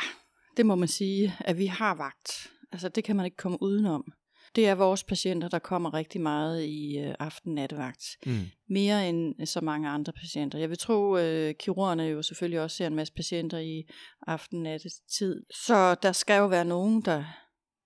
det 0.56 0.66
må 0.66 0.74
man 0.74 0.88
sige, 0.88 1.34
at 1.40 1.58
vi 1.58 1.66
har 1.66 1.94
vagt. 1.94 2.50
Altså 2.72 2.88
det 2.88 3.04
kan 3.04 3.16
man 3.16 3.24
ikke 3.24 3.36
komme 3.36 3.62
udenom. 3.62 4.12
Det 4.56 4.66
er 4.66 4.74
vores 4.74 5.04
patienter, 5.04 5.48
der 5.48 5.58
kommer 5.58 5.94
rigtig 5.94 6.20
meget 6.20 6.64
i 6.64 6.98
øh, 6.98 7.14
aften-nattevagt. 7.18 8.04
Mm. 8.26 8.40
Mere 8.68 9.08
end 9.08 9.46
så 9.46 9.60
mange 9.60 9.88
andre 9.88 10.12
patienter. 10.12 10.58
Jeg 10.58 10.70
vil 10.70 10.78
tro, 10.78 11.16
øh, 11.16 11.54
kirurgerne 11.54 12.02
jo 12.02 12.22
selvfølgelig 12.22 12.60
også 12.60 12.76
ser 12.76 12.86
en 12.86 12.94
masse 12.94 13.14
patienter 13.14 13.58
i 13.58 13.88
aften-nattetid. 14.26 15.42
Så 15.66 15.94
der 15.94 16.12
skal 16.12 16.38
jo 16.38 16.46
være 16.46 16.64
nogen, 16.64 17.00
der 17.02 17.24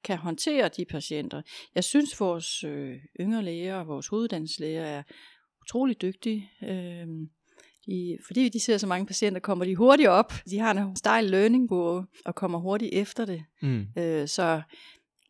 kan 0.05 0.19
håndtere 0.19 0.69
de 0.69 0.85
patienter. 0.85 1.43
Jeg 1.75 1.85
synes, 1.85 2.21
vores 2.21 2.65
øh, 2.65 2.97
yngre 3.21 3.43
læger 3.43 3.77
og 3.77 3.87
vores 3.87 4.09
hoveduddannelseslæger 4.09 4.83
er 4.83 5.03
utrolig 5.63 6.03
dygtige. 6.03 6.51
Øh, 6.63 7.07
de, 7.87 8.19
fordi 8.27 8.49
de 8.49 8.61
ser 8.61 8.79
så 8.79 8.87
mange 8.87 9.07
patienter, 9.07 9.41
kommer 9.41 9.65
de 9.65 9.77
hurtigt 9.77 10.09
op. 10.09 10.33
De 10.51 10.59
har 10.59 10.75
en 10.75 10.97
stejl 10.97 11.25
learning 11.25 11.69
curve 11.69 12.07
og 12.25 12.35
kommer 12.35 12.59
hurtigt 12.59 12.95
efter 12.95 13.25
det. 13.25 13.43
Mm. 13.63 13.87
Øh, 13.99 14.29
så 14.29 14.63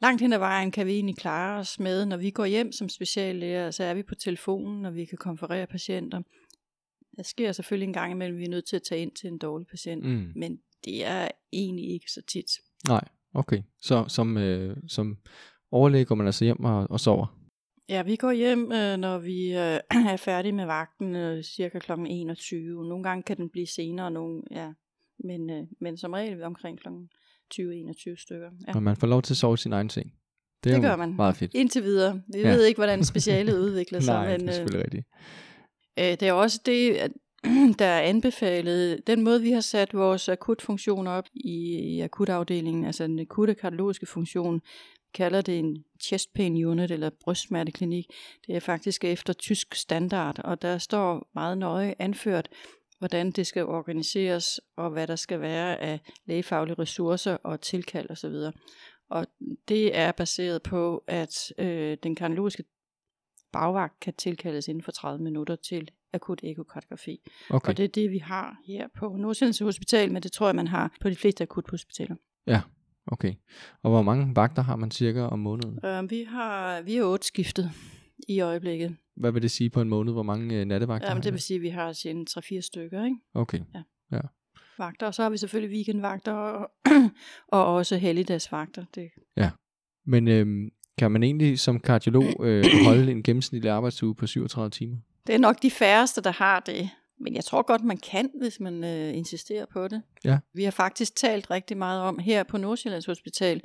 langt 0.02 0.20
hen 0.22 0.32
ad 0.32 0.38
vejen 0.38 0.70
kan 0.70 0.86
vi 0.86 0.92
egentlig 0.92 1.16
klare 1.16 1.58
os 1.60 1.80
med, 1.80 2.06
når 2.06 2.16
vi 2.16 2.30
går 2.30 2.44
hjem 2.44 2.72
som 2.72 2.88
speciallæger, 2.88 3.70
så 3.70 3.84
er 3.84 3.94
vi 3.94 4.02
på 4.02 4.14
telefonen, 4.14 4.84
og 4.84 4.94
vi 4.94 5.04
kan 5.04 5.18
konferere 5.18 5.66
patienter. 5.66 6.22
Der 7.16 7.22
sker 7.22 7.52
selvfølgelig 7.52 7.86
en 7.86 7.92
gang 7.92 8.12
imellem, 8.12 8.38
vi 8.38 8.44
er 8.44 8.48
nødt 8.48 8.66
til 8.68 8.76
at 8.76 8.82
tage 8.82 9.02
ind 9.02 9.12
til 9.12 9.28
en 9.28 9.38
dårlig 9.38 9.66
patient, 9.66 10.04
Mm. 10.04 10.32
men 10.36 10.60
det 10.84 11.04
er 11.06 11.28
egentlig 11.52 11.90
ikke 11.90 12.10
så 12.12 12.22
tit. 12.28 12.50
Nej, 12.88 13.04
okay. 13.34 13.62
Så 13.80 14.04
som, 14.08 14.36
øh, 14.36 14.76
som 14.88 15.18
overlæge 15.70 16.04
går 16.04 16.14
man 16.14 16.26
altså 16.26 16.44
hjem 16.44 16.64
og, 16.64 16.86
og 16.90 17.00
sover? 17.00 17.36
Ja, 17.88 18.02
vi 18.02 18.16
går 18.16 18.32
hjem, 18.32 18.72
øh, 18.72 18.96
når 18.96 19.18
vi 19.18 19.46
øh, 19.46 19.80
er 20.12 20.16
færdige 20.16 20.52
med 20.52 20.66
vagten, 20.66 21.16
øh, 21.16 21.42
cirka 21.42 21.78
kl. 21.78 21.92
21. 21.92 22.88
Nogle 22.88 23.02
gange 23.02 23.22
kan 23.22 23.36
den 23.36 23.50
blive 23.50 23.66
senere, 23.66 24.10
nogle, 24.10 24.42
ja. 24.50 24.72
men, 25.18 25.50
øh, 25.50 25.62
men 25.80 25.96
som 25.96 26.12
regel 26.12 26.38
vi 26.38 26.42
omkring 26.42 26.78
kl. 26.80 26.88
20-21 27.54 28.22
stykker. 28.22 28.48
Ja. 28.68 28.74
Og 28.74 28.82
man 28.82 28.96
får 28.96 29.06
lov 29.06 29.22
til 29.22 29.32
at 29.32 29.36
sove 29.38 29.54
i 29.54 29.56
sin 29.56 29.72
egen 29.72 29.90
seng. 29.90 30.12
Det 30.64 30.70
er 30.70 30.74
Det 30.74 30.82
gør 30.82 30.96
man. 30.96 31.16
meget 31.16 31.36
fedt. 31.36 31.54
Indtil 31.54 31.82
videre. 31.82 32.22
Vi 32.32 32.38
Ja. 32.38 32.48
ja. 32.48 32.54
ved 32.54 32.64
ikke, 32.64 32.78
hvordan 32.78 33.04
specialet 33.04 33.58
udvikler 33.64 34.00
sig. 34.00 34.14
Nej, 34.14 34.30
men, 34.30 34.40
det 34.40 34.46
er 34.46 34.50
øh, 34.50 34.54
selvfølgelig 34.54 34.84
rigtigt. 34.84 35.06
Øh, 35.98 36.04
det 36.04 36.22
er 36.22 36.32
også 36.32 36.60
det, 36.66 36.94
at 36.94 37.10
der 37.78 37.84
er 37.84 38.00
anbefalet. 38.00 39.06
Den 39.06 39.22
måde, 39.24 39.42
vi 39.42 39.50
har 39.50 39.60
sat 39.60 39.94
vores 39.94 40.28
akutfunktion 40.28 41.06
op 41.06 41.24
i, 41.34 41.78
i 41.78 42.00
akutafdelingen, 42.00 42.84
altså 42.84 43.06
den 43.06 43.18
akutte 43.20 43.54
kardiologiske 43.54 44.06
funktion, 44.06 44.60
kalder 45.14 45.40
det 45.40 45.58
en 45.58 45.84
chest 46.02 46.32
pain 46.34 46.64
unit 46.64 46.90
eller 46.90 47.10
brystsmerteklinik. 47.24 48.04
Det 48.46 48.56
er 48.56 48.60
faktisk 48.60 49.04
efter 49.04 49.32
tysk 49.32 49.74
standard, 49.74 50.38
og 50.44 50.62
der 50.62 50.78
står 50.78 51.30
meget 51.34 51.58
nøje 51.58 51.94
anført, 51.98 52.48
hvordan 53.00 53.30
det 53.30 53.46
skal 53.46 53.64
organiseres, 53.64 54.60
og 54.76 54.90
hvad 54.90 55.06
der 55.06 55.16
skal 55.16 55.40
være 55.40 55.80
af 55.80 56.00
lægefaglige 56.26 56.78
ressourcer 56.78 57.34
og 57.34 57.60
tilkald 57.60 58.10
osv. 58.10 58.34
Og 59.10 59.26
det 59.68 59.96
er 59.96 60.12
baseret 60.12 60.62
på, 60.62 61.04
at 61.06 61.52
øh, 61.58 61.96
den 62.02 62.14
kardiologiske 62.14 62.64
bagvagt 63.52 64.00
kan 64.00 64.14
tilkaldes 64.14 64.68
inden 64.68 64.82
for 64.82 64.92
30 64.92 65.24
minutter 65.24 65.56
til 65.56 65.90
akut 66.12 66.40
ekokardiografi. 66.42 67.20
Okay. 67.50 67.68
Og 67.68 67.76
det 67.76 67.84
er 67.84 67.88
det, 67.88 68.10
vi 68.10 68.18
har 68.18 68.56
her 68.66 68.88
på 68.96 69.16
Nordsjællands 69.18 69.58
Hospital, 69.58 70.12
men 70.12 70.22
det 70.22 70.32
tror 70.32 70.46
jeg, 70.46 70.56
man 70.56 70.68
har 70.68 70.96
på 71.00 71.10
de 71.10 71.16
fleste 71.16 71.42
akuthospitaler. 71.42 72.16
okay. 73.06 73.34
Og 73.82 73.90
hvor 73.90 74.02
mange 74.02 74.36
vagter 74.36 74.62
har 74.62 74.76
man 74.76 74.90
cirka 74.90 75.20
om 75.20 75.38
måneden? 75.38 75.84
Øh, 75.84 76.10
vi 76.10 76.24
har 76.24 76.82
vi 76.82 76.96
er 76.96 77.04
otte 77.04 77.26
skiftet 77.26 77.70
i 78.28 78.40
øjeblikket. 78.40 78.96
Hvad 79.16 79.32
vil 79.32 79.42
det 79.42 79.50
sige 79.50 79.70
på 79.70 79.80
en 79.80 79.88
måned? 79.88 80.12
Hvor 80.12 80.22
mange 80.22 80.60
øh, 80.60 80.64
nattevagter 80.64 81.06
Ja, 81.06 81.08
har 81.08 81.14
men 81.14 81.24
det 81.24 81.32
vil 81.32 81.40
sige, 81.40 81.56
at 81.56 81.62
vi 81.62 81.68
har 81.68 81.92
sådan 81.92 82.26
3-4 82.30 82.60
stykker, 82.60 83.04
ikke? 83.04 83.16
Okay. 83.34 83.60
Vagter, 84.78 85.06
og 85.06 85.14
så 85.14 85.22
har 85.22 85.30
vi 85.30 85.36
selvfølgelig 85.36 85.74
weekendvagter 85.74 86.32
og, 86.32 86.70
og 87.58 87.74
også 87.74 87.96
helligdagsvagter. 87.96 88.84
Det, 88.94 89.10
Men 90.06 90.28
øhm, 90.28 90.70
kan 90.98 91.10
man 91.10 91.22
egentlig 91.22 91.58
som 91.58 91.80
kardiolog 91.80 92.46
øh, 92.46 92.64
holde 92.86 93.12
en 93.12 93.22
gennemsnitlig 93.22 93.70
arbejdsuge 93.70 94.14
på 94.14 94.26
37 94.26 94.70
timer? 94.70 94.96
det 95.26 95.34
er 95.34 95.38
nok 95.38 95.62
de 95.62 95.70
færreste, 95.70 96.20
der 96.20 96.32
har 96.32 96.60
det. 96.60 96.90
Men 97.18 97.34
jeg 97.34 97.44
tror 97.44 97.62
godt, 97.62 97.84
man 97.84 97.96
kan, 97.96 98.30
hvis 98.40 98.60
man 98.60 98.84
øh, 98.84 99.16
insisterer 99.16 99.66
på 99.72 99.88
det. 99.88 100.02
Ja. 100.24 100.38
Vi 100.54 100.64
har 100.64 100.70
faktisk 100.70 101.16
talt 101.16 101.50
rigtig 101.50 101.76
meget 101.76 102.02
om 102.02 102.18
her 102.18 102.42
på 102.42 102.58
Nordsjællands 102.58 103.06
Hospital, 103.06 103.62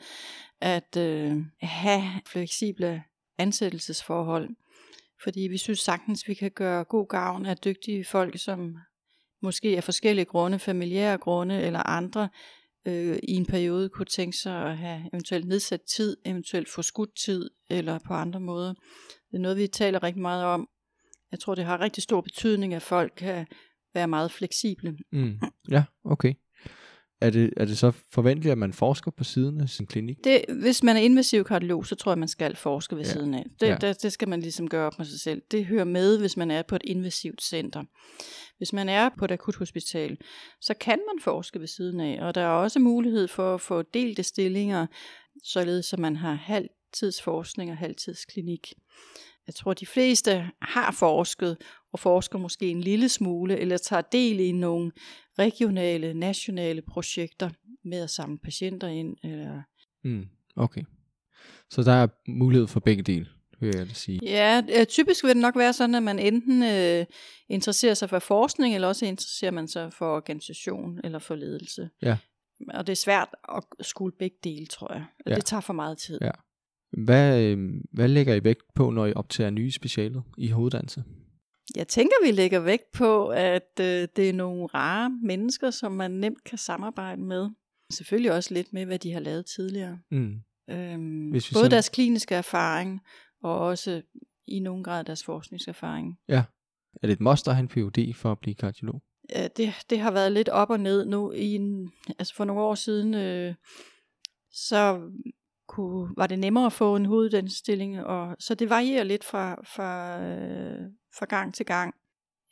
at 0.62 0.98
øh, 0.98 1.38
have 1.62 2.04
fleksible 2.28 3.04
ansættelsesforhold. 3.38 4.50
Fordi 5.24 5.42
vi 5.42 5.58
synes 5.58 5.80
sagtens, 5.80 6.28
vi 6.28 6.34
kan 6.34 6.52
gøre 6.52 6.84
god 6.84 7.08
gavn 7.08 7.46
af 7.46 7.58
dygtige 7.58 8.06
folk, 8.06 8.40
som 8.40 8.78
måske 9.42 9.78
af 9.78 9.84
forskellige 9.84 10.26
grunde, 10.26 10.60
familiære 10.60 11.18
grunde 11.18 11.62
eller 11.62 11.90
andre, 11.90 12.30
øh, 12.86 13.20
i 13.24 13.32
en 13.32 13.46
periode 13.46 13.90
kunne 13.90 14.06
tænke 14.06 14.38
sig 14.38 14.66
at 14.66 14.78
have 14.78 15.10
eventuelt 15.14 15.48
nedsat 15.48 15.82
tid, 15.82 16.18
eventuelt 16.26 16.70
få 16.70 16.82
skudt 16.82 17.16
tid, 17.26 17.50
eller 17.70 18.00
på 18.08 18.14
andre 18.14 18.40
måder. 18.40 18.74
Det 19.32 19.38
er 19.38 19.42
noget, 19.42 19.58
vi 19.58 19.68
taler 19.68 20.04
rigtig 20.04 20.22
meget 20.22 20.46
om. 20.46 20.68
Jeg 21.32 21.40
tror, 21.40 21.56
det 21.56 21.66
har 21.66 21.82
rigtig 21.82 22.04
stor 22.04 22.22
betydning, 22.22 22.74
at 22.74 22.82
folk 22.82 23.14
kan 23.18 23.48
være 23.94 24.08
meget 24.08 24.32
fleksible. 24.32 24.98
Mm. 25.12 25.40
Ja, 25.72 25.84
okay. 26.04 26.34
Er 27.26 27.30
det, 27.30 27.54
er 27.58 27.66
det 27.66 27.78
så 27.78 27.92
forventeligt, 28.14 28.52
at 28.52 28.58
man 28.58 28.74
forsker 28.74 29.12
på 29.12 29.24
siden 29.24 29.62
af 29.62 29.70
sin 29.70 29.86
klinik? 29.86 30.18
Det, 30.24 30.46
hvis 30.62 30.84
man 30.84 30.96
er 30.96 31.02
invasiv 31.02 31.44
kardiolog, 31.44 31.86
så 31.86 31.96
tror 31.96 32.12
jeg, 32.12 32.20
man 32.20 32.28
skal 32.28 32.56
forske 32.56 32.96
ved 32.96 33.04
Ja. 33.04 33.12
siden 33.12 33.34
af. 33.34 33.46
Det, 33.60 33.68
ja. 33.68 33.78
det, 33.82 34.04
det 34.04 34.12
skal 34.12 34.30
man 34.30 34.40
ligesom 34.42 34.68
gøre 34.70 34.86
op 34.88 34.98
med 34.98 35.06
sig 35.06 35.20
selv. 35.20 35.42
Det 35.52 35.66
hører 35.66 35.84
med, 35.84 36.20
hvis 36.20 36.38
man 36.38 36.52
er 36.52 36.62
på 36.62 36.76
et 36.76 36.82
invasivt 36.84 37.44
center. 37.44 37.84
Hvis 38.58 38.74
man 38.74 38.90
er 38.90 39.10
på 39.18 39.26
et 39.26 39.32
akuthospital, 39.32 40.18
så 40.62 40.74
kan 40.74 41.00
man 41.14 41.22
forske 41.24 41.60
ved 41.60 41.68
siden 41.68 42.00
af. 42.00 42.20
Og 42.22 42.36
der 42.36 42.42
er 42.42 42.48
også 42.48 42.80
mulighed 42.80 43.28
for 43.28 43.54
at 43.54 43.62
få 43.62 43.82
delte 43.82 44.24
stillinger, 44.24 44.88
således 45.44 45.94
at 45.94 46.00
man 46.00 46.16
har 46.16 46.34
halvtidsforskning 46.34 47.72
og 47.72 47.78
halvtidsklinik. 47.78 48.74
Jeg 49.48 49.56
tror, 49.56 49.74
de 49.74 49.86
fleste 49.86 50.50
har 50.62 50.92
forsket, 50.92 51.58
og 51.96 52.00
forsker 52.00 52.40
måske 52.40 52.68
en 52.70 52.82
lille 52.82 53.10
smule, 53.10 53.58
eller 53.58 53.78
tager 53.78 54.02
del 54.02 54.40
i 54.40 54.52
nogle 54.52 54.92
regionale, 55.40 56.14
nationale 56.14 56.82
projekter 56.82 57.50
med 57.86 58.00
at 58.00 58.10
samle 58.10 58.38
patienter 58.38 58.88
ind, 58.88 59.16
eller 59.24 59.62
Mm. 60.04 60.26
Okay. 60.56 60.82
Så 61.70 61.84
der 61.84 61.92
er 61.92 62.08
mulighed 62.28 62.68
for 62.68 62.80
begge 62.80 63.04
dele, 63.04 63.28
vil 63.60 63.76
jeg 63.76 63.88
sige. 63.88 64.20
Ja, 64.24 64.62
typisk 64.90 65.24
vil 65.24 65.30
det 65.30 65.42
nok 65.42 65.56
være 65.56 65.74
sådan, 65.74 65.96
at 65.96 66.04
man 66.04 66.20
enten 66.20 66.64
øh, 66.64 67.06
interesserer 67.50 67.94
sig 67.94 68.10
for 68.10 68.20
forskning, 68.20 68.76
eller 68.76 68.88
også 68.88 69.06
interesserer 69.06 69.52
man 69.52 69.68
sig 69.68 69.94
for 69.94 70.16
organisation 70.16 71.00
eller 71.04 71.20
for 71.20 71.36
ledelse. 71.36 71.90
Ja. 72.02 72.18
Og 72.74 72.88
det 72.88 72.92
er 72.92 72.96
svært 72.96 73.30
at 73.56 73.64
skule 73.86 74.12
begge 74.20 74.38
dele, 74.44 74.66
tror 74.66 74.94
jeg. 74.94 75.06
Og 75.26 75.32
Ja. 75.32 75.36
Det 75.36 75.46
tager 75.46 75.62
for 75.62 75.74
meget 75.74 75.98
tid. 75.98 76.20
Ja. 76.22 76.32
Hvad, 77.04 77.42
øh, 77.44 77.70
hvad 77.94 78.08
lægger 78.08 78.34
I 78.34 78.44
vægt 78.44 78.74
på, 78.76 78.90
når 78.90 79.06
I 79.06 79.14
optager 79.14 79.50
nye 79.50 79.72
specialer 79.72 80.22
i 80.38 80.48
hoveduddannelse? 80.48 81.04
Jeg 81.76 81.88
tænker, 81.88 82.16
vi 82.26 82.32
lægger 82.32 82.60
vægt 82.60 82.92
på, 82.94 83.28
at 83.28 83.80
øh, 83.80 84.08
det 84.16 84.30
er 84.30 84.34
nogle 84.34 84.68
rare 84.68 85.10
mennesker, 85.24 85.70
som 85.72 85.92
man 85.92 86.12
nemt 86.12 86.44
kan 86.44 86.58
samarbejde 86.58 87.22
med. 87.22 87.50
Selvfølgelig 87.94 88.32
også 88.32 88.54
lidt 88.54 88.74
med, 88.74 88.86
hvad 88.86 89.00
de 89.00 89.12
har 89.14 89.20
lavet 89.20 89.46
tidligere. 89.46 90.00
Mm. 90.12 90.36
Øhm, 90.70 91.30
Hvis 91.30 91.50
vi 91.50 91.54
både 91.54 91.64
sådan- 91.64 91.72
deres 91.72 91.90
kliniske 91.90 92.36
erfaring, 92.36 93.02
og 93.44 93.60
også 93.60 94.02
i 94.48 94.60
nogen 94.60 94.84
grad 94.84 95.04
deres 95.04 95.24
forskningserfaring. 95.24 96.18
Er 96.28 96.44
det 97.08 97.12
et 97.12 97.20
must 97.22 97.48
at 97.48 97.56
have 97.56 97.62
en 97.64 97.68
PhD 97.92 98.14
for 98.14 98.32
at 98.32 98.40
blive 98.40 98.56
kardiolog? 98.56 99.02
Ja, 99.30 99.48
det, 99.48 99.74
det 99.90 100.00
har 100.00 100.12
været 100.12 100.32
lidt 100.32 100.50
op 100.50 100.70
og 100.70 100.80
ned 100.80 101.06
nu. 101.06 101.32
I 101.32 101.56
en, 101.56 101.92
altså 102.20 102.36
for 102.36 102.46
nogle 102.46 102.62
år 102.62 102.76
siden, 102.76 103.14
øh, 103.14 103.56
så 104.52 105.02
kunne, 105.68 106.14
var 106.18 106.28
det 106.28 106.40
nemmere 106.40 106.66
at 106.66 106.74
få 106.74 106.96
en 106.96 107.06
hoveduddannelsesstilling, 107.06 108.04
og 108.06 108.36
så 108.40 108.56
det 108.56 108.70
varierer 108.70 109.04
lidt 109.04 109.24
fra, 109.24 109.62
fra, 109.76 110.22
øh, 110.24 110.80
fra 111.18 111.26
gang 111.26 111.54
til 111.54 111.66
gang. 111.66 111.96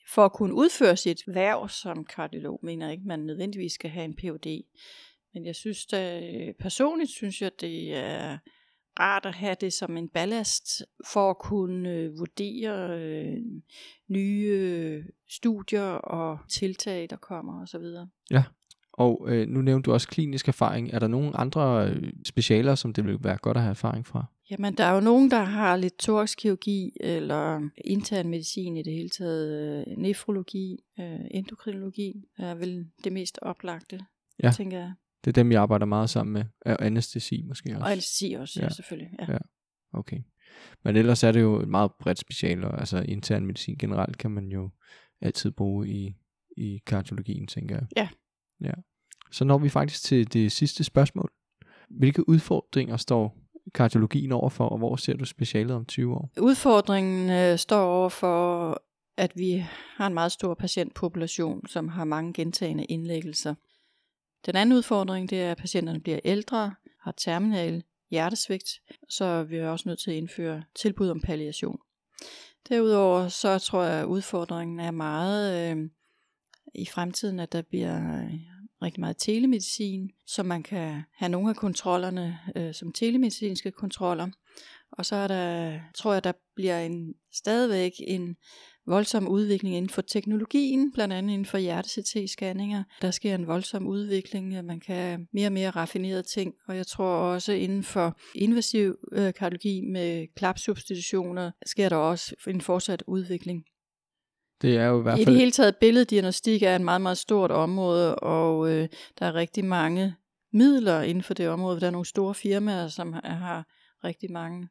For 0.08 0.26
at 0.26 0.34
kunne 0.34 0.54
udføre 0.54 0.98
sit 0.98 1.24
værv 1.28 1.70
som 1.70 2.06
kardiolog, 2.06 2.60
mener 2.64 2.86
jeg 2.86 2.94
ikke, 2.94 3.08
man 3.08 3.20
nødvendigvis 3.20 3.74
skal 3.74 3.90
have 3.90 4.06
en 4.06 4.16
Ph.D. 4.16 4.64
Men 5.34 5.46
jeg 5.46 5.56
synes 5.56 5.86
da, 5.86 6.22
personligt 6.60 7.12
synes 7.12 7.42
jeg, 7.42 7.52
det 7.62 7.98
er 7.98 8.38
rart 9.00 9.26
at 9.26 9.36
have 9.36 9.56
det 9.62 9.74
som 9.74 9.98
en 9.98 10.10
ballast 10.10 10.84
for 11.08 11.30
at 11.30 11.38
kunne 11.38 11.90
øh, 11.90 12.20
vurdere 12.20 13.00
øh, 13.00 13.38
nye 14.08 14.48
øh, 14.48 15.06
studier 15.30 15.84
og 15.84 16.40
tiltag, 16.50 17.08
der 17.10 17.16
kommer 17.16 17.62
osv. 17.62 17.86
Og 18.94 19.26
øh, 19.30 19.48
nu 19.48 19.62
nævnte 19.62 19.86
du 19.86 19.94
også 19.94 20.08
klinisk 20.08 20.48
erfaring. 20.48 20.94
Er 20.94 21.00
der 21.00 21.08
nogle 21.08 21.38
andre 21.38 21.90
øh, 21.90 22.14
specialer, 22.26 22.76
som 22.76 22.94
det 22.94 23.06
vil 23.06 23.24
være 23.24 23.38
godt 23.38 23.58
at 23.58 23.64
have 23.64 23.72
erfaring 23.72 24.08
fra? 24.08 24.26
Jamen, 24.54 24.74
der 24.78 24.84
er 24.84 24.94
jo 24.96 25.00
nogen, 25.00 25.32
der 25.32 25.44
har 25.44 25.76
lidt 25.76 25.98
thoraxkirurgi 26.00 26.92
eller 27.00 27.70
intern 27.86 28.30
medicin 28.30 28.78
i 28.78 28.84
det 28.84 28.94
hele 28.94 29.10
taget, 29.10 29.84
øh, 29.88 29.98
nefrologi, 29.98 30.78
øh, 31.00 31.20
endokrinologi 31.32 32.26
er 32.38 32.56
vel 32.56 32.86
det 33.04 33.14
mest 33.14 33.40
oplagte, 33.42 34.00
Ja. 34.44 34.52
tænker 34.52 34.78
jeg. 34.80 34.94
Det 35.26 35.32
er 35.32 35.44
dem, 35.44 35.52
jeg 35.52 35.62
arbejder 35.62 35.86
meget 35.86 36.10
sammen 36.10 36.34
med. 36.34 36.46
Og 36.66 36.86
anestesi 36.86 37.44
måske 37.48 37.70
også. 37.70 37.86
Og 37.86 37.92
anestesi 37.92 38.34
også, 38.34 38.60
ja, 38.60 38.66
Ja. 38.66 38.70
selvfølgelig. 38.70 39.10
Ja. 39.20 39.32
Ja. 39.32 39.38
Okay. 39.94 40.20
Men 40.84 40.96
ellers 40.96 41.24
er 41.24 41.32
det 41.32 41.42
jo 41.42 41.60
et 41.62 41.68
meget 41.68 41.92
bredt 42.00 42.20
special, 42.20 42.64
og 42.64 42.80
altså 42.80 43.06
intern 43.08 43.46
medicin 43.46 43.76
generelt 43.78 44.18
kan 44.18 44.32
man 44.32 44.48
jo 44.48 44.70
altid 45.22 45.52
bruge 45.52 45.90
i, 45.90 46.16
i 46.58 46.80
kardiologien, 46.86 47.48
tænker 47.48 47.76
jeg. 47.76 47.88
Ja. 47.98 48.10
ja. 48.68 48.74
Så 49.32 49.46
når 49.46 49.58
vi 49.58 49.70
faktisk 49.70 50.04
til 50.04 50.34
det 50.34 50.52
sidste 50.52 50.84
spørgsmål. 50.84 51.32
Hvilke 51.90 52.30
udfordringer 52.30 52.98
står 52.98 53.38
kardiologien 53.74 54.32
overfor, 54.32 54.70
og 54.70 54.78
hvor 54.78 54.96
ser 54.96 55.14
du 55.14 55.26
specialet 55.26 55.76
om 55.76 55.86
20 55.86 56.14
år? 56.14 56.30
Udfordringen 56.42 57.30
øh, 57.30 57.58
står 57.58 57.82
over 57.82 58.10
for, 58.10 58.82
at 59.18 59.32
vi 59.36 59.66
har 59.98 60.08
en 60.08 60.14
meget 60.14 60.32
stor 60.32 60.54
patientpopulation, 60.54 61.68
som 61.68 61.88
har 61.88 62.04
mange 62.04 62.34
gentagende 62.34 62.86
indlæggelser. 62.86 63.56
Den 64.46 64.56
anden 64.56 64.78
udfordring, 64.78 65.30
det 65.30 65.42
er, 65.42 65.52
at 65.52 65.58
patienterne 65.58 66.00
bliver 66.00 66.20
ældre, 66.24 66.74
har 67.02 67.12
terminal 67.12 67.84
hjertesvigt, 68.12 68.70
så 69.10 69.44
vi 69.44 69.58
er 69.58 69.70
også 69.70 69.90
nødt 69.90 70.00
til 70.00 70.12
at 70.12 70.18
indføre 70.18 70.64
tilbud 70.76 71.10
om 71.10 71.22
palliation. 71.22 71.80
Derudover 72.70 73.28
så 73.28 73.60
tror 73.60 73.84
jeg, 73.84 74.00
at 74.00 74.06
udfordringen 74.06 74.80
er 74.80 74.92
meget 74.92 75.72
øh, 75.72 75.90
i 76.76 76.86
fremtiden, 76.86 77.40
at 77.40 77.52
der 77.52 77.62
bliver 77.62 78.28
rigtig 78.84 79.00
meget 79.00 79.18
telemedicin, 79.20 80.10
så 80.28 80.44
man 80.44 80.64
kan 80.64 81.02
have 81.16 81.30
nogle 81.30 81.50
af 81.50 81.56
kontrollerne 81.56 82.40
øh, 82.56 82.74
som 82.74 82.92
telemedicinske 82.92 83.72
kontroller. 83.72 84.28
Og 84.92 85.06
så 85.06 85.16
er 85.16 85.28
der, 85.28 85.80
tror 85.96 86.14
jeg, 86.14 86.24
der 86.24 86.32
bliver 86.56 86.80
en, 86.80 87.14
stadigvæk 87.34 87.92
en 88.00 88.36
voldsom 88.88 89.28
udvikling 89.28 89.76
inden 89.76 89.90
for 89.90 90.02
teknologien, 90.02 90.92
blandt 90.94 91.14
andet 91.14 91.34
inden 91.34 91.46
for 91.46 91.58
hjerte-CT-scanninger. 91.58 92.84
Der 93.02 93.12
sker 93.12 93.36
en 93.36 93.48
voldsom 93.48 93.88
udvikling, 93.88 94.56
at 94.56 94.66
man 94.66 94.80
kan 94.80 95.28
mere 95.34 95.48
og 95.48 95.54
mere 95.54 95.70
raffinerede 95.70 96.24
ting, 96.24 96.54
og 96.68 96.78
jeg 96.78 96.88
tror 96.88 97.16
også 97.16 97.52
inden 97.52 97.84
for 97.84 98.18
invasiv 98.36 98.96
øh, 99.12 99.34
kardiologi 99.34 99.82
med 99.82 100.28
klapsubstitutioner, 100.36 101.52
sker 101.66 101.90
der 101.90 101.96
også 101.96 102.36
en 102.48 102.62
fortsat 102.62 103.04
udvikling. 103.08 103.64
Det 104.62 104.78
er 104.78 104.86
jo 104.86 105.00
i 105.00 105.02
hvert 105.02 105.20
I 105.20 105.24
fald... 105.24 105.34
det 105.34 105.40
hele 105.40 105.52
taget, 105.52 105.76
billeddiagnostik 105.76 106.64
er 106.64 106.76
et 106.76 106.82
meget, 106.82 107.02
meget 107.02 107.18
stort 107.18 107.52
område, 107.52 108.16
og 108.16 108.72
øh, 108.72 108.88
der 109.20 109.26
er 109.26 109.34
rigtig 109.36 109.66
mange 109.66 110.16
midler 110.54 111.02
inden 111.02 111.24
for 111.24 111.34
det 111.34 111.50
område. 111.50 111.80
Der 111.80 111.88
er 111.88 111.92
nogle 111.92 112.06
store 112.06 112.34
firmaer, 112.34 112.88
som 112.88 113.14
har- 113.14 113.68
rigtig 114.04 114.32
mange 114.32 114.70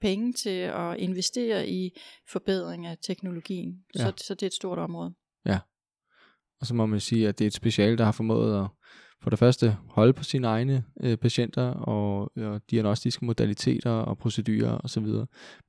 penge 0.00 0.32
til 0.32 0.50
at 0.60 0.96
investere 0.96 1.68
i 1.68 1.98
forbedring 2.28 2.86
af 2.86 2.96
teknologien. 3.02 3.74
Ja. 3.94 4.00
Så, 4.00 4.12
så 4.16 4.34
det 4.34 4.42
er 4.42 4.46
et 4.46 4.52
stort 4.54 4.78
område. 4.78 5.14
Og 6.60 6.66
så 6.66 6.74
må 6.74 6.86
man 6.86 7.00
sige, 7.00 7.28
at 7.28 7.38
det 7.38 7.44
er 7.44 7.46
et 7.46 7.54
speciale, 7.54 7.98
der 7.98 8.04
har 8.04 8.12
formået 8.12 8.60
at 8.64 8.68
for 9.22 9.30
det 9.30 9.38
første 9.38 9.76
holde 9.88 10.12
på 10.12 10.24
sine 10.24 10.46
egne 10.46 10.84
øh, 11.00 11.16
patienter 11.16 11.62
og, 11.62 12.32
og 12.36 12.60
diagnostiske 12.70 13.24
modaliteter 13.24 13.90
og 13.90 14.18
procedurer 14.18 14.78
osv., 14.84 15.06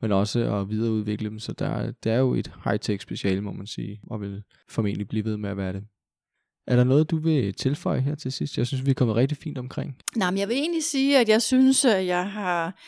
men 0.01 0.11
også 0.11 0.55
at 0.55 0.69
videreudvikle 0.69 1.29
dem. 1.29 1.39
Så 1.39 1.53
der, 1.53 1.91
det 2.03 2.11
er 2.11 2.17
jo 2.17 2.33
et 2.33 2.51
high-tech 2.65 2.99
speciale, 2.99 3.41
må 3.41 3.51
man 3.51 3.67
sige, 3.67 4.01
og 4.09 4.21
vil 4.21 4.43
formentlig 4.69 5.07
blive 5.07 5.25
ved 5.25 5.37
med 5.37 5.49
at 5.49 5.57
være 5.57 5.73
det. 5.73 5.83
Er 6.67 6.75
der 6.75 6.83
noget, 6.83 7.11
du 7.11 7.17
vil 7.17 7.53
tilføje 7.53 8.01
her 8.01 8.15
til 8.15 8.31
sidst? 8.31 8.57
Jeg 8.57 8.67
synes, 8.67 8.85
vi 8.85 8.91
er 8.91 8.95
kommet 8.95 9.15
rigtig 9.15 9.37
fint 9.37 9.57
omkring. 9.57 9.97
Nej, 10.15 10.31
men 10.31 10.37
jeg 10.37 10.47
vil 10.47 10.57
egentlig 10.57 10.83
sige, 10.83 11.19
at 11.19 11.29
jeg 11.29 11.41
synes, 11.41 11.85
at 11.85 12.05
jeg 12.05 12.31
har 12.31 12.79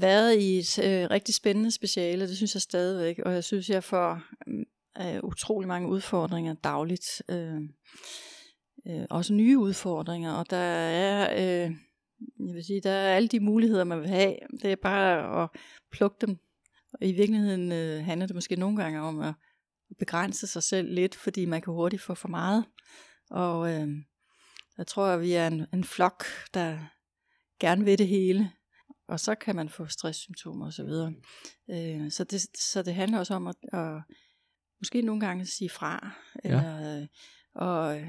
været 0.00 0.38
i 0.38 0.58
et 0.58 0.78
øh, 0.78 1.10
rigtig 1.10 1.34
spændende 1.34 1.70
speciale. 1.70 2.28
Det 2.28 2.36
synes 2.36 2.54
jeg 2.54 2.62
stadigvæk, 2.62 3.18
og 3.18 3.32
jeg 3.32 3.44
synes, 3.44 3.68
jeg 3.68 3.84
får 3.84 4.20
mm, 4.46 4.64
øh, 5.00 5.20
utrolig 5.22 5.68
mange 5.68 5.88
udfordringer 5.88 6.54
dagligt. 6.54 7.22
Øh, 7.28 7.60
øh, 8.88 9.06
også 9.10 9.34
nye 9.34 9.58
udfordringer, 9.58 10.32
og 10.32 10.50
der 10.50 10.56
er, 10.56 11.32
øh, 11.32 11.76
jeg 12.46 12.54
vil 12.54 12.64
sige, 12.64 12.80
der 12.80 12.90
er 12.90 13.16
alle 13.16 13.28
de 13.28 13.40
muligheder, 13.40 13.84
man 13.84 14.00
vil 14.00 14.08
have. 14.08 14.36
Det 14.62 14.72
er 14.72 14.76
bare 14.76 15.42
at 15.42 15.50
plukke 15.92 16.16
dem. 16.26 16.38
Og 16.92 17.06
i 17.06 17.12
virkeligheden 17.12 17.72
øh, 17.72 18.04
handler 18.04 18.26
det 18.26 18.34
måske 18.34 18.56
nogle 18.56 18.82
gange 18.82 19.00
om 19.00 19.20
at 19.20 19.34
begrænse 19.98 20.46
sig 20.46 20.62
selv 20.62 20.94
lidt, 20.94 21.14
fordi 21.14 21.44
man 21.44 21.62
kan 21.62 21.72
hurtigt 21.72 22.02
få 22.02 22.14
for 22.14 22.28
meget. 22.28 22.64
Og 23.30 23.72
øh, 23.72 23.88
jeg 24.78 24.86
tror, 24.86 25.06
at 25.06 25.20
vi 25.20 25.32
er 25.32 25.46
en, 25.46 25.66
en 25.74 25.84
flok, 25.84 26.24
der 26.54 26.78
gerne 27.60 27.84
vil 27.84 27.98
det 27.98 28.08
hele. 28.08 28.52
Og 29.08 29.20
så 29.20 29.34
kan 29.34 29.56
man 29.56 29.68
få 29.68 29.86
stresssymptomer 29.86 30.66
osv. 30.66 30.90
Øh, 31.70 32.10
så, 32.10 32.24
det, 32.24 32.58
så 32.58 32.82
det 32.82 32.94
handler 32.94 33.18
også 33.18 33.34
om 33.34 33.46
at, 33.46 33.56
at 33.72 34.02
måske 34.80 35.02
nogle 35.02 35.20
gange 35.20 35.46
sige 35.46 35.70
fra, 35.70 36.10
eller, 36.44 36.78
ja. 36.78 37.06
og 37.54 38.00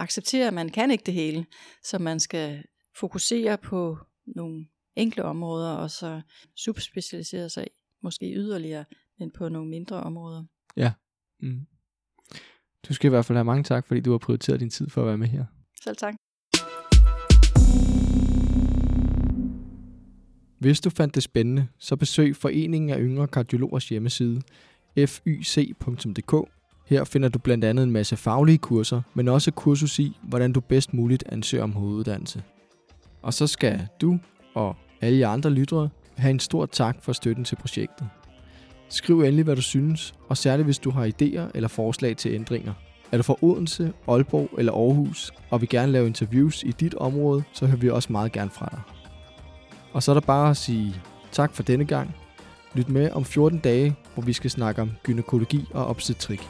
acceptere, 0.00 0.46
at 0.46 0.54
man 0.54 0.68
kan 0.68 0.90
ikke 0.90 1.04
det 1.06 1.14
hele, 1.14 1.46
så 1.84 1.98
man 1.98 2.20
skal 2.20 2.62
fokusere 2.96 3.58
på 3.58 3.98
nogle 4.26 4.66
enkle 4.96 5.24
områder, 5.24 5.72
og 5.72 5.90
så 5.90 6.20
subspecialisere 6.56 7.48
sig 7.48 7.66
måske 8.02 8.32
yderligere, 8.34 8.84
men 9.18 9.30
på 9.30 9.48
nogle 9.48 9.70
mindre 9.70 10.00
områder. 10.00 10.44
Ja. 10.76 10.92
Mm. 11.40 11.66
Du 12.88 12.94
skal 12.94 13.08
i 13.08 13.10
hvert 13.10 13.24
fald 13.24 13.36
have 13.36 13.44
mange 13.44 13.62
tak, 13.62 13.86
fordi 13.86 14.00
du 14.00 14.10
har 14.10 14.18
prioriteret 14.18 14.60
din 14.60 14.70
tid 14.70 14.88
for 14.88 15.00
at 15.00 15.06
være 15.06 15.18
med 15.18 15.28
her. 15.28 15.44
Selv 15.82 15.96
tak. 15.96 16.14
Hvis 20.58 20.80
du 20.80 20.90
fandt 20.90 21.14
det 21.14 21.22
spændende, 21.22 21.68
så 21.78 21.96
besøg 21.96 22.36
Foreningen 22.36 22.90
af 22.90 22.98
Yngre 22.98 23.28
Kardiologers 23.28 23.88
hjemmeside, 23.88 24.42
fyc.dk. 24.96 26.59
Her 26.90 27.04
finder 27.04 27.28
du 27.28 27.38
blandt 27.38 27.64
andet 27.64 27.82
en 27.82 27.90
masse 27.90 28.16
faglige 28.16 28.58
kurser, 28.58 29.02
men 29.14 29.28
også 29.28 29.50
kursus 29.50 29.98
i, 29.98 30.16
hvordan 30.22 30.52
du 30.52 30.60
bedst 30.60 30.94
muligt 30.94 31.24
ansøger 31.28 31.64
om 31.64 31.72
hoveduddannelse. 31.72 32.42
Og 33.22 33.34
så 33.34 33.46
skal 33.46 33.86
du 34.00 34.18
og 34.54 34.76
alle 35.00 35.18
jer 35.18 35.28
andre 35.28 35.50
lyttere 35.50 35.88
have 36.16 36.30
en 36.30 36.40
stor 36.40 36.66
tak 36.66 36.96
for 37.02 37.12
støtten 37.12 37.44
til 37.44 37.56
projektet. 37.56 38.08
Skriv 38.88 39.20
endelig, 39.20 39.44
hvad 39.44 39.56
du 39.56 39.62
synes, 39.62 40.14
og 40.28 40.36
særligt 40.36 40.66
hvis 40.66 40.78
du 40.78 40.90
har 40.90 41.06
idéer 41.06 41.50
eller 41.54 41.68
forslag 41.68 42.16
til 42.16 42.34
ændringer. 42.34 42.72
Er 43.12 43.16
du 43.16 43.22
fra 43.22 43.36
Odense, 43.42 43.92
Aalborg 44.08 44.50
eller 44.58 44.72
Aarhus, 44.72 45.32
og 45.50 45.60
vil 45.60 45.68
gerne 45.68 45.92
lave 45.92 46.06
interviews 46.06 46.62
i 46.62 46.70
dit 46.70 46.94
område, 46.94 47.42
så 47.52 47.66
hører 47.66 47.78
vi 47.78 47.90
også 47.90 48.12
meget 48.12 48.32
gerne 48.32 48.50
fra 48.50 48.68
dig. 48.70 48.80
Og 49.92 50.02
så 50.02 50.12
er 50.12 50.14
der 50.14 50.26
bare 50.26 50.50
at 50.50 50.56
sige 50.56 50.94
tak 51.32 51.54
for 51.54 51.62
denne 51.62 51.84
gang. 51.84 52.14
Lyt 52.74 52.88
med 52.88 53.10
om 53.10 53.24
14 53.24 53.58
dage, 53.58 53.96
hvor 54.14 54.22
vi 54.22 54.32
skal 54.32 54.50
snakke 54.50 54.82
om 54.82 54.90
gynækologi 55.02 55.68
og 55.74 55.86
obstetrik. 55.86 56.48